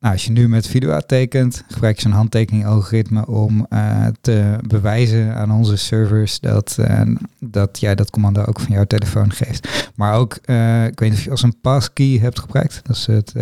nou, 0.04 0.16
als 0.16 0.26
je 0.26 0.32
nu 0.32 0.50
met 0.50 0.68
Vidua 0.68 1.00
tekent, 1.00 1.64
gebruik 1.68 1.96
je 1.96 2.02
zo'n 2.02 2.12
handtekening 2.12 2.66
algoritme 2.66 3.28
om 3.28 3.66
uh, 3.70 4.06
te 4.22 4.58
bewijzen 4.68 5.36
aan 5.36 5.52
onze 5.52 5.76
servers 5.76 6.40
dat, 6.40 6.78
uh, 6.80 7.02
dat 7.40 7.80
jij 7.80 7.96
dat 7.96 8.10
commando 8.10 8.44
ook 8.46 8.60
van 8.60 8.74
jouw 8.74 8.84
telefoon 8.84 9.32
geeft. 9.32 9.92
Maar 9.96 10.14
ook, 10.14 10.38
uh, 10.46 10.86
ik 10.86 11.00
weet 11.00 11.10
niet 11.10 11.18
of 11.18 11.24
je 11.24 11.32
als 11.32 11.44
een 11.44 11.60
passkey 11.62 12.18
hebt 12.22 12.40
gebruikt. 12.40 12.80
Dat 12.84 12.96
is 12.96 13.06
het, 13.06 13.34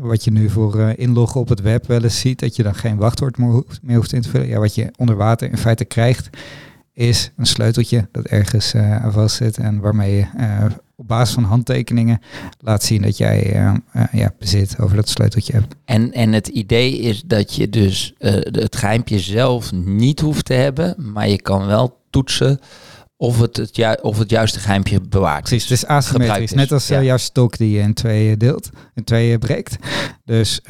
wat 0.00 0.24
je 0.24 0.30
nu 0.30 0.50
voor 0.50 0.80
inloggen 0.80 1.40
op 1.40 1.48
het 1.48 1.60
web 1.60 1.86
wel 1.86 2.02
eens 2.02 2.20
ziet, 2.20 2.38
dat 2.38 2.56
je 2.56 2.62
dan 2.62 2.74
geen 2.74 2.96
wachtwoord 2.96 3.38
meer 3.38 3.50
hoeft, 3.50 3.78
meer 3.82 3.96
hoeft 3.96 4.12
in 4.12 4.20
te 4.20 4.28
vullen. 4.28 4.48
Ja, 4.48 4.58
wat 4.58 4.74
je 4.74 4.90
onder 4.96 5.16
water 5.16 5.50
in 5.50 5.58
feite 5.58 5.84
krijgt, 5.84 6.30
is 6.92 7.32
een 7.36 7.46
sleuteltje 7.46 8.08
dat 8.12 8.24
ergens 8.24 8.74
aan 8.74 9.12
vast 9.12 9.36
zit 9.36 9.58
en 9.58 9.80
waarmee 9.80 10.16
je 10.16 10.26
op 10.96 11.08
basis 11.08 11.34
van 11.34 11.44
handtekeningen 11.44 12.20
laat 12.58 12.82
zien 12.82 13.02
dat 13.02 13.16
jij 13.16 13.54
uh, 13.54 13.74
uh, 13.96 14.04
ja, 14.12 14.32
bezit 14.38 14.76
over 14.80 14.96
dat 14.96 15.08
sleuteltje 15.08 15.52
hebt. 15.52 15.74
En, 15.84 16.12
en 16.12 16.32
het 16.32 16.48
idee 16.48 16.98
is 16.98 17.22
dat 17.22 17.54
je 17.54 17.68
dus 17.68 18.14
uh, 18.18 18.32
het 18.40 18.76
geheimpje 18.76 19.18
zelf 19.18 19.72
niet 19.72 20.20
hoeft 20.20 20.44
te 20.44 20.54
hebben, 20.54 21.12
maar 21.12 21.28
je 21.28 21.42
kan 21.42 21.66
wel 21.66 22.00
toetsen 22.10 22.58
of 23.16 23.40
het, 23.40 23.56
het, 23.56 23.76
ju 23.76 23.96
of 24.02 24.18
het 24.18 24.30
juiste 24.30 24.58
geheimpje 24.58 25.00
bewaard 25.00 25.42
Precies, 25.42 25.62
het 25.62 25.72
is 25.72 25.86
asymmetrisch. 25.86 26.52
Net 26.52 26.72
als 26.72 26.86
ja. 26.86 27.02
jouw 27.02 27.16
stok 27.16 27.56
die 27.56 27.70
je 27.70 27.80
in 27.80 27.94
tweeën 27.94 28.38
deelt, 28.38 28.70
in 28.94 29.04
tweeën 29.04 29.38
breekt. 29.38 29.76
Dus 30.24 30.60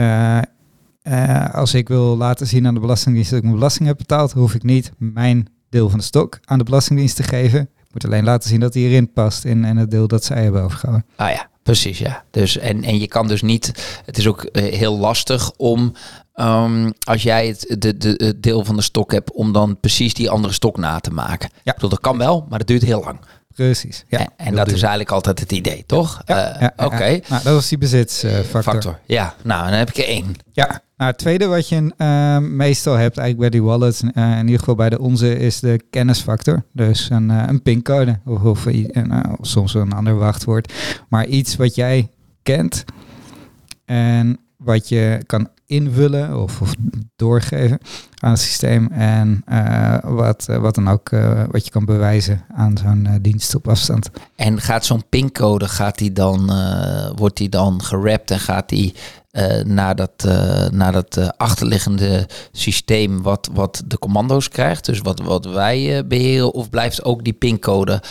als 1.52 1.74
ik 1.74 1.88
wil 1.88 2.16
laten 2.16 2.46
zien 2.46 2.66
aan 2.66 2.74
de 2.74 2.80
Belastingdienst 2.80 3.30
dat 3.30 3.38
ik 3.38 3.44
mijn 3.44 3.56
belasting 3.56 3.88
heb 3.88 3.96
betaald, 3.96 4.32
hoef 4.32 4.54
ik 4.54 4.62
niet 4.62 4.92
mijn 4.98 5.48
deel 5.68 5.88
van 5.88 5.98
de 5.98 6.04
stok 6.04 6.38
aan 6.44 6.58
de 6.58 6.64
Belastingdienst 6.64 7.16
te 7.16 7.22
geven 7.22 7.70
moet 8.02 8.12
alleen 8.12 8.24
laten 8.24 8.48
zien 8.48 8.60
dat 8.60 8.74
hij 8.74 8.82
erin 8.82 9.12
past 9.12 9.44
in, 9.44 9.64
in 9.64 9.76
het 9.76 9.90
deel 9.90 10.08
dat 10.08 10.24
zij 10.24 10.42
hebben 10.42 10.62
overgehouden. 10.62 11.06
Ah 11.16 11.30
ja, 11.30 11.48
precies 11.62 11.98
ja. 11.98 12.24
Dus, 12.30 12.58
en, 12.58 12.82
en 12.82 12.98
je 12.98 13.08
kan 13.08 13.28
dus 13.28 13.42
niet, 13.42 13.72
het 14.04 14.18
is 14.18 14.26
ook 14.26 14.48
uh, 14.52 14.62
heel 14.72 14.98
lastig 14.98 15.52
om, 15.56 15.92
um, 16.34 16.92
als 17.06 17.22
jij 17.22 17.46
het, 17.46 17.76
de, 17.78 17.96
de, 17.96 18.14
het 18.16 18.42
deel 18.42 18.64
van 18.64 18.76
de 18.76 18.82
stok 18.82 19.12
hebt, 19.12 19.32
om 19.32 19.52
dan 19.52 19.80
precies 19.80 20.14
die 20.14 20.30
andere 20.30 20.52
stok 20.52 20.76
na 20.76 21.00
te 21.00 21.10
maken. 21.10 21.50
Ja. 21.52 21.70
Ik 21.70 21.74
bedoel, 21.74 21.90
dat 21.90 22.00
kan 22.00 22.18
wel, 22.18 22.46
maar 22.48 22.58
dat 22.58 22.68
duurt 22.68 22.82
heel 22.82 23.02
lang. 23.04 23.18
Precies. 23.56 24.04
Ja, 24.08 24.18
en 24.18 24.26
en 24.36 24.54
dat 24.54 24.64
duur. 24.64 24.74
is 24.74 24.80
eigenlijk 24.80 25.10
altijd 25.10 25.40
het 25.40 25.52
idee, 25.52 25.84
toch? 25.86 26.22
Ja, 26.24 26.54
uh, 26.54 26.60
ja, 26.60 26.72
Oké. 26.76 26.84
Okay. 26.84 27.22
Nou, 27.28 27.42
dat 27.42 27.54
was 27.54 27.68
die 27.68 27.78
bezitsfactor. 27.78 28.62
Factor. 28.62 28.98
Ja, 29.04 29.34
nou, 29.42 29.68
dan 29.68 29.78
heb 29.78 29.88
ik 29.88 29.96
er 29.96 30.04
één. 30.04 30.34
Ja, 30.52 30.82
nou, 30.96 31.10
het 31.10 31.18
tweede 31.18 31.46
wat 31.46 31.68
je 31.68 31.92
uh, 31.98 32.38
meestal 32.38 32.94
hebt 32.94 33.18
eigenlijk 33.18 33.50
bij 33.50 33.60
die 33.60 33.68
wallets, 33.68 34.02
uh, 34.02 34.38
in 34.38 34.44
ieder 34.44 34.58
geval 34.58 34.74
bij 34.74 34.90
de 34.90 34.98
onze, 34.98 35.38
is 35.38 35.60
de 35.60 35.80
kennisfactor. 35.90 36.64
Dus 36.72 37.10
een, 37.10 37.28
een 37.28 37.62
pincode 37.62 38.18
of, 38.24 38.42
of, 38.42 38.66
of, 38.66 38.74
soms 39.40 39.74
een 39.74 39.92
ander 39.92 40.16
wachtwoord. 40.16 40.72
Maar 41.08 41.26
iets 41.26 41.56
wat 41.56 41.74
jij 41.74 42.08
kent 42.42 42.84
en 43.84 44.38
wat 44.66 44.88
je 44.88 45.22
kan 45.26 45.48
invullen 45.66 46.42
of, 46.42 46.60
of 46.60 46.74
doorgeven 47.16 47.78
aan 48.18 48.30
het 48.30 48.40
systeem. 48.40 48.86
En 48.92 49.42
uh, 49.48 49.96
wat, 50.02 50.46
uh, 50.50 50.56
wat 50.56 50.74
dan 50.74 50.88
ook 50.88 51.10
uh, 51.10 51.42
wat 51.50 51.64
je 51.64 51.70
kan 51.70 51.84
bewijzen 51.84 52.44
aan 52.54 52.78
zo'n 52.78 53.18
dienst 53.20 53.54
op 53.54 53.68
afstand. 53.68 54.10
En 54.36 54.60
gaat 54.60 54.84
zo'n 54.84 55.08
pincode, 55.08 55.68
gaat 55.68 55.98
die 55.98 56.12
dan, 56.12 56.52
wordt 57.16 57.36
die 57.36 57.48
dan 57.48 57.82
gerapt 57.82 58.30
en 58.30 58.40
gaat 58.40 58.68
die 58.68 58.94
naar 59.64 59.96
dat, 59.96 60.24
naar 60.72 60.92
dat 60.92 61.32
achterliggende 61.36 62.28
systeem 62.52 63.22
wat, 63.22 63.48
wat 63.52 63.82
de 63.86 63.98
commando's 63.98 64.48
krijgt. 64.48 64.84
Dus 64.84 65.00
wat, 65.00 65.20
wat 65.20 65.44
wij 65.44 66.06
beheren. 66.06 66.54
Of 66.54 66.70
blijft 66.70 67.04
ook 67.04 67.24
die 67.24 67.32
pincode 67.32 68.02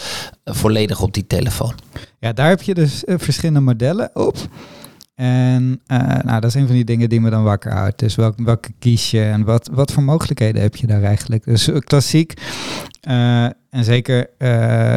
volledig 0.45 1.01
op 1.01 1.13
die 1.13 1.27
telefoon? 1.27 1.73
Ja, 2.19 2.33
daar 2.33 2.49
heb 2.49 2.61
je 2.61 2.73
dus 2.73 3.03
verschillende 3.05 3.59
modellen 3.59 4.09
op. 4.13 4.37
En 5.15 5.81
nou, 6.23 6.39
dat 6.39 6.43
is 6.43 6.53
een 6.53 6.65
van 6.65 6.75
die 6.75 6.85
dingen 6.85 7.09
die 7.09 7.21
me 7.21 7.29
dan 7.29 7.43
wakker 7.43 7.71
houdt. 7.71 7.99
Dus 7.99 8.15
welke, 8.15 8.43
welke 8.43 8.71
kies 8.79 9.11
je 9.11 9.21
en 9.21 9.43
wat, 9.43 9.69
wat 9.73 9.91
voor 9.91 10.03
mogelijkheden 10.03 10.61
heb 10.61 10.75
je 10.75 10.87
daar 10.87 11.03
eigenlijk? 11.03 11.45
Dus 11.45 11.69
klassiek. 11.79 12.33
en 13.69 13.83
zeker 13.83 14.29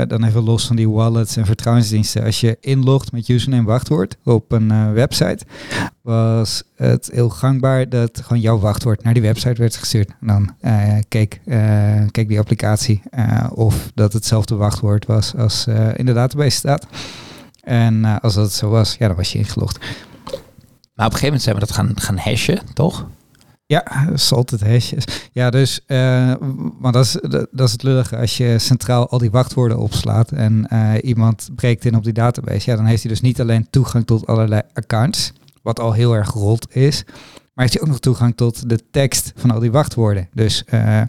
dan 0.08 0.24
even 0.24 0.42
los 0.42 0.66
van 0.66 0.76
die 0.76 0.90
wallets 0.90 1.36
en 1.36 1.46
vertrouwensdiensten. 1.46 2.24
Als 2.24 2.40
je 2.40 2.56
inlogt 2.60 3.12
met 3.12 3.28
username 3.28 3.66
wachtwoord 3.66 4.16
op 4.24 4.52
een 4.52 4.92
website, 4.92 5.44
was 6.02 6.62
het 6.76 7.10
heel 7.12 7.28
gangbaar 7.28 7.88
dat 7.88 8.20
gewoon 8.22 8.42
jouw 8.42 8.58
wachtwoord 8.58 9.02
naar 9.02 9.14
die 9.14 9.22
website 9.22 9.60
werd 9.60 9.76
gestuurd. 9.76 10.10
En 10.20 10.26
dan 10.26 10.54
keek, 11.08 11.40
keek 12.10 12.28
die 12.28 12.38
applicatie 12.38 13.02
of 13.50 13.90
dat 13.94 14.12
hetzelfde 14.12 14.54
wachtwoord 14.54 15.06
was 15.06 15.34
als 15.36 15.66
in 15.96 16.06
de 16.06 16.12
database 16.12 16.56
staat. 16.56 16.86
En 17.68 18.20
als 18.20 18.34
dat 18.34 18.52
zo 18.52 18.68
was, 18.68 18.96
ja, 18.98 19.06
dan 19.06 19.16
was 19.16 19.32
je 19.32 19.38
ingelogd. 19.38 19.78
Maar 20.94 21.06
op 21.06 21.12
een 21.12 21.18
gegeven 21.18 21.24
moment 21.24 21.42
zijn 21.42 21.54
we 21.54 21.60
dat 21.60 21.72
gaan, 21.72 21.92
gaan 21.94 22.18
hashen, 22.18 22.60
toch? 22.74 23.06
Ja, 23.66 23.84
salted 24.14 24.60
hashes. 24.60 25.04
Ja, 25.32 25.50
dus, 25.50 25.80
uh, 25.86 25.96
maar 26.78 26.92
dat 26.92 27.04
is, 27.04 27.12
dat 27.50 27.66
is 27.66 27.72
het 27.72 27.82
lullige. 27.82 28.16
Als 28.16 28.36
je 28.36 28.58
centraal 28.58 29.08
al 29.08 29.18
die 29.18 29.30
wachtwoorden 29.30 29.78
opslaat 29.78 30.30
en 30.30 30.66
uh, 30.72 30.92
iemand 31.02 31.48
breekt 31.54 31.84
in 31.84 31.96
op 31.96 32.04
die 32.04 32.12
database, 32.12 32.70
ja, 32.70 32.76
dan 32.76 32.84
heeft 32.84 33.02
hij 33.02 33.10
dus 33.10 33.20
niet 33.20 33.40
alleen 33.40 33.70
toegang 33.70 34.06
tot 34.06 34.26
allerlei 34.26 34.62
accounts, 34.72 35.32
wat 35.62 35.80
al 35.80 35.92
heel 35.92 36.14
erg 36.14 36.32
rot 36.32 36.74
is, 36.74 37.04
maar 37.58 37.66
heeft 37.66 37.78
hij 37.78 37.88
ook 37.88 37.94
nog 37.94 38.02
toegang 38.02 38.36
tot 38.36 38.68
de 38.68 38.78
tekst 38.90 39.32
van 39.36 39.50
al 39.50 39.60
die 39.60 39.70
wachtwoorden. 39.70 40.28
Dus 40.34 40.64
uh, 40.70 41.00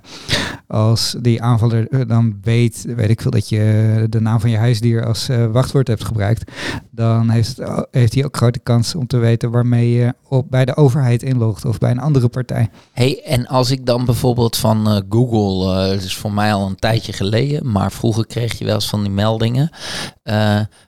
als 0.67 1.15
die 1.21 1.41
aanvaller 1.41 1.87
eh, 1.87 1.99
dan 2.07 2.37
weet, 2.41 2.85
weet 2.95 3.09
ik 3.09 3.21
veel, 3.21 3.31
dat 3.31 3.49
je 3.49 4.05
de 4.09 4.21
naam 4.21 4.39
van 4.39 4.49
je 4.49 4.57
huisdier 4.57 5.05
als 5.05 5.29
uh, 5.29 5.45
wachtwoord 5.45 5.87
hebt 5.87 6.03
gebruikt, 6.03 6.51
dan 6.91 7.29
heeft, 7.29 7.57
het, 7.57 7.87
heeft 7.91 8.13
hij 8.13 8.25
ook 8.25 8.37
grote 8.37 8.59
kans 8.59 8.95
om 8.95 9.07
te 9.07 9.17
weten 9.17 9.51
waarmee 9.51 9.91
je 9.91 10.13
op, 10.27 10.49
bij 10.49 10.65
de 10.65 10.75
overheid 10.75 11.23
inlogt 11.23 11.65
of 11.65 11.77
bij 11.77 11.91
een 11.91 11.99
andere 11.99 12.27
partij. 12.27 12.69
Hey, 12.91 13.21
en 13.25 13.47
als 13.47 13.71
ik 13.71 13.85
dan 13.85 14.05
bijvoorbeeld 14.05 14.57
van 14.57 15.03
Google, 15.09 15.93
uh, 15.93 16.01
dus 16.01 16.15
voor 16.15 16.33
mij 16.33 16.53
al 16.53 16.67
een 16.67 16.75
tijdje 16.75 17.13
geleden, 17.13 17.71
maar 17.71 17.91
vroeger 17.91 18.27
kreeg 18.27 18.57
je 18.57 18.65
wel 18.65 18.75
eens 18.75 18.89
van 18.89 19.01
die 19.01 19.11
meldingen 19.11 19.71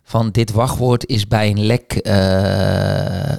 van 0.04 0.32
dit 0.32 0.52
wachtwoord 0.52 1.06
is 1.06 1.28
bij 1.28 1.50
een 1.50 1.66
lek, 1.66 2.02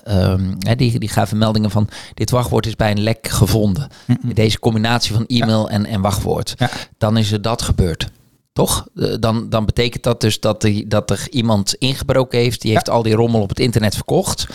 um, 0.08 0.58
die, 0.76 0.98
die 0.98 1.08
gaven 1.08 1.38
meldingen 1.38 1.70
van 1.70 1.88
dit 2.14 2.30
wachtwoord 2.30 2.66
is 2.66 2.76
bij 2.76 2.90
een 2.90 3.02
lek 3.02 3.28
gevonden. 3.28 3.88
Mm 4.06 4.16
-mm. 4.20 4.34
Deze 4.34 4.58
combinatie 4.58 5.14
van 5.14 5.26
e-mail 5.26 5.68
ja. 5.68 5.74
en, 5.74 5.86
en 5.86 6.00
wachtwoord. 6.00 6.54
Ja. 6.56 6.70
Dan 6.98 7.16
is 7.16 7.32
er 7.32 7.42
dat 7.42 7.62
gebeurd. 7.62 8.10
Toch? 8.52 8.86
Dan, 9.20 9.48
dan 9.48 9.64
betekent 9.64 10.02
dat 10.02 10.20
dus 10.20 10.40
dat 10.40 10.64
er, 10.64 10.88
dat 10.88 11.10
er 11.10 11.26
iemand 11.30 11.74
ingebroken 11.74 12.38
heeft. 12.38 12.60
Die 12.60 12.72
heeft 12.72 12.86
ja. 12.86 12.92
al 12.92 13.02
die 13.02 13.14
rommel 13.14 13.40
op 13.40 13.48
het 13.48 13.60
internet 13.60 13.94
verkocht. 13.94 14.46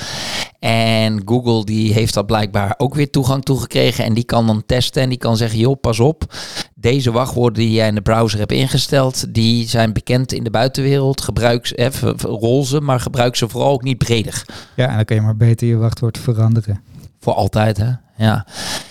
En 0.59 1.21
Google 1.25 1.63
die 1.65 1.93
heeft 1.93 2.13
dat 2.13 2.25
blijkbaar 2.25 2.73
ook 2.77 2.95
weer 2.95 3.09
toegang 3.09 3.43
toegekregen. 3.43 4.05
En 4.05 4.13
die 4.13 4.23
kan 4.23 4.47
dan 4.47 4.63
testen 4.65 5.01
en 5.01 5.09
die 5.09 5.17
kan 5.17 5.37
zeggen, 5.37 5.59
joh, 5.59 5.79
pas 5.81 5.99
op. 5.99 6.33
Deze 6.75 7.11
wachtwoorden 7.11 7.63
die 7.63 7.71
jij 7.71 7.87
in 7.87 7.95
de 7.95 8.01
browser 8.01 8.39
hebt 8.39 8.51
ingesteld, 8.51 9.33
die 9.33 9.67
zijn 9.67 9.93
bekend 9.93 10.33
in 10.33 10.43
de 10.43 10.49
buitenwereld. 10.49 11.21
Gebruik 11.21 11.65
ze, 11.65 11.75
eh, 11.75 11.89
rol 12.19 12.65
ze, 12.65 12.81
maar 12.81 12.99
gebruik 12.99 13.35
ze 13.35 13.49
vooral 13.49 13.71
ook 13.71 13.83
niet 13.83 13.97
breder. 13.97 14.45
Ja, 14.75 14.89
en 14.89 14.95
dan 14.95 15.05
kun 15.05 15.15
je 15.15 15.21
maar 15.21 15.37
beter 15.37 15.67
je 15.67 15.77
wachtwoord 15.77 16.17
veranderen. 16.17 16.81
Voor 17.27 17.35
altijd, 17.35 17.77
hè? 17.77 17.91
Ja. 18.15 18.45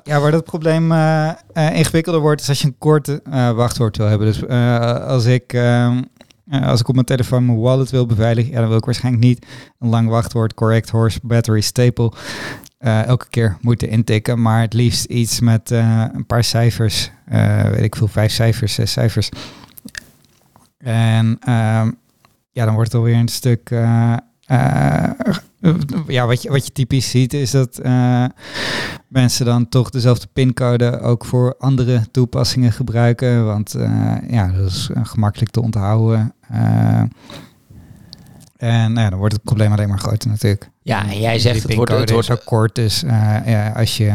Ja, 0.04 0.20
waar 0.20 0.30
dat 0.30 0.44
probleem 0.44 0.92
uh, 0.92 1.30
uh, 1.52 1.76
ingewikkelder 1.76 2.20
wordt, 2.20 2.40
is 2.40 2.48
als 2.48 2.60
je 2.60 2.66
een 2.66 2.78
korte 2.78 3.22
uh, 3.28 3.50
wachtwoord 3.50 3.96
wil 3.96 4.06
hebben. 4.06 4.26
Dus 4.26 4.48
als 5.06 5.24
ik 5.24 5.52
ehm, 5.52 6.02
als 6.50 6.80
ik 6.80 6.88
op 6.88 6.94
mijn 6.94 7.06
telefoon 7.06 7.46
mijn 7.46 7.58
wallet 7.58 7.90
wil 7.90 8.06
beveiligen, 8.06 8.52
ja, 8.52 8.58
dan 8.58 8.68
wil 8.68 8.76
ik 8.76 8.84
waarschijnlijk 8.84 9.24
niet 9.24 9.46
een 9.78 9.88
lang 9.88 10.08
wachtwoord, 10.08 10.54
correct 10.54 10.90
horse, 10.90 11.18
battery, 11.22 11.60
staple, 11.60 12.12
elke 12.78 13.26
keer 13.30 13.56
moeten 13.60 13.88
intikken. 13.88 14.42
Maar 14.42 14.60
het 14.60 14.72
liefst 14.72 15.04
iets 15.04 15.40
met 15.40 15.70
een 15.70 16.26
paar 16.26 16.44
cijfers, 16.44 17.10
weet 17.70 17.84
ik 17.84 17.96
veel, 17.96 18.08
vijf 18.08 18.32
cijfers, 18.32 18.74
zes 18.74 18.92
cijfers. 18.92 19.28
En 20.78 21.36
ehm, 21.40 21.90
ja, 22.50 22.64
dan 22.64 22.74
wordt 22.74 22.92
het 22.92 23.00
alweer 23.00 23.16
een 23.16 23.28
stuk 23.28 23.70
ja, 26.06 26.26
wat 26.26 26.42
je, 26.42 26.50
wat 26.50 26.66
je 26.66 26.72
typisch 26.72 27.10
ziet 27.10 27.32
is 27.32 27.50
dat 27.50 27.80
uh, 27.82 28.24
mensen 29.08 29.44
dan 29.44 29.68
toch 29.68 29.90
dezelfde 29.90 30.26
pincode 30.32 31.00
ook 31.00 31.24
voor 31.24 31.54
andere 31.58 32.00
toepassingen 32.10 32.72
gebruiken. 32.72 33.44
Want 33.44 33.76
uh, 33.76 34.14
ja, 34.28 34.52
dat 34.52 34.70
is 34.70 34.90
gemakkelijk 35.02 35.50
te 35.50 35.60
onthouden. 35.60 36.34
en 38.56 38.92
nou 38.92 39.00
ja, 39.00 39.10
dan 39.10 39.18
wordt 39.18 39.34
het 39.34 39.42
probleem 39.42 39.72
alleen 39.72 39.88
maar 39.88 39.98
groter 39.98 40.30
natuurlijk. 40.30 40.70
Ja, 40.82 41.08
en 41.08 41.20
jij 41.20 41.38
zegt 41.38 41.62
het 41.62 41.74
wordt, 41.74 41.92
het 41.92 42.10
wordt 42.10 42.26
zo 42.26 42.36
kort. 42.44 42.74
Dus 42.74 43.00
ja, 43.46 43.72
als 43.76 43.96
je 43.96 44.12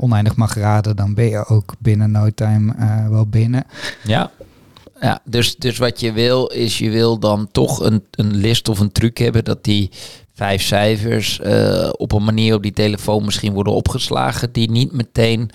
oneindig 0.00 0.36
mag 0.36 0.54
raden, 0.54 0.96
dan 0.96 1.14
ben 1.14 1.28
je 1.28 1.46
ook 1.46 1.74
binnen 1.78 2.10
no 2.10 2.30
time 2.30 2.74
wel 3.10 3.26
binnen. 3.26 3.64
Ja. 4.02 4.30
Ja, 5.02 5.20
dus, 5.24 5.56
dus 5.56 5.78
wat 5.78 6.00
je 6.00 6.12
wil 6.12 6.46
is, 6.46 6.78
je 6.78 6.90
wil 6.90 7.18
dan 7.18 7.48
toch 7.50 7.80
een, 7.80 8.04
een 8.10 8.36
list 8.36 8.68
of 8.68 8.78
een 8.78 8.92
truc 8.92 9.18
hebben 9.18 9.44
dat 9.44 9.64
die 9.64 9.90
vijf 10.34 10.62
cijfers 10.62 11.40
uh, 11.44 11.88
op 11.96 12.12
een 12.12 12.24
manier 12.24 12.54
op 12.54 12.62
die 12.62 12.72
telefoon 12.72 13.24
misschien 13.24 13.52
worden 13.52 13.72
opgeslagen 13.72 14.52
die 14.52 14.70
niet 14.70 14.92
meteen 14.92 15.50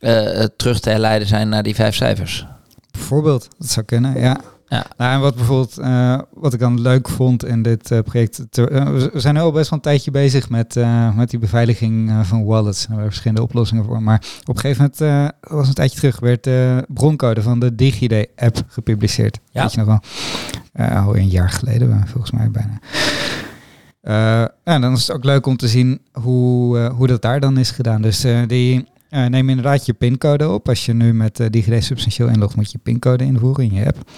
uh, 0.00 0.44
terug 0.56 0.80
te 0.80 0.90
herleiden 0.90 1.28
zijn 1.28 1.48
naar 1.48 1.62
die 1.62 1.74
vijf 1.74 1.94
cijfers. 1.94 2.46
Bijvoorbeeld, 2.90 3.48
dat 3.58 3.68
zou 3.68 3.86
kunnen, 3.86 4.20
ja. 4.20 4.40
Ja. 4.68 4.86
Nou, 4.96 5.14
en 5.14 5.20
wat 5.20 5.34
bijvoorbeeld, 5.34 5.78
uh, 5.78 6.18
wat 6.32 6.52
ik 6.52 6.60
dan 6.60 6.80
leuk 6.80 7.08
vond 7.08 7.44
in 7.44 7.62
dit 7.62 7.90
uh, 7.90 7.98
project, 8.00 8.46
te, 8.50 8.70
uh, 8.70 8.84
we 9.12 9.20
zijn 9.20 9.34
nu 9.34 9.40
al 9.40 9.52
best 9.52 9.70
wel 9.70 9.78
een 9.78 9.84
tijdje 9.84 10.10
bezig 10.10 10.48
met, 10.48 10.74
met 11.14 11.30
die 11.30 11.38
beveiliging 11.38 12.12
van 12.22 12.44
wallets. 12.44 12.82
Er 12.82 12.88
hebben 12.88 13.06
verschillende 13.06 13.42
oplossingen 13.42 13.84
voor. 13.84 14.02
Maar 14.02 14.22
op 14.40 14.54
een 14.54 14.60
gegeven 14.60 14.92
moment, 14.98 15.32
was 15.40 15.68
een 15.68 15.74
tijdje 15.74 15.98
terug, 15.98 16.20
werd 16.20 16.44
de 16.44 16.84
broncode 16.88 17.42
van 17.42 17.58
de 17.58 17.74
DigiD-app 17.74 18.64
gepubliceerd. 18.66 19.38
Ja. 19.50 19.62
Weet 19.62 19.72
je 19.72 19.78
nog 19.78 19.86
wel? 19.86 20.00
al 20.88 21.16
een 21.16 21.28
jaar 21.28 21.50
geleden, 21.50 22.06
volgens 22.06 22.30
mij 22.30 22.50
bijna. 22.50 22.80
en 24.64 24.80
dan 24.80 24.92
is 24.92 25.06
het 25.06 25.16
ook 25.16 25.24
leuk 25.24 25.46
om 25.46 25.56
te 25.56 25.68
zien 25.68 26.00
hoe, 26.12 26.78
hoe 26.88 27.06
dat 27.06 27.22
daar 27.22 27.40
dan 27.40 27.58
is 27.58 27.70
gedaan. 27.70 28.02
Dus 28.02 28.26
die 28.46 28.88
neem 29.10 29.48
inderdaad 29.48 29.86
je 29.86 29.92
pincode 29.92 30.48
op. 30.48 30.68
Als 30.68 30.86
je 30.86 30.94
nu 30.94 31.14
met 31.14 31.36
DigiD 31.50 31.84
substantieel 31.84 32.28
inlogt, 32.28 32.56
moet 32.56 32.72
je 32.72 32.78
pincode 32.78 33.24
invoeren 33.24 33.64
in 33.64 33.74
je 33.74 33.86
app. 33.86 34.10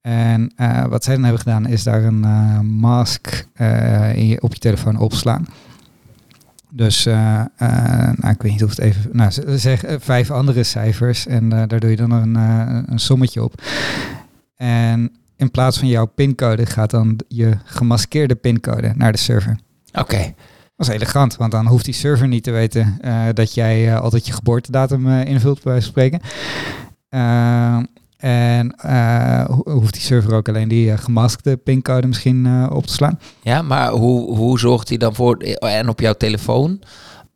En 0.00 0.52
uh, 0.56 0.84
wat 0.84 1.04
zij 1.04 1.14
dan 1.14 1.22
hebben 1.22 1.42
gedaan 1.42 1.66
is 1.66 1.82
daar 1.82 2.04
een 2.04 2.22
uh, 2.24 2.60
mask 2.60 3.46
uh, 3.56 4.16
in 4.16 4.26
je, 4.26 4.42
op 4.42 4.52
je 4.52 4.58
telefoon 4.58 4.98
opslaan. 4.98 5.46
Dus 6.72 7.04
nou, 7.04 8.28
ik 8.28 8.42
weet 8.42 8.52
niet 8.52 8.64
of 8.64 8.70
het 8.70 8.78
even. 8.78 9.10
Nou, 9.12 9.32
zeg 9.58 9.84
vijf 9.98 10.30
andere 10.30 10.62
cijfers 10.62 11.26
en 11.26 11.48
daar 11.48 11.80
doe 11.80 11.90
je 11.90 11.96
dan 11.96 12.10
een, 12.10 12.34
een 12.92 12.98
sommetje 12.98 13.42
op. 13.42 13.62
En 14.56 15.12
in 15.36 15.50
plaats 15.50 15.78
van 15.78 15.88
jouw 15.88 16.06
pincode 16.06 16.66
gaat 16.66 16.90
dan 16.90 17.20
je 17.28 17.56
gemaskeerde 17.64 18.34
pincode 18.34 18.92
naar 18.96 19.12
de 19.12 19.18
server. 19.18 19.58
Oké. 19.88 20.00
Okay. 20.00 20.34
Dat 20.76 20.88
is 20.88 20.94
elegant, 20.94 21.36
want 21.36 21.52
dan 21.52 21.66
hoeft 21.66 21.84
die 21.84 21.94
server 21.94 22.28
niet 22.28 22.42
te 22.42 22.50
weten 22.50 23.00
dat 23.34 23.54
jij 23.54 23.98
altijd 23.98 24.26
je 24.26 24.32
geboortedatum 24.32 25.08
invult, 25.08 25.62
bij 25.62 25.72
wijze 25.72 25.92
van 25.92 26.02
spreken. 26.02 26.20
En 28.20 28.74
uh, 28.86 29.44
hoeft 29.64 29.92
die 29.92 30.02
server 30.02 30.34
ook 30.34 30.48
alleen 30.48 30.68
die 30.68 30.90
uh, 30.90 30.98
gemaskte 30.98 31.60
pincode 31.64 32.06
misschien 32.06 32.44
uh, 32.44 32.66
op 32.72 32.86
te 32.86 32.92
slaan. 32.92 33.18
Ja, 33.42 33.62
maar 33.62 33.90
hoe, 33.90 34.36
hoe 34.36 34.58
zorgt 34.58 34.88
hij 34.88 34.98
dan 34.98 35.14
voor... 35.14 35.36
En 35.36 35.88
op 35.88 36.00
jouw 36.00 36.12
telefoon 36.12 36.80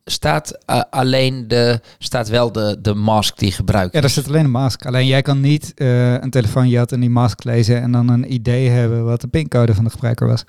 staat 0.05 0.67
alleen 0.91 1.49
de... 1.49 1.81
Staat 1.99 2.29
wel 2.29 2.53
de, 2.53 2.79
de 2.81 2.95
mask 2.95 3.39
die 3.39 3.53
gebruikt 3.53 3.95
Ja, 3.95 4.01
daar 4.01 4.11
zit 4.11 4.29
alleen 4.29 4.45
een 4.45 4.51
mask. 4.51 4.87
Alleen 4.87 5.07
jij 5.07 5.23
kan 5.23 5.41
niet 5.41 5.73
een 5.77 6.31
telefoon 6.31 6.69
jatten 6.69 6.97
en 6.97 7.03
die 7.03 7.11
mask 7.11 7.45
lezen... 7.45 7.83
en 7.83 7.93
dan 7.93 8.09
een 8.09 8.33
idee 8.33 8.69
hebben 8.69 9.05
wat 9.05 9.21
de 9.21 9.29
pincode 9.29 9.75
van 9.75 9.85
de 9.85 9.91
gebruiker 9.91 10.27
was. 10.27 10.45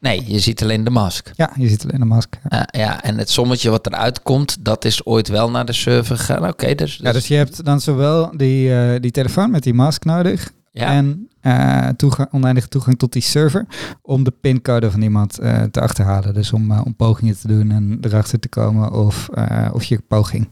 Nee, 0.00 0.24
je 0.26 0.38
ziet 0.38 0.62
alleen 0.62 0.84
de 0.84 0.90
mask. 0.90 1.30
Ja, 1.34 1.50
je 1.56 1.68
ziet 1.68 1.82
alleen 1.84 2.00
de 2.00 2.06
mask. 2.06 2.36
Ja, 2.48 2.68
uh, 2.74 2.80
ja 2.80 3.02
en 3.02 3.18
het 3.18 3.30
sommetje 3.30 3.70
wat 3.70 3.86
eruit 3.86 4.22
komt, 4.22 4.64
dat 4.64 4.84
is 4.84 5.04
ooit 5.04 5.28
wel 5.28 5.50
naar 5.50 5.64
de 5.64 5.72
server 5.72 6.16
gegaan. 6.16 6.38
Oké, 6.38 6.48
okay, 6.48 6.74
dus, 6.74 6.96
dus, 6.96 7.06
Ja, 7.06 7.12
dus 7.12 7.28
je 7.28 7.34
hebt 7.34 7.64
dan 7.64 7.80
zowel 7.80 8.36
die, 8.36 8.68
uh, 8.68 9.00
die 9.00 9.10
telefoon 9.10 9.50
met 9.50 9.62
die 9.62 9.74
mask 9.74 10.04
nodig... 10.04 10.50
Ja. 10.72 10.86
En 10.86 11.28
uh, 11.42 11.88
toegang, 11.88 12.28
oneindige 12.32 12.68
toegang 12.68 12.98
tot 12.98 13.12
die 13.12 13.22
server 13.22 13.66
om 14.02 14.24
de 14.24 14.32
pincode 14.40 14.90
van 14.90 15.02
iemand 15.02 15.40
uh, 15.40 15.62
te 15.62 15.80
achterhalen. 15.80 16.34
Dus 16.34 16.52
om, 16.52 16.70
uh, 16.70 16.80
om 16.84 16.94
pogingen 16.94 17.38
te 17.38 17.48
doen 17.48 17.70
en 17.70 17.98
erachter 18.00 18.38
te 18.38 18.48
komen 18.48 18.92
of, 18.92 19.28
of 19.72 19.84
je 19.84 20.00
poging 20.08 20.48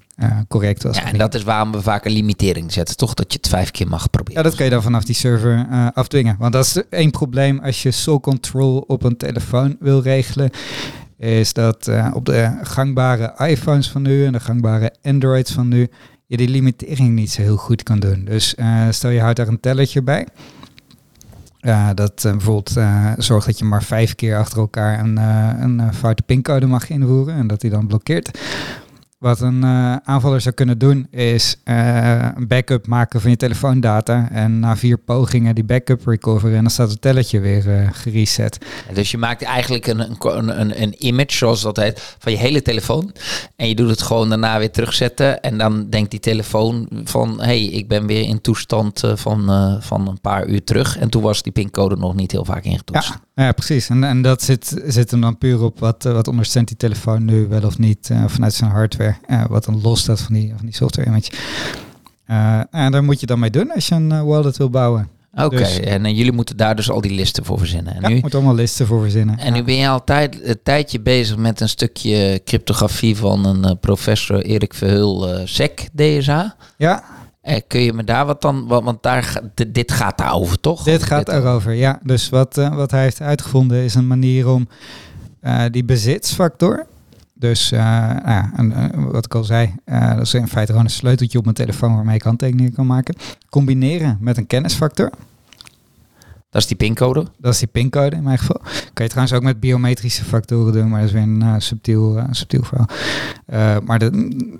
correct 0.49 0.83
was. 0.83 0.97
Ja, 0.97 1.05
en 1.05 1.19
dat 1.19 1.35
is 1.35 1.43
waarom 1.43 1.73
we 1.73 1.83
vaak 1.83 2.05
een 2.05 2.13
limitering 2.13 2.73
zetten, 2.73 2.97
toch? 2.97 3.15
Dat 3.15 3.33
je 3.33 3.39
het 3.39 3.49
vijf 3.49 3.71
keer 3.71 3.89
mag 3.89 4.11
proberen. 4.11 4.43
Ja, 4.43 4.49
dat 4.49 4.55
kun 4.55 4.65
je 4.65 4.71
dan 4.71 4.83
vanaf 4.83 5.05
die 5.05 5.15
server 5.15 5.67
afdwingen. 5.95 6.37
Want 6.39 6.53
dat 6.53 6.65
is 6.65 6.83
één 6.91 7.11
probleem 7.11 7.59
als 7.59 7.83
je 7.83 7.91
soul 7.91 8.21
control 8.21 8.79
op 8.79 9.03
een 9.03 9.17
telefoon 9.17 9.77
wil 9.81 10.03
regelen 10.03 10.51
is 11.17 11.53
dat 11.53 11.91
op 12.13 12.25
de 12.25 12.59
gangbare 12.63 13.35
iPhones 13.47 13.91
van 13.91 14.03
nu 14.03 14.27
en 14.27 14.33
de 14.33 14.41
gangbare 14.41 14.95
Androids 15.03 15.53
van 15.53 15.69
nu 15.69 15.89
je 16.29 16.37
die 16.37 16.49
limitering 16.49 17.15
niet 17.15 17.31
zo 17.31 17.43
heel 17.43 17.57
goed 17.57 17.83
kan 17.83 17.99
doen. 17.99 18.25
Dus 18.25 18.55
uh, 18.59 18.87
stel 18.91 19.11
je 19.11 19.21
houdt 19.21 19.37
daar 19.37 19.49
een 19.49 19.61
tellertje 19.61 20.03
bij. 20.03 20.27
Dat 21.95 22.25
uh, 22.27 22.33
bijvoorbeeld 22.33 22.71
zorgt 23.17 23.47
dat 23.47 23.59
je 23.59 23.65
maar 23.65 23.83
vijf 23.83 24.15
keer 24.15 24.37
achter 24.37 24.59
elkaar 24.59 25.01
een, 25.01 25.17
een 25.63 25.95
foute 25.95 26.23
pincode 26.23 26.67
mag 26.67 26.91
invoeren 26.91 27.35
en 27.35 27.47
dat 27.47 27.63
hij 27.63 27.71
dan 27.71 27.87
blokkeert. 27.87 28.39
Wat 29.19 29.41
een 29.41 29.65
uh, 29.65 29.97
aanvaller 29.97 30.41
zou 30.41 30.55
kunnen 30.55 30.79
doen 30.79 31.07
is 31.11 31.57
uh, 31.65 32.29
een 32.35 32.47
backup 32.47 32.87
maken 32.87 33.21
van 33.21 33.31
je 33.31 33.37
telefoondata 33.37 34.29
en 34.31 34.61
na 34.61 34.77
vier 34.77 34.99
pogingen 34.99 35.55
die 35.55 35.65
backup 35.65 36.07
recoveren 36.07 36.57
en 36.57 36.63
dan 36.63 36.71
staat 36.71 36.91
het 36.91 37.01
telletje 37.01 37.41
weer 37.41 37.67
uh, 37.67 37.89
gereset. 37.93 38.59
dus 38.95 39.11
je 39.11 39.19
maakt 39.19 39.43
eigenlijk 39.43 39.87
een, 39.87 40.01
een, 40.01 40.61
een, 40.61 40.83
een 40.83 41.07
image, 41.07 41.37
zoals 41.37 41.61
dat 41.61 41.77
heet, 41.77 42.17
van 42.19 42.33
je 42.33 42.39
hele 42.39 42.63
telefoon 42.63 43.13
en 43.57 43.69
je 43.69 43.75
doet 43.75 43.91
het 43.91 44.03
gewoon 44.03 44.29
daarna 44.29 44.59
weer 44.59 44.71
terugzetten 44.71 45.41
en 45.41 45.59
dan 45.59 45.91
denkt 45.91 46.11
die 46.11 46.21
telefoon 46.21 46.89
van, 47.05 47.39
hé, 47.39 47.45
hey, 47.45 47.65
ik 47.65 47.89
ben 47.89 48.07
weer 48.07 48.25
in 48.25 48.41
toestand 48.41 49.03
van, 49.15 49.79
van 49.83 50.09
een 50.09 50.21
paar 50.21 50.47
uur 50.47 50.65
terug 50.65 50.99
en 50.99 51.09
toen 51.09 51.23
was 51.23 51.43
die 51.43 51.53
pincode 51.53 51.97
nog 51.97 52.15
niet 52.15 52.33
heel 52.33 52.45
vaak 52.45 52.65
ingetoetst. 52.65 53.09
Ja. 53.09 53.28
Ja, 53.45 53.53
precies. 53.53 53.89
En, 53.89 54.05
en 54.05 54.23
dat 54.23 54.43
zit, 54.43 54.83
zit 54.87 55.11
hem 55.11 55.21
dan 55.21 55.39
puur 55.39 55.63
op 55.63 55.79
wat, 55.79 56.03
wat 56.03 56.29
ondersteunt 56.29 56.69
die 56.69 56.77
telefoon 56.77 57.25
nu 57.25 57.47
wel 57.49 57.63
of 57.63 57.79
niet 57.79 58.11
vanuit 58.27 58.55
zijn 58.55 58.71
hardware. 58.71 59.17
wat 59.49 59.65
dan 59.65 59.81
los 59.83 60.01
staat 60.01 60.21
van 60.21 60.35
die, 60.35 60.53
van 60.57 60.67
die 60.67 60.75
software 60.75 61.09
image. 61.09 61.31
en 62.71 62.93
daar 62.93 63.05
moet 63.05 63.21
je 63.21 63.27
dan 63.27 63.39
mee 63.39 63.51
doen 63.51 63.73
als 63.75 63.89
je 63.89 63.95
een 63.95 64.25
wallet 64.25 64.57
wil 64.57 64.71
bouwen. 64.71 65.09
Oké, 65.35 65.57
dus- 65.57 65.81
en, 65.81 66.15
jullie 66.15 66.33
moeten 66.33 66.57
daar 66.57 66.77
dus 66.77 66.91
al 66.91 67.01
die 67.01 67.13
listen 67.13 67.45
voor 67.45 67.59
verzinnen. 67.59 67.95
En 67.95 68.01
ja, 68.01 68.09
nu, 68.09 68.19
moet 68.21 68.35
allemaal 68.35 68.55
listen 68.55 68.87
voor 68.87 69.01
verzinnen. 69.01 69.39
En 69.39 69.53
nu 69.53 69.63
ben 69.63 69.75
je 69.75 69.89
altijd 69.89 70.39
een 70.43 70.61
tijdje 70.63 71.01
bezig 71.01 71.37
met 71.37 71.61
een 71.61 71.69
stukje 71.69 72.41
cryptografie 72.45 73.17
van 73.17 73.45
een 73.45 73.79
professor 73.79 74.43
Erik 74.43 74.75
Verheul, 74.75 75.41
uh, 75.41 75.41
SEC 75.45 75.89
DSA. 75.95 76.57
Ja. 76.77 77.05
Uh, 77.49 77.57
kun 77.67 77.81
je 77.81 77.93
me 77.93 78.05
daar 78.05 78.27
wat 78.27 78.43
dan, 78.43 78.67
want 78.67 79.03
daar, 79.03 79.41
dit 79.69 79.93
gaat 79.93 80.19
daarover 80.19 80.61
toch? 80.61 80.83
Dit 80.83 81.03
gaat 81.03 81.27
dit 81.27 81.35
daarover, 81.35 81.73
ja. 81.73 81.99
Dus 82.03 82.29
wat, 82.29 82.55
wat 82.55 82.91
hij 82.91 83.03
heeft 83.03 83.21
uitgevonden 83.21 83.79
is 83.79 83.95
een 83.95 84.07
manier 84.07 84.49
om 84.49 84.69
die 85.71 85.85
bezitsfactor, 85.85 86.87
dus 87.39 87.73
uh, 87.73 87.79
nou 88.25 88.31
ja, 88.31 88.91
wat 89.11 89.25
ik 89.25 89.35
al 89.35 89.45
zei, 89.45 89.75
uh, 89.87 90.11
dat 90.11 90.21
is 90.21 90.35
in 90.35 90.49
feite 90.49 90.73
gewoon 90.73 90.87
een 90.87 90.93
sleuteltje 90.93 91.39
op 91.39 91.45
mijn 91.45 91.57
telefoon 91.57 91.95
waarmee 91.95 92.15
ik 92.15 92.23
handtekeningen 92.23 92.73
kan 92.73 92.87
maken. 92.87 93.15
Combineren 93.49 94.19
met 94.21 94.37
een 94.37 94.47
kennisfactor. 94.47 95.11
Dat 96.51 96.63
is 96.63 96.67
die 96.67 96.77
pincode? 96.77 97.27
Dat 97.37 97.53
is 97.53 97.59
die 97.59 97.69
pincode 97.69 98.17
in 98.17 98.23
mijn 98.23 98.39
geval. 98.39 98.61
Kan 98.93 99.05
je 99.05 99.09
trouwens 99.09 99.33
ook 99.33 99.43
met 99.43 99.61
biometrische 99.61 100.25
factoren 100.25 100.73
doen, 100.73 100.89
maar 100.89 101.01
dat 101.01 101.09
is 101.09 101.15
weer 101.15 101.23
een 101.23 101.63
subtiel, 101.63 102.23
subtiel 102.31 102.63
verhaal. 102.63 102.89
maar 103.81 103.99
de, 103.99 104.59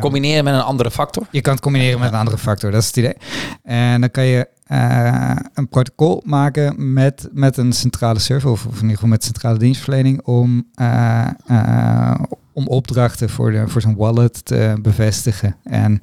combineren 0.00 0.44
met 0.44 0.54
een 0.54 0.60
andere 0.60 0.90
factor? 0.90 1.26
Je 1.30 1.40
kan 1.40 1.52
het 1.52 1.62
combineren 1.62 2.00
met 2.00 2.12
een 2.12 2.18
andere 2.18 2.38
factor, 2.38 2.70
dat 2.70 2.80
is 2.80 2.86
het 2.86 2.96
idee. 2.96 3.16
En 3.62 4.00
dan 4.00 4.10
kan 4.10 4.24
je 4.24 4.48
uh, 4.68 5.36
een 5.54 5.68
protocol 5.68 6.22
maken 6.26 6.92
met, 6.92 7.28
met 7.32 7.56
een 7.56 7.72
centrale 7.72 8.18
server, 8.18 8.50
of, 8.50 8.66
of 8.66 8.74
in 8.74 8.80
ieder 8.80 8.94
geval 8.94 9.08
met 9.08 9.24
centrale 9.24 9.58
dienstverlening, 9.58 10.22
om, 10.22 10.66
uh, 10.80 11.26
uh, 11.50 12.14
om 12.52 12.66
opdrachten 12.66 13.30
voor, 13.30 13.50
de, 13.50 13.68
voor 13.68 13.80
zo'n 13.80 13.96
wallet 13.96 14.44
te 14.44 14.74
bevestigen. 14.82 15.56
En 15.64 15.98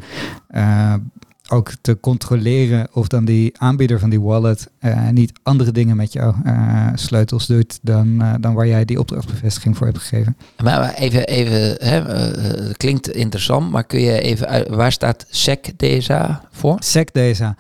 ook 1.50 1.72
te 1.82 2.00
controleren 2.00 2.88
of 2.93 3.08
dan 3.08 3.26
die 3.26 3.52
aanbieder 3.58 4.00
van 4.00 4.10
die 4.10 4.22
wallet 4.22 4.70
uh, 4.82 5.10
niet 5.10 5.32
andere 5.43 5.72
dingen 5.72 5.95
met 5.95 6.14
jouw 6.14 6.36
uh, 6.45 6.88
sleutels 6.95 7.45
doet 7.45 7.80
dan, 7.82 8.08
uh, 8.22 8.34
dan 8.39 8.54
waar 8.54 8.68
jij 8.68 8.86
die 8.86 9.00
opdrachtbevestiging 9.00 9.78
voor 9.78 9.88
hebt 9.88 10.00
gegeven. 10.00 10.38
Maar 10.64 10.93
even, 10.93 11.28
even 11.28 11.76
hè, 11.80 12.74
klinkt 12.74 13.10
interessant, 13.10 13.72
maar 13.72 13.84
kun 13.84 14.00
je 14.00 14.22
even 14.22 14.48
uit, 14.48 14.68
waar 14.68 14.91
staat 14.91 15.26
SEC 15.30 15.72
DSA 15.78 16.41
voor? 16.52 16.78
SEC 16.80 17.12
DSA, 17.12 17.56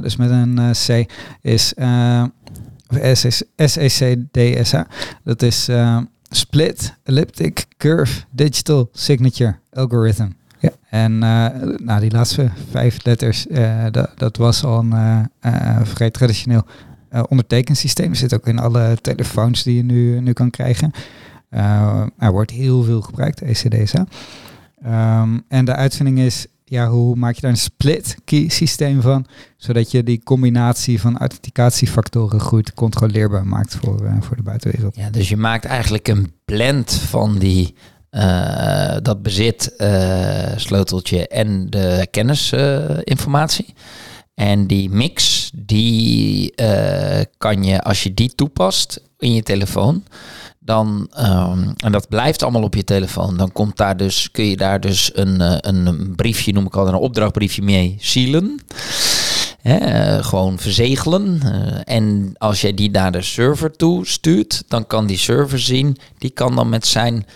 dus 0.00 0.16
met 0.16 0.30
een 0.30 0.72
C 0.86 1.12
is 1.40 1.74
SEC 3.56 4.16
DSA. 4.30 4.86
Dat 5.24 5.42
is 5.42 5.68
Split 6.30 6.94
Elliptic 7.04 7.66
Curve 7.76 8.24
Digital 8.30 8.88
Signature 8.92 9.58
Algorithm. 9.72 10.28
Ja. 10.60 10.70
En 10.90 11.12
uh, 11.12 11.46
nou, 11.76 12.00
die 12.00 12.10
laatste 12.10 12.50
vijf 12.70 13.04
letters, 13.04 13.46
uh, 13.46 13.86
dat, 14.16 14.36
was 14.36 14.64
al 14.64 14.78
een 14.78 15.28
uh, 15.46 15.80
vrij 15.82 16.10
traditioneel 16.10 16.64
ondertekensysteem. 17.28 18.14
Zit 18.14 18.34
ook 18.34 18.46
in 18.46 18.58
alle 18.58 18.98
telefoons 19.00 19.62
die 19.62 19.76
je 19.76 19.82
nu, 19.82 20.20
nu 20.20 20.32
kan 20.32 20.50
krijgen. 20.50 20.92
er 22.18 22.32
wordt 22.32 22.50
heel 22.50 22.82
veel 22.82 23.00
gebruikt, 23.00 23.42
ECDSA. 23.42 24.06
Ehm, 24.82 25.38
en 25.48 25.64
de 25.64 25.74
uitvinding 25.74 26.18
is, 26.18 26.46
ja, 26.64 26.88
hoe 26.88 27.16
maak 27.16 27.34
je 27.34 27.40
daar 27.40 27.50
een 27.50 27.56
split 27.56 28.16
key 28.24 28.48
systeem 28.48 29.00
van, 29.00 29.26
zodat 29.56 29.90
je 29.90 30.02
die 30.02 30.22
combinatie 30.22 31.00
van 31.00 31.18
authenticatiefactoren 31.18 32.40
goed 32.40 32.74
controleerbaar 32.74 33.46
maat 33.46 33.76
voor, 33.80 34.12
voor 34.20 34.36
de 34.36 34.42
buitenwereld. 34.42 34.96
Ja, 34.96 35.10
dus 35.10 35.28
je 35.28 35.36
maakt 35.36 35.64
eigenlijk 35.64 36.08
een 36.08 36.32
blend 36.44 36.92
van 36.92 37.38
die 37.38 37.74
uh, 38.10 38.96
dat 39.02 39.22
bezit, 39.22 39.74
uh, 39.78 40.56
sleuteltje 40.56 41.28
en 41.28 41.70
de 41.70 42.06
kennisinformatie. 42.10 43.74
En 44.34 44.66
die 44.66 44.90
mix, 44.90 45.50
die 45.54 46.52
uh, 46.56 47.20
kan 47.38 47.64
je, 47.64 47.82
als 47.82 48.02
je 48.02 48.14
die 48.14 48.34
toepast 48.34 49.00
in 49.18 49.34
je 49.34 49.42
telefoon, 49.42 50.04
dan, 50.58 51.10
um, 51.18 51.72
en 51.76 51.92
dat 51.92 52.08
blijft 52.08 52.42
allemaal 52.42 52.62
op 52.62 52.74
je 52.74 52.84
telefoon, 52.84 53.36
dan 53.36 53.52
komt 53.52 53.76
daar 53.76 53.96
dus, 53.96 54.30
kun 54.30 54.44
je 54.44 54.56
daar 54.56 54.80
dus 54.80 55.10
een, 55.14 55.68
een, 55.68 56.12
briefje, 56.16 56.52
noem 56.52 56.66
ik 56.66 56.76
altijd, 56.76 56.96
een 56.96 57.02
opdrachtbriefje 57.02 57.62
mee 57.62 57.96
sealen. 57.98 58.60
Gewoon 60.20 60.58
verzegelen. 60.58 61.40
En 61.84 62.32
als 62.38 62.60
jij 62.60 62.74
die 62.74 62.90
naar 62.90 63.12
de 63.12 63.22
server 63.22 63.76
toe 63.76 64.06
stuurt, 64.06 64.62
dan 64.68 64.86
kan 64.86 65.06
die 65.06 65.18
server 65.18 65.58
zien, 65.58 65.96
die 66.18 66.30
kan 66.30 66.54
dan 66.54 66.68
met 66.68 66.86
zijn 66.86 67.26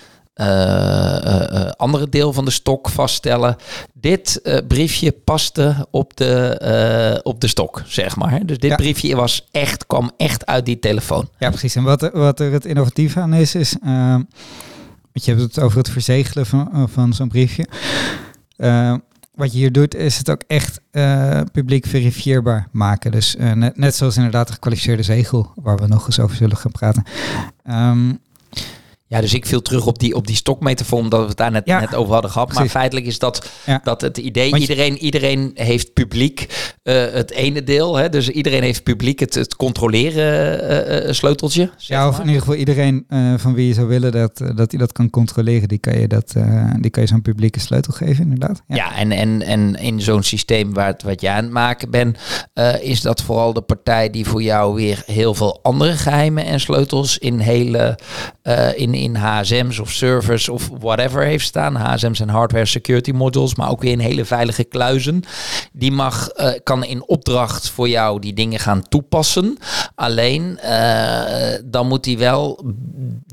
andere 1.77 2.09
deel 2.09 2.33
van 2.33 2.45
de 2.45 2.51
stok 2.51 2.89
vaststellen. 2.89 3.57
Dit 3.93 4.41
briefje 4.69 5.13
paste 5.13 5.87
op 5.91 6.17
de, 6.17 7.21
op 7.23 7.41
de 7.41 7.47
stok, 7.47 7.83
zeg 7.87 8.17
maar. 8.17 8.47
Dus 8.47 8.59
dit 8.59 8.77
briefje 8.77 9.17
was 9.17 9.49
echt, 9.51 9.87
kwam 9.87 10.11
echt 10.17 10.47
uit 10.47 10.67
die 10.67 10.79
telefoon. 10.79 11.29
Ja, 11.39 11.49
precies. 11.49 11.77
En 11.77 11.83
wat, 11.83 12.11
wat 12.13 12.41
er 12.41 12.53
het 12.53 12.65
innovatief 12.65 13.17
aan 13.17 13.35
is, 13.35 13.55
is... 13.55 13.77
want 13.83 14.27
je 15.13 15.31
hebt 15.31 15.41
het 15.41 15.61
over 15.61 15.79
het 15.79 15.91
verzegelen 15.91 16.47
van, 16.47 16.89
van 16.91 17.13
zo'n 17.13 17.29
briefje. 17.29 17.67
wat 19.35 19.53
je 19.53 19.59
hier 19.59 19.73
doet, 19.73 19.95
is 19.95 20.19
het 20.19 20.31
ook 20.31 20.43
echt 20.47 20.81
publiek 21.53 21.87
verifieerbaar 21.87 22.69
maken. 22.73 23.11
Dus 23.11 23.37
net, 23.55 23.77
net 23.77 23.95
zoals 23.95 24.17
inderdaad 24.17 24.47
de 24.47 24.53
gekwalificeerde 24.53 25.03
zegel, 25.03 25.53
waar 25.55 25.77
we 25.77 25.87
nog 25.87 26.07
eens 26.07 26.21
over 26.21 26.37
zullen 26.37 26.57
gaan 26.57 26.73
praten. 26.73 27.05
Um, 27.71 28.23
ja, 29.07 29.21
dus 29.21 29.35
ik 29.35 29.47
viel 29.47 29.63
terug 29.63 29.87
op 29.87 29.99
die, 29.99 30.15
op 30.15 30.27
die 30.27 30.37
stokmetafoor, 30.37 30.99
omdat 30.99 31.21
we 31.21 31.27
het 31.27 31.37
daar 31.37 31.51
net, 31.51 31.67
net 31.67 31.95
over 31.95 32.13
hadden 32.13 32.31
gehad. 32.31 32.53
Maar 32.53 32.69
feitelijk 32.69 33.07
is 33.07 33.19
dat, 33.19 33.51
dat 33.83 34.01
het 34.01 34.19
idee, 34.19 34.57
iedereen, 34.57 34.99
iedereen 34.99 35.51
heeft 35.55 35.93
publiek 35.93 36.41
uh, 36.83 37.05
het 37.13 37.31
ene 37.31 37.63
deel. 37.63 37.97
Hè? 37.97 38.09
Dus 38.09 38.29
iedereen 38.29 38.63
heeft 38.63 38.83
publiek 38.83 39.21
het, 39.21 39.35
het 39.35 39.57
controleren 39.57 41.07
uh, 41.07 41.13
sleuteltje. 41.13 41.71
Ja, 41.77 42.09
of 42.09 42.19
in 42.19 42.27
ieder 42.27 42.41
geval 42.41 42.55
iedereen 42.57 43.07
van 43.37 43.55
wie 43.55 43.67
je 43.67 43.75
zou 43.75 43.87
willen 43.87 44.13
dat, 44.13 44.37
dat 44.37 44.71
hij 44.71 44.81
dat 44.81 44.93
kan 44.93 45.11
controleren, 45.11 45.69
die 45.69 45.79
kan 45.79 46.01
je, 46.01 46.09
dat, 46.09 46.35
die 46.81 46.91
kan 46.91 47.03
je 47.03 47.09
zo'n 47.09 47.23
publieke 47.23 47.61
sleutel 47.61 47.93
geven, 47.93 48.25
inderdaad. 48.25 48.63
Ja, 48.67 48.77
ja 48.77 48.97
en, 48.97 49.13
en, 49.13 49.43
en 49.43 49.75
in 49.75 50.01
zo'n 50.01 50.23
systeem 50.23 50.75
waar 50.75 50.87
het, 50.87 51.03
wat 51.03 51.21
jij 51.21 51.33
aan 51.33 51.45
het 51.45 51.53
maken 51.53 51.91
bent, 51.91 52.19
is 52.81 53.01
dat 53.01 53.23
vooral 53.23 53.53
de 53.53 53.63
partij 53.63 54.11
die 54.11 54.27
voor 54.27 54.43
jou 54.43 54.75
weer 54.75 55.03
heel 55.07 55.35
veel 55.35 55.59
andere 55.63 55.93
geheimen 55.93 56.45
en 56.45 56.61
sleutels 56.61 57.19
in 57.19 57.39
hele 57.39 57.99
in 58.77 58.95
in 59.05 59.15
HSM's 59.17 59.79
of 59.79 59.91
servers 59.91 60.49
of 60.49 60.71
whatever 60.81 61.25
heeft 61.25 61.45
staan. 61.45 61.75
HSM's 61.75 62.21
en 62.21 62.29
hardware 62.29 62.67
security 62.67 63.11
modules, 63.11 63.55
maar 63.55 63.71
ook 63.71 63.83
weer 63.83 63.93
in 63.93 63.99
hele 63.99 64.25
veilige 64.25 64.65
kluizen. 64.65 65.23
Die 65.73 65.93
mag, 65.93 66.29
uh, 66.37 66.51
kan 66.63 66.85
in 66.85 67.09
opdracht 67.09 67.71
voor 67.71 67.89
jou 67.89 68.21
die 68.21 68.33
dingen 68.33 68.59
gaan 68.59 68.89
toepassen. 68.89 69.59
Alleen 69.95 70.59
uh, 70.65 71.53
dan 71.65 71.87
moet 71.87 72.05
hij 72.05 72.19
wel 72.19 72.65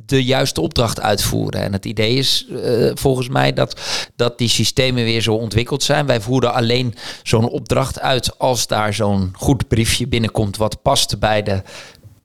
de 0.06 0.24
juiste 0.24 0.62
opdracht 0.62 1.02
uitvoeren. 1.02 1.62
En 1.62 1.74
het 1.74 1.86
idee 1.86 2.16
is 2.16 2.46
uh, 2.50 2.92
volgens 2.94 3.30
mij 3.30 3.54
dat, 3.54 3.80
dat 4.16 4.38
die 4.38 4.50
systemen 4.50 5.04
weer 5.04 5.22
zo 5.22 5.34
ontwikkeld 5.34 5.84
zijn. 5.84 6.06
Wij 6.06 6.22
voeren 6.22 6.54
alleen 6.54 6.96
zo'n 7.24 7.50
opdracht 7.50 8.00
uit 8.00 8.40
als 8.40 8.68
daar 8.68 8.94
zo'n 8.94 9.34
goed 9.36 9.68
briefje 9.68 10.08
binnenkomt 10.08 10.58
wat 10.58 10.82
past 10.82 11.20
bij 11.20 11.44
de 11.44 11.62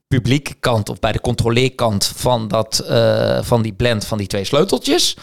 publieke 0.07 0.53
kant 0.53 0.89
of 0.89 0.99
bij 0.99 1.11
de 1.11 1.21
controleerkant 1.21 2.11
van, 2.15 2.47
dat, 2.47 2.85
uh, 2.89 3.39
van 3.41 3.61
die 3.61 3.73
blend 3.73 4.05
van 4.05 4.17
die 4.17 4.27
twee 4.27 4.43
sleuteltjes. 4.43 5.17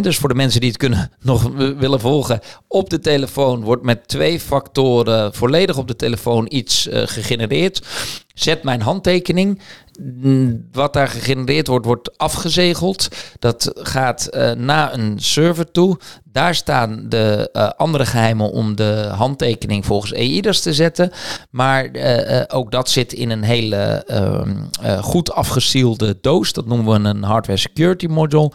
Dus 0.00 0.16
voor 0.16 0.28
de 0.28 0.34
mensen 0.34 0.60
die 0.60 0.68
het 0.68 0.78
kunnen 0.78 1.10
nog 1.20 1.42
willen 1.56 2.00
volgen, 2.00 2.40
op 2.68 2.90
de 2.90 2.98
telefoon 2.98 3.62
wordt 3.62 3.82
met 3.82 4.08
twee 4.08 4.40
factoren 4.40 5.34
volledig 5.34 5.76
op 5.76 5.88
de 5.88 5.96
telefoon 5.96 6.46
iets 6.48 6.86
uh, 6.86 7.02
gegenereerd. 7.06 7.86
Zet 8.34 8.62
mijn 8.62 8.80
handtekening. 8.80 9.60
Mm, 10.00 10.68
wat 10.72 10.92
daar 10.92 11.08
gegenereerd 11.08 11.66
wordt, 11.66 11.86
wordt 11.86 12.18
afgezegeld. 12.18 13.08
Dat 13.38 13.70
gaat 13.74 14.28
uh, 14.30 14.50
naar 14.50 14.94
een 14.94 15.18
server 15.18 15.70
toe. 15.70 15.98
Daar 16.24 16.54
staan 16.54 17.08
de 17.08 17.50
uh, 17.52 17.68
andere 17.76 18.06
geheimen 18.06 18.50
om 18.50 18.76
de 18.76 19.10
handtekening 19.14 19.86
volgens 19.86 20.12
EIDAS 20.12 20.60
te 20.60 20.74
zetten. 20.74 21.12
Maar 21.50 21.88
uh, 21.96 22.42
ook 22.48 22.70
dat 22.70 22.90
zit 22.90 23.12
in 23.12 23.30
een 23.30 23.42
hele 23.42 23.76
ehm, 24.06 24.56
goed 25.00 25.32
afgesielde 25.32 26.18
doos. 26.20 26.52
Dat 26.52 26.66
noemen 26.66 27.02
we 27.02 27.08
een 27.08 27.22
hardware 27.22 27.58
security 27.58 28.06
module. 28.06 28.52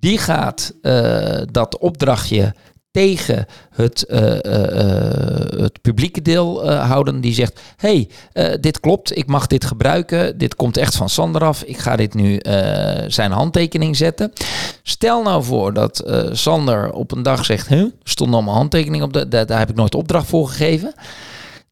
Die 0.00 0.18
gaat 0.18 0.72
dat 1.50 1.78
opdrachtje 1.78 2.54
tegen 2.90 3.46
het, 3.70 4.04
uh, 4.08 4.20
uh, 4.20 4.32
het 5.60 5.80
publieke 5.82 6.22
deel 6.22 6.70
houden. 6.70 7.20
Die 7.20 7.34
zegt, 7.34 7.60
hey, 7.76 8.08
dit 8.60 8.80
klopt, 8.80 9.16
ik 9.16 9.26
mag 9.26 9.46
dit 9.46 9.64
gebruiken. 9.64 10.38
Dit 10.38 10.56
komt 10.56 10.76
echt 10.76 10.96
van 10.96 11.08
Sander 11.08 11.44
af. 11.44 11.62
Ik 11.62 11.78
ga 11.78 11.96
dit 11.96 12.14
nu 12.14 12.40
zijn 13.06 13.30
handtekening 13.30 13.96
zetten. 13.96 14.32
Stel 14.82 15.22
nou 15.22 15.44
voor 15.44 15.72
dat 15.74 16.10
Sander 16.32 16.92
op 16.92 17.12
een 17.12 17.22
dag 17.22 17.44
zegt, 17.44 17.68
huh, 17.68 17.90
stond 18.02 18.34
al 18.34 18.42
mijn 18.42 18.56
handtekening 18.56 19.02
op, 19.02 19.12
de, 19.12 19.28
daar 19.28 19.58
heb 19.58 19.70
ik 19.70 19.76
nooit 19.76 19.94
opdracht 19.94 20.26
voor 20.26 20.48
gegeven 20.48 20.94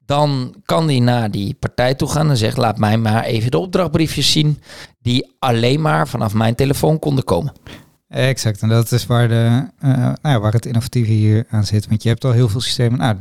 dan 0.06 0.54
kan 0.64 0.86
die 0.86 1.02
naar 1.02 1.30
die 1.30 1.54
partij 1.54 1.94
toe 1.94 2.08
gaan 2.08 2.30
en 2.30 2.36
zegt: 2.36 2.56
laat 2.56 2.78
mij 2.78 2.98
maar 2.98 3.24
even 3.24 3.50
de 3.50 3.58
opdrachtbriefjes 3.58 4.32
zien 4.32 4.62
die 4.98 5.34
alleen 5.38 5.80
maar 5.80 6.08
vanaf 6.08 6.34
mijn 6.34 6.54
telefoon 6.54 6.98
konden 6.98 7.24
komen. 7.24 7.52
Exact, 8.08 8.62
en 8.62 8.68
dat 8.68 8.92
is 8.92 9.06
waar, 9.06 9.28
de, 9.28 9.68
uh, 9.84 10.12
nou 10.22 10.40
waar 10.40 10.52
het 10.52 10.66
innovatieve 10.66 11.10
hier 11.10 11.46
aan 11.50 11.64
zit. 11.64 11.88
Want 11.88 12.02
je 12.02 12.08
hebt 12.08 12.24
al 12.24 12.32
heel 12.32 12.48
veel 12.48 12.60
systemen. 12.60 12.98
Nou, 12.98 13.16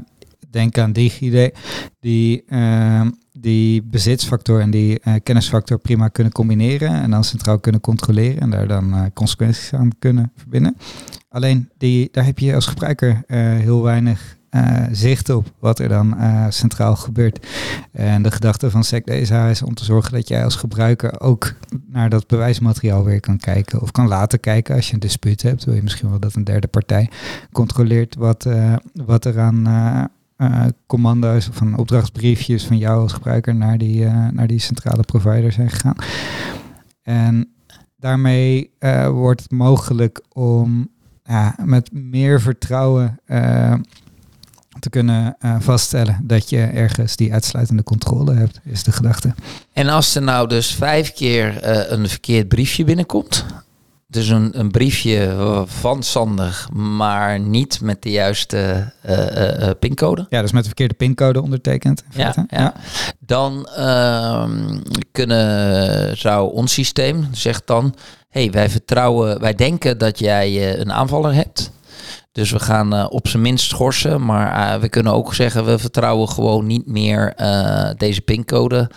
denk 0.50 0.78
aan 0.78 0.94
DigiD, 0.94 1.52
die, 2.00 2.44
uh, 2.48 3.02
die 3.32 3.84
bezitsfactor 3.84 4.60
en 4.62 4.72
die 4.72 5.00
uh, 5.04 5.14
kennisfactor 5.24 5.78
prima 5.80 6.08
kunnen 6.08 6.34
combineren 6.34 7.02
en 7.02 7.12
dan 7.12 7.24
centraal 7.24 7.60
kunnen 7.60 7.82
controleren 7.82 8.40
en 8.40 8.50
daar 8.50 8.68
dan 8.68 8.94
uh, 8.94 9.06
consequenties 9.14 9.74
aan 9.74 9.90
kunnen 10.00 10.32
verbinden. 10.36 10.78
Alleen 11.30 11.70
die, 11.78 12.10
daar 12.12 12.26
heb 12.26 12.40
je 12.40 12.56
als 12.56 12.66
gebruiker 12.66 13.24
heel 13.28 13.84
weinig 13.84 14.35
zicht 14.92 15.30
op 15.30 15.52
wat 15.60 15.80
er 15.80 15.90
dan 15.90 16.16
uh, 16.18 16.46
centraal 16.50 16.96
gebeurt. 16.96 17.48
En 17.92 18.22
de 18.22 18.32
gedachte 18.32 18.72
van 18.72 18.84
SecDSA 18.84 19.48
is 19.48 19.62
om 19.62 19.74
te 19.74 19.84
zorgen 19.84 20.14
dat 20.14 20.28
jij 20.28 20.44
als 20.44 20.56
gebruiker 20.56 21.20
ook 21.20 21.54
naar 21.88 22.10
dat 22.10 22.28
bewijsmateriaal 22.28 23.04
weer 23.04 23.20
kan 23.20 23.38
kijken. 23.38 23.82
Of 23.82 23.92
kan 23.92 24.08
laten 24.08 24.40
kijken 24.40 24.76
als 24.76 24.88
je 24.88 24.94
een 24.94 25.00
dispuut 25.00 25.42
hebt. 25.42 25.64
Wil 25.64 25.74
je 25.74 25.84
misschien 25.84 26.10
wel 26.10 26.20
dat 26.20 26.36
een 26.36 26.44
derde 26.44 26.68
partij 26.68 27.10
controleert 27.52 28.16
wat, 28.16 28.46
uh, 28.46 28.74
wat 29.06 29.26
er 29.26 29.40
aan 29.40 30.10
commando's 30.86 31.50
of 31.50 31.56
van 31.56 31.78
opdrachtsbriefjes 31.78 32.66
van 32.66 32.78
jou 32.78 33.02
als 33.02 33.14
gebruiker 33.14 33.56
naar 33.56 33.78
die, 33.78 34.06
naar 34.32 34.48
die 34.48 34.60
centrale 34.60 35.04
provider 35.04 35.52
zijn 35.52 35.70
gegaan. 35.70 35.96
En 37.02 37.50
daarmee 37.98 38.72
wordt 39.12 39.42
het 39.42 39.52
mogelijk 39.52 40.24
om 40.34 40.90
met 41.64 41.94
meer 41.94 42.42
vertrouwen 42.42 43.20
te 44.86 44.92
kunnen 44.92 45.36
uh, 45.40 45.56
vaststellen 45.60 46.20
dat 46.24 46.50
je 46.50 46.62
ergens 46.62 47.16
die 47.16 47.34
uitsluitende 47.34 47.84
controle 47.84 48.34
hebt, 48.34 48.60
is 48.64 48.84
de 48.84 48.92
gedachte. 48.92 49.34
En 49.74 49.88
als 49.90 50.16
er 50.16 50.22
nou 50.22 50.48
dus 50.48 50.72
vijf 50.72 51.14
keer 51.14 51.64
uh, 51.64 51.92
een 51.92 52.10
verkeerd 52.10 52.48
briefje 52.48 52.84
binnenkomt, 52.84 53.46
dus 54.08 54.28
een, 54.28 54.60
een 54.60 54.72
briefje 54.72 55.36
van 55.66 56.04
Sander, 56.04 56.68
maar 56.74 57.40
niet 57.40 57.82
met 57.82 58.02
de 58.02 58.12
juiste 58.12 58.92
uh, 59.10 59.70
pincode. 59.80 60.26
Ja, 60.30 60.42
dus 60.42 60.52
met 60.52 60.62
de 60.62 60.68
verkeerde 60.68 60.94
pincode 60.94 61.42
ondertekend. 61.42 62.04
Ja, 62.12 62.34
ja, 62.36 62.46
ja. 62.48 62.74
Dan 63.20 63.68
ehm, 63.68 64.80
kunnen, 65.12 66.18
zou 66.18 66.54
ons 66.54 66.74
systeem 66.74 67.28
zegt 67.32 67.68
dan, 67.68 67.96
hey, 68.30 68.52
wij 68.52 68.70
vertrouwen, 68.70 69.40
wij 69.40 69.56
denken 69.56 69.98
dat 69.98 70.20
jij 70.20 70.80
een 70.80 70.92
aanvaller 70.92 71.34
hebt. 71.34 71.72
Dus 72.36 72.52
we 72.52 72.60
gaan 72.60 72.94
uh, 72.94 73.06
op 73.10 73.28
zijn 73.28 73.42
minst 73.42 73.70
schorsen. 73.70 74.26
Maar 74.26 74.76
uh, 74.76 74.82
we 74.82 74.90
kunnen 74.90 75.14
ook 75.14 75.34
zeggen, 75.34 75.66
we 75.66 75.80
vertrouwen 75.80 76.30
gewoon 76.30 76.68
niet 76.68 76.88
meer 76.88 77.34
uh, 77.40 77.90
deze 77.98 78.22
pincode. 78.22 78.90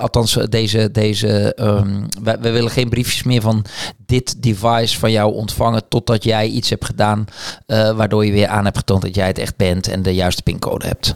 althans, 0.00 0.38
deze, 0.48 0.90
deze, 0.90 1.56
um, 1.60 2.06
we, 2.22 2.38
we, 2.40 2.50
willen 2.50 2.70
geen 2.70 2.88
briefjes 2.88 3.22
meer 3.22 3.40
van 3.40 3.64
dit 4.06 4.42
device 4.42 4.98
van 4.98 5.10
jou 5.10 5.34
ontvangen. 5.34 5.88
Totdat 5.88 6.24
jij 6.24 6.48
iets 6.48 6.70
hebt 6.70 6.84
gedaan 6.84 7.24
waardoor 7.66 8.26
je 8.26 8.32
weer 8.32 8.48
aan 8.48 8.64
hebt 8.64 8.78
getoond 8.78 9.02
dat 9.02 9.14
jij 9.14 9.26
het 9.26 9.38
echt 9.38 9.56
bent 9.56 9.88
en 9.88 10.02
de 10.02 10.14
juiste 10.14 10.42
pincode 10.42 10.86
hebt. 10.86 11.14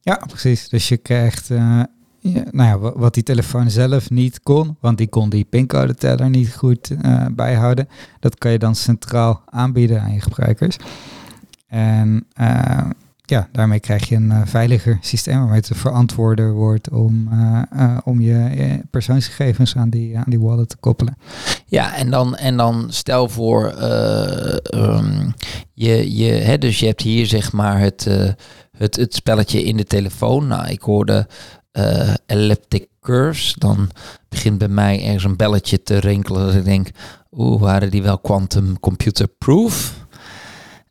Ja, 0.00 0.22
precies. 0.28 0.68
Dus 0.68 0.88
je 0.88 0.96
krijgt 0.96 1.50
ja, 2.32 2.42
nou 2.50 2.84
ja, 2.84 2.92
wat 2.98 3.14
die 3.14 3.22
telefoon 3.22 3.70
zelf 3.70 4.10
niet 4.10 4.40
kon, 4.40 4.76
want 4.80 4.98
die 4.98 5.08
kon 5.08 5.28
die 5.28 5.44
pincode 5.44 5.94
teller 5.94 6.30
niet 6.30 6.54
goed 6.54 6.90
uh, 6.90 7.26
bijhouden. 7.32 7.88
Dat 8.20 8.38
kan 8.38 8.52
je 8.52 8.58
dan 8.58 8.74
centraal 8.74 9.42
aanbieden 9.46 10.02
aan 10.02 10.12
je 10.12 10.20
gebruikers. 10.20 10.76
En 11.66 12.26
uh, 12.40 12.88
ja, 13.24 13.48
daarmee 13.52 13.80
krijg 13.80 14.08
je 14.08 14.16
een 14.16 14.30
uh, 14.30 14.40
veiliger 14.44 14.98
systeem 15.00 15.38
waarmee 15.38 15.56
het 15.56 15.70
verantwoorder 15.72 16.52
wordt 16.52 16.90
om, 16.90 17.28
om 18.04 18.20
je 18.20 18.80
persoonsgegevens 18.90 19.76
aan 19.76 19.90
die, 19.90 20.18
aan 20.18 20.24
die 20.26 20.40
wallet 20.40 20.68
te 20.68 20.76
koppelen. 20.76 21.16
Ja, 21.66 21.94
en 21.94 22.10
dan, 22.10 22.36
en 22.36 22.56
dan 22.56 22.86
stel 22.88 23.28
voor, 23.28 23.74
um, 24.74 25.34
je, 25.72 26.16
je, 26.16 26.58
dus 26.58 26.78
je 26.78 26.86
hebt 26.86 27.02
hier 27.02 27.26
zeg 27.26 27.52
maar 27.52 27.78
het, 27.78 28.08
het, 28.76 28.96
het 28.96 29.14
spelletje 29.14 29.62
in 29.62 29.76
de 29.76 29.84
telefoon. 29.84 30.46
Nou, 30.46 30.68
ik 30.68 30.82
hoorde 30.82 31.26
uh, 31.78 32.14
elliptic 32.26 32.88
curves, 33.00 33.54
dan 33.58 33.90
begint 34.28 34.58
bij 34.58 34.68
mij 34.68 35.04
ergens 35.04 35.24
een 35.24 35.36
belletje 35.36 35.82
te 35.82 35.98
rinkelen. 35.98 36.46
Dat 36.46 36.54
ik 36.54 36.64
denk, 36.64 36.88
oeh, 37.32 37.60
waren 37.60 37.90
die 37.90 38.02
wel 38.02 38.18
quantum 38.18 38.80
computer 38.80 39.28
proof? 39.28 39.94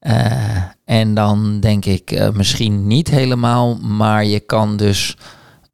Uh, 0.01 0.63
en 0.85 1.13
dan 1.13 1.59
denk 1.59 1.85
ik 1.85 2.11
uh, 2.11 2.29
misschien 2.29 2.87
niet 2.87 3.09
helemaal, 3.09 3.75
maar 3.75 4.25
je 4.25 4.39
kan 4.39 4.77
dus 4.77 5.17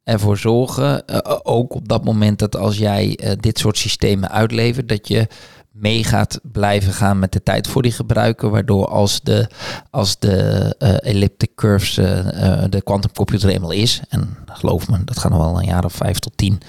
ervoor 0.04 0.38
zorgen, 0.38 1.04
ook 1.44 1.74
op 1.74 1.88
dat 1.88 2.04
moment 2.04 2.38
dat 2.38 2.56
als 2.56 2.78
jij 2.78 3.18
dit 3.40 3.58
soort 3.58 3.78
systemen 3.78 4.30
uitlevert, 4.30 4.88
dat 4.88 5.08
je 5.08 5.28
mee 5.72 6.04
gaat 6.04 6.40
blijven 6.42 6.92
gaan 6.92 7.18
met 7.18 7.32
de 7.32 7.42
tijd 7.42 7.68
voor 7.68 7.82
die 7.82 7.92
gebruiker. 7.92 8.50
Waardoor 8.50 8.86
als 8.86 9.20
de, 9.20 9.48
als 9.90 10.18
de 10.18 10.74
uh, 10.78 11.06
elliptic 11.12 11.54
curves 11.54 11.98
uh, 11.98 12.18
uh, 12.18 12.64
de 12.68 12.82
quantumcomputer 12.82 13.48
eenmaal 13.48 13.70
is. 13.70 14.00
En 14.08 14.36
geloof 14.46 14.88
me, 14.88 15.04
dat 15.04 15.18
gaat 15.18 15.30
nog 15.30 15.40
wel 15.40 15.58
een 15.58 15.68
jaar 15.68 15.84
of 15.84 15.92
vijf 15.92 16.18
tot 16.18 16.36
tien 16.36 16.60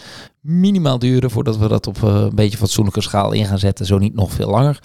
minimaal 0.42 1.00
duren 1.00 1.32
voordat 1.32 1.58
we 1.58 1.68
dat 1.68 1.88
op 1.88 2.02
een 2.02 2.36
beetje 2.36 2.58
fatsoenlijke 2.58 3.02
schaal 3.02 3.32
in 3.32 3.46
gaan 3.46 3.60
zetten. 3.60 3.86
Zo 3.86 3.98
niet 3.98 4.16
nog 4.16 4.32
veel 4.32 4.50
langer. 4.50 4.80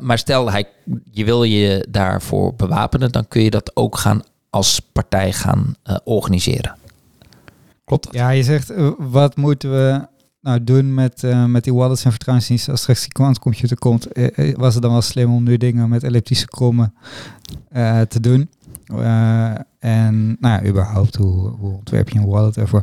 maar 0.00 0.18
stel, 0.18 0.50
hij, 0.50 0.68
je 1.10 1.24
wil 1.24 1.42
je 1.42 1.86
daarvoor 1.90 2.54
bewapenen, 2.54 3.12
dan 3.12 3.28
kun 3.28 3.42
je 3.42 3.50
dat 3.50 3.76
ook 3.76 3.96
gaan 3.96 4.22
als 4.50 4.80
partij 4.92 5.32
gaan 5.32 5.74
organiseren. 6.04 6.76
Klopt 7.84 8.04
dat? 8.04 8.14
Ja, 8.14 8.30
je 8.30 8.42
zegt, 8.42 8.72
wat 8.98 9.36
moeten 9.36 9.70
we 9.70 10.06
nou, 10.40 10.64
doen 10.64 10.94
met, 10.94 11.22
uh, 11.22 11.44
met 11.44 11.64
die 11.64 11.74
wallets 11.74 12.04
en 12.04 12.10
vertrouwensdiensten 12.10 12.72
als 12.72 12.80
straks 12.80 13.00
die 13.00 13.12
quantumcomputer 13.12 13.78
komt, 13.78 14.18
uh, 14.18 14.54
was 14.56 14.74
het 14.74 14.82
dan 14.82 14.92
wel 14.92 15.02
slim 15.02 15.32
om 15.32 15.42
nu 15.42 15.56
dingen 15.56 15.88
met 15.88 16.02
elliptische 16.02 16.46
krommen 16.46 16.94
te 18.08 18.20
doen. 18.20 18.48
en 19.78 20.36
nou 20.40 20.62
ja, 20.62 20.64
überhaupt, 20.64 21.14
hoe, 21.14 21.48
hoe 21.48 21.76
ontwerp 21.76 22.08
je 22.08 22.18
een 22.18 22.26
wallet 22.26 22.56
ervoor? 22.56 22.82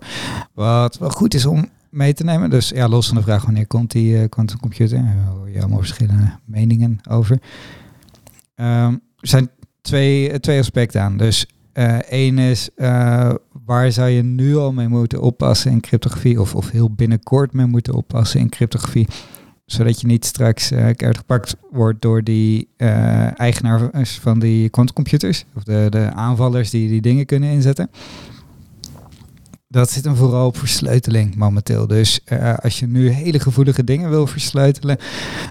Wat 0.53 0.97
wel 0.97 1.09
goed 1.09 1.33
is 1.33 1.45
om 1.45 1.69
mee 1.89 2.13
te 2.13 2.23
nemen. 2.23 2.49
Dus 2.49 2.69
ja, 2.69 2.87
los 2.87 3.07
van 3.07 3.17
de 3.17 3.23
vraag 3.23 3.45
wanneer 3.45 3.67
komt 3.67 3.91
die 3.91 4.27
quantumcomputer, 4.27 4.97
uh, 4.97 5.53
je 5.53 5.59
allemaal 5.59 5.79
verschillende 5.79 6.31
meningen 6.45 6.99
over. 7.09 7.39
Um, 8.55 9.01
er 9.19 9.27
zijn 9.27 9.49
twee, 9.81 10.39
twee 10.39 10.59
aspecten 10.59 11.01
aan. 11.01 11.17
Dus 11.17 11.47
Eén 12.09 12.37
uh, 12.37 12.49
is, 12.49 12.69
uh, 12.75 13.33
waar 13.65 13.91
zou 13.91 14.09
je 14.09 14.23
nu 14.23 14.55
al 14.55 14.73
mee 14.73 14.87
moeten 14.87 15.21
oppassen 15.21 15.71
in 15.71 15.79
cryptografie? 15.79 16.41
Of, 16.41 16.55
of 16.55 16.71
heel 16.71 16.91
binnenkort 16.91 17.53
mee 17.53 17.65
moeten 17.65 17.93
oppassen 17.93 18.39
in 18.39 18.49
cryptografie? 18.49 19.07
Zodat 19.65 20.01
je 20.01 20.07
niet 20.07 20.25
straks 20.25 20.71
uh, 20.71 20.77
keihard 20.77 21.17
gepakt 21.17 21.55
wordt 21.71 22.01
door 22.01 22.23
die 22.23 22.67
eigenaars 23.35 24.19
van 24.19 24.39
die 24.39 24.69
quantumcomputers. 24.69 25.45
Of 25.55 25.63
de, 25.63 25.87
de 25.89 26.11
aanvallers 26.13 26.69
die 26.69 26.89
die 26.89 27.01
dingen 27.01 27.25
kunnen 27.25 27.49
inzetten. 27.49 27.89
Dat 29.67 29.91
zit 29.91 30.03
hem 30.03 30.15
vooral 30.15 30.47
op 30.47 30.57
versleuteling 30.57 31.35
momenteel. 31.35 31.87
Dus 31.87 32.19
uh, 32.31 32.53
als 32.53 32.79
je 32.79 32.87
nu 32.87 33.09
hele 33.09 33.39
gevoelige 33.39 33.83
dingen 33.83 34.09
wil 34.09 34.27
versleutelen, 34.27 34.97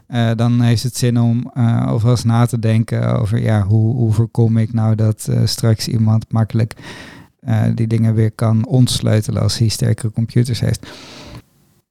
uh, 0.09 0.31
dan 0.37 0.61
heeft 0.61 0.83
het 0.83 0.97
zin 0.97 1.21
om 1.21 1.51
uh, 1.57 1.87
alvast 1.87 2.25
na 2.25 2.47
te 2.47 2.59
denken 2.59 3.21
over 3.21 3.41
ja, 3.41 3.62
hoe, 3.62 3.95
hoe 3.95 4.12
voorkom 4.12 4.57
ik 4.57 4.73
nou 4.73 4.95
dat 4.95 5.29
straks 5.45 5.89
iemand 5.89 6.33
makkelijk 6.33 6.75
die 7.75 7.87
dingen 7.87 8.15
weer 8.15 8.31
kan 8.31 8.67
ontsleutelen 8.67 9.43
als 9.43 9.59
hij 9.59 9.69
sterkere 9.69 10.11
computers 10.11 10.61
heeft. 10.61 10.87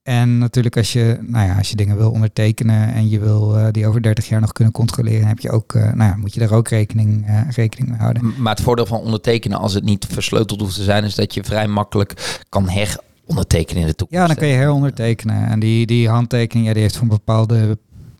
En 0.04 0.38
natuurlijk 0.38 0.76
als 0.76 0.92
je, 0.92 1.18
nou 1.20 1.46
ja, 1.46 1.56
als 1.56 1.70
je 1.70 1.76
dingen 1.76 1.96
wil 1.96 2.10
ondertekenen 2.10 2.94
en 2.94 3.08
je 3.08 3.18
wil 3.18 3.58
uh, 3.58 3.66
die 3.70 3.86
over 3.86 4.02
30 4.02 4.28
jaar 4.28 4.40
nog 4.40 4.52
kunnen 4.52 4.72
controleren, 4.72 5.26
heb 5.26 5.38
je 5.38 5.50
ook, 5.50 5.74
uh, 5.74 5.82
nou 5.82 6.10
ja, 6.10 6.16
moet 6.16 6.34
je 6.34 6.40
daar 6.40 6.52
ook 6.52 6.68
rekening, 6.68 7.28
uh, 7.28 7.40
rekening 7.50 7.88
mee 7.88 7.98
houden. 7.98 8.34
Maar 8.38 8.54
het 8.54 8.64
voordeel 8.64 8.86
van 8.86 8.98
ondertekenen, 8.98 9.58
als 9.58 9.74
het 9.74 9.84
niet 9.84 10.06
versleuteld 10.10 10.60
hoeft 10.60 10.74
te 10.74 10.82
zijn, 10.82 11.04
is 11.04 11.14
dat 11.14 11.34
je 11.34 11.44
vrij 11.44 11.66
makkelijk 11.66 12.40
kan 12.48 12.68
herondertekenen 12.68 13.82
in 13.82 13.88
de 13.88 13.94
toekomst. 13.94 14.22
Ja, 14.22 14.26
dan 14.26 14.36
kun 14.36 14.48
je 14.48 14.54
herondertekenen. 14.54 15.46
En 15.46 15.60
die, 15.60 15.86
die 15.86 16.08
handtekening, 16.08 16.66
ja, 16.66 16.72
die 16.72 16.82
heeft 16.82 16.94
voor 16.94 17.02
een 17.02 17.08
bepaalde 17.08 17.78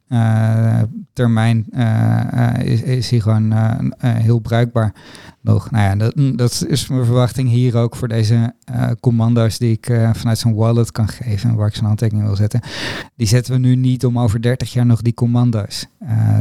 uh, 0.09 0.83
termijn 1.13 1.67
uh, 1.73 2.55
is, 2.63 2.83
is 2.83 3.11
hij 3.11 3.21
gewoon 3.21 3.55
heel 3.99 4.39
bruikbaar 4.39 4.95
nog. 5.41 5.71
Nou 5.71 5.85
ja, 5.85 5.97
dat, 5.97 6.15
mm, 6.15 6.37
dat, 6.37 6.65
is 6.69 6.89
mijn 6.89 7.05
verwachting 7.05 7.49
hier 7.49 7.77
ook 7.77 7.97
voor 7.97 8.09
deze 8.09 8.55
commando's 9.01 9.59
die 9.59 9.73
ik 9.73 9.87
vanuit 10.13 10.39
zo'n 10.39 10.55
wallet 10.55 10.93
kan 10.93 11.09
geven, 11.09 11.55
waar 11.55 11.69
ik 11.69 11.75
zo'n 11.75 11.87
handtekening 11.87 12.27
wil 12.27 12.37
zetten. 12.37 12.61
Die 13.17 13.27
zetten 13.27 13.53
we 13.53 13.59
nu 13.59 13.75
niet 13.75 14.05
om 14.05 14.19
over 14.19 14.43
30 14.43 14.73
jaar 14.73 14.87
nog 14.87 15.03
die 15.03 15.15
commando's 15.15 15.87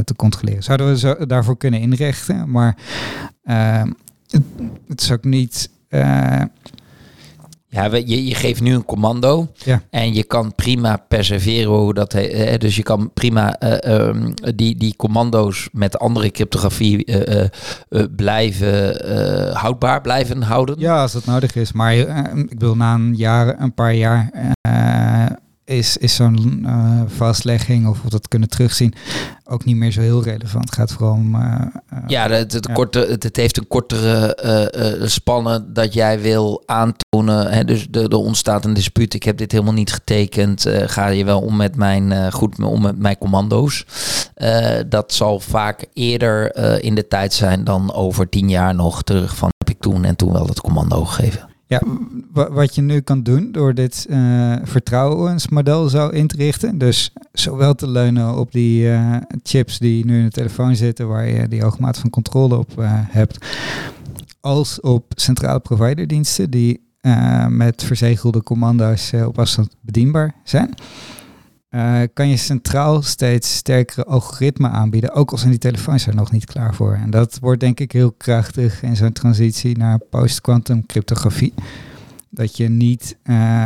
te 0.03 0.15
controleren. 0.15 0.63
Zouden 0.63 0.87
we 0.87 0.97
zo, 0.97 1.25
daarvoor 1.25 1.57
kunnen 1.57 1.79
inrichten, 1.79 2.51
maar 2.51 2.77
het, 4.87 5.01
is 5.01 5.11
ook 5.11 5.23
niet 5.23 5.69
Ja, 7.73 7.89
we- 7.89 8.07
je, 8.07 8.25
je 8.25 8.35
geeft 8.35 8.61
nu 8.61 8.73
een 8.73 8.85
commando 8.85 9.47
Ja. 9.53 9.81
en 9.89 10.13
je 10.13 10.23
kan 10.23 10.55
prima 10.55 10.97
preserveren 11.07 11.71
hoe 11.71 11.93
dat 11.93 12.13
eh, 12.13 12.57
Dus 12.59 12.75
je 12.75 12.83
kan 12.83 13.11
prima 13.13 13.55
eh, 13.59 13.97
ehm, 14.07 14.31
die, 14.55 14.77
die 14.77 14.95
commando's 14.95 15.67
met 15.71 15.99
andere 15.99 16.31
cryptografie 16.31 17.05
eh, 17.05 17.43
eh, 17.89 18.03
blijven 18.15 18.95
houdbaar 19.57 20.01
blijven 20.01 20.41
houden. 20.41 20.75
Ja, 20.79 21.01
als 21.01 21.11
dat 21.11 21.25
nodig 21.25 21.55
is. 21.55 21.71
Maar 21.71 21.93
ik 21.95 22.49
bedoel, 22.49 22.75
na 22.75 22.93
een 22.93 23.15
jaar, 23.15 23.61
een 23.61 23.73
paar 23.73 23.93
jaar, 23.95 24.29
is, 25.65 25.97
is 25.97 26.15
zo'n 26.15 26.63
eh, 26.65 27.01
vastlegging 27.07 27.87
of 27.87 28.01
we 28.01 28.09
dat 28.09 28.27
kunnen 28.27 28.49
terugzien 28.49 28.93
ook 29.45 29.65
niet 29.65 29.75
meer 29.75 29.91
zo 29.91 30.01
heel 30.01 30.23
relevant. 30.23 30.65
Het 30.65 30.73
gaat 30.75 30.91
vooral 30.91 31.13
om. 31.13 31.35
eh, 31.35 31.61
eh, 31.89 31.97
Ja, 32.07 32.29
het, 32.29 32.51
het, 32.51 32.67
Ja. 32.67 32.73
Korte, 32.73 32.99
het, 33.09 33.23
het 33.23 33.35
heeft 33.35 33.57
een 33.57 33.67
kortere 33.67 34.35
eh, 34.35 35.07
spannen 35.07 35.73
dat 35.73 35.93
jij 35.93 36.21
wil 36.21 36.63
aantonen. 36.65 37.51
Hè, 37.51 37.63
dus 37.63 37.87
er 37.91 38.01
er 38.09 38.17
ontstaat 38.17 38.65
een 38.65 38.73
dispuut. 38.73 39.13
Ik 39.13 39.23
heb 39.23 39.37
dit 39.37 39.51
helemaal 39.51 39.73
niet 39.73 39.93
getekend. 39.93 40.65
Ga 40.85 41.07
je 41.07 41.25
wel 41.25 41.41
om 41.41 41.55
met 41.55 41.75
mijn, 41.75 42.31
goed 42.31 42.63
om 42.63 42.81
met 42.81 42.97
mijn 42.99 43.17
commando's? 43.17 43.85
Dat 44.87 45.13
zal 45.13 45.39
vaak 45.39 45.85
eerder 45.93 46.55
in 46.83 46.95
de 46.95 47.07
tijd 47.07 47.33
zijn 47.33 47.63
dan 47.63 47.93
over 47.93 48.29
tien 48.29 48.49
jaar 48.49 48.75
nog 48.75 49.03
terug 49.03 49.35
van 49.35 49.49
heb 49.57 49.75
ik 49.75 49.81
toen 49.81 50.03
en 50.03 50.15
toen 50.15 50.31
wel 50.33 50.45
dat 50.45 50.61
commando 50.61 51.05
gegeven. 51.05 51.52
Ja, 51.65 51.81
wa- 52.31 52.51
wat 52.51 52.75
je 52.75 52.81
nu 52.81 52.99
kan 52.99 53.23
doen 53.23 53.51
door 53.51 53.73
dit 53.73 54.05
eh, 54.09 54.55
vertrouwensmodel 54.63 55.89
zo 55.89 56.07
in 56.09 56.27
te 56.27 56.35
richten, 56.35 56.77
dus 56.77 57.13
zowel 57.31 57.75
te 57.75 57.89
leunen 57.89 58.37
op 58.37 58.51
die 58.51 58.91
eh, 58.91 59.15
chips 59.43 59.79
die 59.79 60.05
nu 60.05 60.17
in 60.19 60.25
de 60.25 60.31
telefoon 60.31 60.75
zitten, 60.75 61.07
waar 61.07 61.27
je 61.27 61.47
die 61.47 61.61
hoge 61.63 61.77
van 61.91 62.09
controle 62.09 62.57
op 62.57 62.79
eh, 62.79 62.91
hebt, 62.93 63.45
als 64.39 64.81
op 64.81 65.05
centrale 65.15 65.59
providerdiensten 65.59 66.49
die 66.49 66.81
met 67.49 67.83
verzegelde 67.83 68.43
commando's 68.43 69.13
op 69.13 69.39
afstand 69.39 69.75
bedienbaar 69.81 70.35
zijn. 70.43 70.73
Eh, 71.73 72.01
kan 72.13 72.27
je 72.27 72.37
centraal 72.37 73.01
steeds 73.01 73.55
sterkere 73.55 74.05
algoritmen 74.05 74.71
aanbieden, 74.71 75.13
ook 75.13 75.31
al 75.31 75.37
zijn 75.37 75.49
die 75.49 75.59
telefoons 75.59 76.07
er 76.07 76.15
nog 76.15 76.31
niet 76.31 76.45
klaar 76.45 76.75
voor. 76.75 76.93
En 76.93 77.09
dat 77.09 77.37
wordt 77.39 77.59
denk 77.59 77.79
ik 77.79 77.91
heel 77.91 78.11
krachtig 78.11 78.83
in 78.83 78.95
zo'n 78.95 79.11
transitie 79.11 79.77
naar 79.77 79.99
post-quantum 80.09 80.85
cryptografie. 80.85 81.53
Dat 82.29 82.57
je 82.57 82.69
niet, 82.69 83.17
eh, 83.23 83.63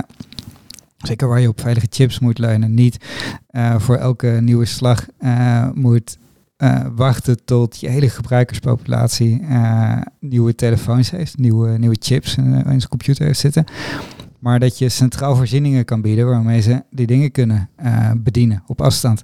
zeker 0.98 1.28
waar 1.28 1.40
je 1.40 1.48
op 1.48 1.62
veilige 1.62 1.88
chips 1.90 2.20
moet 2.20 2.38
leunen, 2.38 2.74
niet 2.74 2.98
eh, 3.48 3.80
voor 3.80 3.96
elke 3.96 4.28
nieuwe 4.42 4.66
slag 4.66 5.06
moet 5.74 6.18
wachten 6.96 7.46
tot 7.46 7.80
je 7.80 7.90
hele 7.90 8.10
gebruikerspopulatie 8.10 9.42
nieuwe 10.20 10.56
telefoons 10.56 11.12
heeft, 11.12 11.38
nieuwe, 11.38 11.78
nieuwe 11.78 11.98
chips 12.00 12.38
in, 12.38 12.64
zijn 12.66 12.88
computer 12.88 13.36
zitten. 13.36 13.66
Maar 14.40 14.60
dat 14.60 14.78
je 14.78 14.90
centraal 14.90 15.36
voorzieningen 15.36 15.86
kan 15.86 16.02
bieden 16.02 16.28
waarmee 16.28 16.62
ze 16.62 16.84
die 16.90 17.08
dingen 17.08 17.32
kunnen 17.32 17.70
eh, 17.76 18.12
bedienen 18.18 18.64
op 18.68 18.82
afstand. 18.82 19.22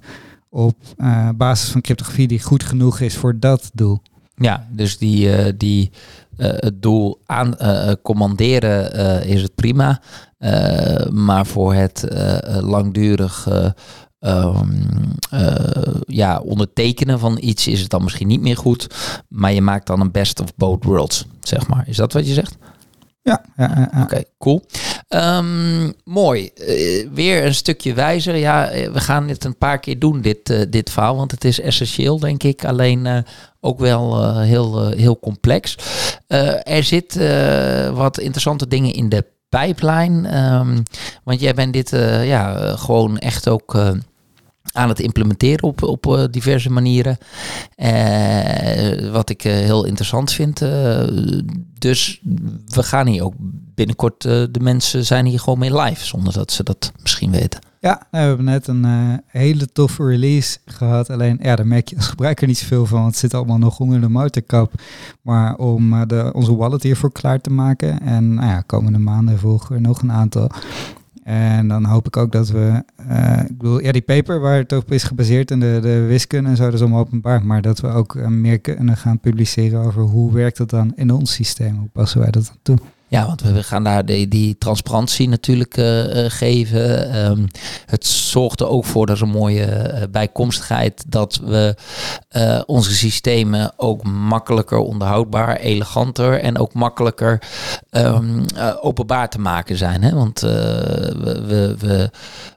Op 0.48 0.76
eh, 0.96 1.28
basis 1.36 1.70
van 1.70 1.80
cryptografie 1.80 2.28
die 2.28 2.42
goed 2.42 2.64
genoeg 2.64 3.00
is 3.00 3.16
voor 3.16 3.38
dat 3.38 3.70
doel. 3.74 4.02
Ja, 4.36 4.66
dus 4.70 4.98
die, 4.98 5.36
eh, 5.36 5.52
die 5.56 5.90
het 6.36 6.82
doel 6.82 7.20
aan 7.26 7.56
commanderen 8.02 8.92
is 9.26 9.42
het 9.42 9.54
prima. 9.54 10.00
Maar 11.10 11.46
voor 11.46 11.74
het 11.74 12.06
langdurig 12.60 13.46
eh, 14.24 14.42
ehm, 14.44 14.72
eh, 15.30 16.00
ja, 16.06 16.38
ondertekenen 16.38 17.18
van 17.18 17.38
iets 17.40 17.66
is 17.66 17.80
het 17.80 17.90
dan 17.90 18.02
misschien 18.02 18.26
niet 18.26 18.40
meer 18.40 18.56
goed. 18.56 18.86
Maar 19.28 19.52
je 19.52 19.60
maakt 19.60 19.86
dan 19.86 20.00
een 20.00 20.10
best 20.10 20.40
of 20.40 20.54
both 20.56 20.84
worlds, 20.84 21.26
zeg 21.40 21.68
maar. 21.68 21.88
Is 21.88 21.96
dat 21.96 22.12
wat 22.12 22.26
je 22.26 22.32
zegt? 22.32 22.56
Ja, 23.24 23.44
ja, 23.56 23.88
ja. 23.92 24.02
Oké, 24.02 24.22
cool. 24.38 24.64
Ehm, 25.08 25.90
mooi. 26.04 26.46
Eh, 26.48 27.08
weer 27.12 27.44
een 27.44 27.54
stukje 27.54 27.94
wijzer. 27.94 28.36
Ja, 28.36 28.68
eh, 28.68 28.90
we 28.92 29.00
gaan 29.00 29.26
dit 29.26 29.44
een 29.44 29.58
paar 29.58 29.78
keer 29.78 29.98
doen, 29.98 30.20
dit, 30.20 30.50
eh, 30.50 30.60
dit 30.70 30.90
verhaal. 30.90 31.16
Want 31.16 31.30
het 31.30 31.44
is 31.44 31.60
essentieel, 31.60 32.18
denk 32.18 32.42
ik. 32.42 32.64
Alleen 32.64 33.24
ook 33.60 33.78
wel 33.78 34.38
heel, 34.40 34.88
heel 34.88 35.18
complex. 35.18 35.76
Er 36.62 36.84
zitten 36.84 37.94
wat 37.94 38.18
interessante 38.18 38.68
dingen 38.68 38.92
in 38.92 39.08
de 39.08 39.24
pijplijn. 39.48 40.26
Ehm, 40.26 40.78
want 41.22 41.40
jij 41.40 41.54
bent 41.54 41.72
dit 41.72 41.90
ja, 42.22 42.76
gewoon 42.76 43.18
echt 43.18 43.48
ook... 43.48 43.94
aan 44.74 44.88
het 44.88 45.00
implementeren 45.00 45.62
op, 45.62 45.82
op 45.82 46.06
eh, 46.06 46.24
diverse 46.30 46.70
manieren. 46.70 47.18
Eh, 47.76 49.10
wat 49.10 49.30
ik 49.30 49.44
eh, 49.44 49.52
heel 49.52 49.84
interessant 49.84 50.32
vind. 50.32 50.58
Dus 51.78 52.20
we 52.66 52.82
gaan 52.82 53.06
hier 53.06 53.24
ook 53.24 53.34
binnenkort, 53.74 54.22
de 54.22 54.60
mensen 54.60 55.04
zijn 55.04 55.26
hier 55.26 55.40
gewoon 55.40 55.58
mee 55.58 55.76
live, 55.80 56.04
zonder 56.04 56.32
dat 56.32 56.52
ze 56.52 56.62
dat 56.62 56.92
misschien 57.02 57.30
weten. 57.30 57.60
Ja, 57.80 57.90
nou, 57.90 58.22
we 58.22 58.28
hebben 58.28 58.44
net 58.44 58.66
een 58.66 59.20
hele 59.26 59.72
toffe 59.72 60.04
release 60.04 60.58
gehad. 60.66 61.10
Alleen, 61.10 61.38
ja, 61.42 61.56
daar 61.56 61.66
merk 61.66 61.88
je 61.88 61.96
als 61.96 62.06
gebruiker 62.06 62.46
niet 62.46 62.58
zoveel 62.58 62.86
van. 62.86 62.98
Want 63.00 63.10
het 63.10 63.20
zit 63.20 63.34
allemaal 63.34 63.58
nog 63.58 63.80
onder 63.80 64.00
de 64.00 64.08
motorkap. 64.08 64.72
Maar 65.22 65.56
om 65.56 66.08
de, 66.08 66.30
onze 66.34 66.56
wallet 66.56 66.82
hiervoor 66.82 67.12
klaar 67.12 67.40
te 67.40 67.50
maken. 67.50 68.00
En 68.00 68.34
nou 68.34 68.48
ja, 68.48 68.60
komende 68.60 68.98
maanden 68.98 69.38
volgen 69.38 69.82
nog 69.82 70.02
een 70.02 70.12
aantal. 70.12 70.50
En 71.24 71.68
dan 71.68 71.84
hoop 71.84 72.06
ik 72.06 72.16
ook 72.16 72.32
dat 72.32 72.48
we, 72.48 72.82
eh, 73.08 73.40
ik 73.40 73.58
bedoel, 73.58 73.80
ja, 73.80 73.92
die 73.92 74.02
paper 74.02 74.40
waar 74.40 74.56
het 74.56 74.72
op 74.72 74.92
is 74.92 75.02
gebaseerd 75.02 75.50
en 75.50 75.60
de, 75.60 75.78
de 75.82 76.00
wiskunde 76.00 76.50
en 76.50 76.56
zo, 76.56 76.64
dat 76.64 76.74
is 76.74 76.80
allemaal 76.80 77.00
openbaar. 77.00 77.46
Maar 77.46 77.62
dat 77.62 77.80
we 77.80 77.88
ook 77.88 78.16
eh, 78.16 78.26
meer 78.26 78.58
kunnen 78.58 78.96
gaan 78.96 79.18
publiceren 79.18 79.80
over 79.80 80.02
hoe 80.02 80.32
werkt 80.32 80.56
dat 80.56 80.70
dan 80.70 80.92
in 80.96 81.10
ons 81.10 81.32
systeem? 81.32 81.76
Hoe 81.76 81.88
passen 81.92 82.20
wij 82.20 82.30
dat 82.30 82.46
dan 82.46 82.56
toe? 82.62 82.78
Ja, 83.14 83.26
want 83.26 83.42
we 83.42 83.62
gaan 83.62 83.84
daar 83.84 84.04
die, 84.04 84.28
die 84.28 84.58
transparantie 84.58 85.28
natuurlijk 85.28 85.76
eh, 85.76 86.24
eh, 86.24 86.30
geven. 86.30 87.10
Ehm, 87.12 87.46
het 87.86 88.06
zorgt 88.06 88.60
er 88.60 88.68
ook 88.68 88.84
voor, 88.84 89.06
dat 89.06 89.16
is 89.16 89.22
een 89.22 89.28
mooie 89.28 89.64
eh, 89.64 90.02
bijkomstigheid, 90.10 91.04
dat 91.08 91.40
we 91.44 91.76
onze 92.66 92.94
systemen 92.94 93.72
ook 93.76 94.02
makkelijker 94.02 94.78
onderhoudbaar, 94.78 95.56
eleganter 95.56 96.40
en 96.40 96.58
ook 96.58 96.72
makkelijker 96.72 97.42
ehm, 97.90 98.44
eh, 98.56 98.76
openbaar 98.80 99.28
te 99.28 99.40
maken 99.40 99.76
zijn. 99.76 100.02
Hè? 100.02 100.14
Want 100.14 100.40
we, 100.40 101.42
we, 101.46 101.76
we, 101.78 102.10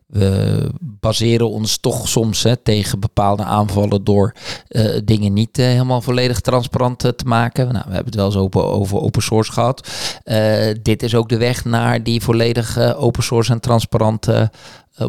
we 0.07 0.69
baseren 0.79 1.49
ons 1.49 1.77
toch 1.77 2.07
soms 2.07 2.43
hè, 2.43 2.55
tegen 2.55 2.99
bepaalde 2.99 3.43
aanvallen 3.43 4.03
door 4.03 4.33
eh, 4.67 5.01
dingen 5.03 5.33
niet 5.33 5.57
eh, 5.57 5.65
helemaal 5.65 6.01
volledig 6.01 6.39
transparant 6.39 7.03
eh, 7.03 7.11
te 7.11 7.25
maken. 7.25 7.65
Nou, 7.65 7.85
we 7.87 7.93
hebben 7.93 8.05
het 8.05 8.15
wel 8.15 8.25
eens 8.25 8.35
open, 8.35 8.65
over 8.65 8.99
open 8.99 9.21
source 9.21 9.51
gehad. 9.51 9.87
Eh, 10.23 10.75
dit 10.81 11.03
is 11.03 11.15
ook 11.15 11.29
de 11.29 11.37
weg 11.37 11.65
naar 11.65 12.03
die 12.03 12.21
volledig 12.21 12.95
open 12.95 13.23
source 13.23 13.51
en 13.51 13.59
transparante 13.59 14.51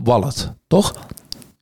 wallet, 0.03 0.53
toch? 0.67 0.95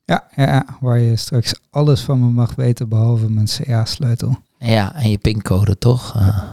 Ja, 0.05 0.23
ja, 0.35 0.43
ja, 0.45 0.65
waar 0.79 0.99
je 0.99 1.15
straks 1.15 1.53
alles 1.69 2.01
van 2.01 2.19
me 2.19 2.25
mag 2.25 2.55
weten 2.55 2.89
behalve 2.89 3.29
mijn 3.29 3.47
CA-sleutel. 3.47 4.37
Ja, 4.59 4.95
en 4.95 5.09
je 5.09 5.17
pincode, 5.17 5.77
toch? 5.77 6.15
Eh, 6.15 6.43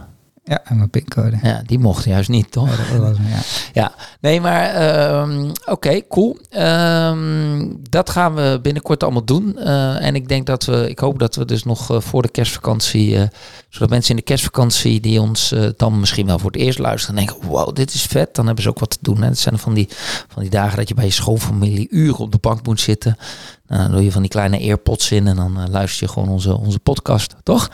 Ja, 0.47 0.61
en 0.63 0.77
mijn 0.77 0.89
pincode. 0.89 1.37
ja, 1.41 1.61
die 1.65 1.79
mocht 1.79 2.03
juist 2.03 2.29
niet, 2.29 2.51
toch? 2.51 2.69
Oh, 2.69 2.91
dat 2.91 2.99
was 2.99 3.17
me, 3.17 3.29
ja. 3.81 3.91
Nee, 4.19 4.41
maar 4.41 4.63
ehm, 4.63 5.51
oké, 5.65 6.07
cool. 6.07 6.37
Ehm, 6.49 7.67
dat 7.89 8.09
gaan 8.09 8.35
we 8.35 8.59
binnenkort 8.61 9.03
allemaal 9.03 9.25
doen. 9.25 9.57
Eh, 9.57 10.05
en 10.05 10.15
ik 10.15 10.27
denk 10.27 10.45
dat 10.45 10.65
we, 10.65 10.89
ik 10.89 10.99
hoop 10.99 11.19
dat 11.19 11.35
we 11.35 11.45
dus 11.45 11.63
nog 11.63 11.91
eh, 11.91 12.01
voor 12.01 12.21
de 12.21 12.29
kerstvakantie, 12.29 13.17
eh, 13.17 13.27
zodat 13.69 13.89
mensen 13.89 14.09
in 14.09 14.15
de 14.15 14.21
kerstvakantie 14.21 14.99
die 14.99 15.21
ons 15.21 15.53
dan 15.77 15.99
misschien 15.99 16.25
wel 16.25 16.39
voor 16.39 16.51
het 16.51 16.61
eerst 16.61 16.79
luisteren, 16.79 17.15
denken, 17.15 17.35
wow, 17.47 17.75
dit 17.75 17.93
is 17.93 18.01
vet. 18.01 18.35
Dan 18.35 18.45
hebben 18.45 18.63
ze 18.63 18.69
ook 18.69 18.79
wat 18.79 18.89
te 18.89 18.97
doen. 19.01 19.21
Hè. 19.21 19.27
Het 19.27 19.39
zijn 19.39 19.57
van 19.57 19.73
die, 19.73 19.87
van 20.27 20.41
die 20.41 20.51
dagen 20.51 20.77
dat 20.77 20.87
je 20.87 20.93
bij 20.93 21.05
je 21.05 21.11
schoonfamilie 21.11 21.87
uren 21.89 22.19
op 22.19 22.31
de 22.31 22.37
bank 22.41 22.65
moet 22.65 22.79
zitten. 22.79 23.17
Nou, 23.67 23.81
dan 23.81 23.91
doe 23.91 24.03
je 24.03 24.11
van 24.11 24.21
die 24.21 24.31
kleine 24.31 24.59
earpods 24.59 25.11
in 25.11 25.27
en 25.27 25.35
dan 25.35 25.69
luister 25.69 26.07
je 26.07 26.13
gewoon 26.13 26.29
onze, 26.29 26.57
onze 26.57 26.79
podcast, 26.79 27.35
toch? 27.43 27.69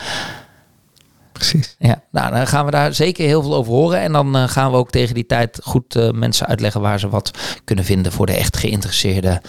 Precies. 1.41 1.75
Ja, 1.79 2.03
nou, 2.11 2.33
dan 2.33 2.47
gaan 2.47 2.65
we 2.65 2.71
daar 2.71 2.93
zeker 2.93 3.25
heel 3.25 3.41
veel 3.41 3.55
over 3.55 3.73
horen. 3.73 3.99
En 3.99 4.11
dan 4.11 4.35
eh, 4.35 4.47
gaan 4.47 4.71
we 4.71 4.77
ook 4.77 4.89
tegen 4.89 5.15
die 5.15 5.25
tijd 5.25 5.59
goed 5.63 5.95
eh, 5.95 6.11
mensen 6.11 6.47
uitleggen 6.47 6.81
waar 6.81 6.99
ze 6.99 7.09
wat 7.09 7.31
kunnen 7.63 7.85
vinden 7.85 8.11
voor 8.11 8.25
de 8.25 8.33
echt 8.33 8.57
geïnteresseerde 8.57 9.41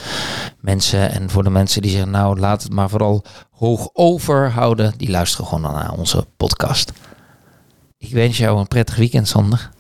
mensen. 0.60 1.10
En 1.10 1.30
voor 1.30 1.42
de 1.42 1.50
mensen 1.50 1.82
die 1.82 1.90
zeggen, 1.90 2.10
nou, 2.10 2.38
laat 2.38 2.62
het 2.62 2.72
maar 2.72 2.88
vooral 2.88 3.24
hoog 3.50 3.88
overhouden. 3.92 4.94
Die 4.96 5.10
luisteren 5.10 5.46
gewoon 5.46 5.62
dan 5.62 5.72
naar 5.72 5.92
onze 5.92 6.26
podcast. 6.36 6.92
Ik 7.98 8.12
wens 8.12 8.38
jou 8.38 8.58
een 8.58 8.68
prettig 8.68 8.96
weekend, 8.96 9.28
Sander. 9.28 9.70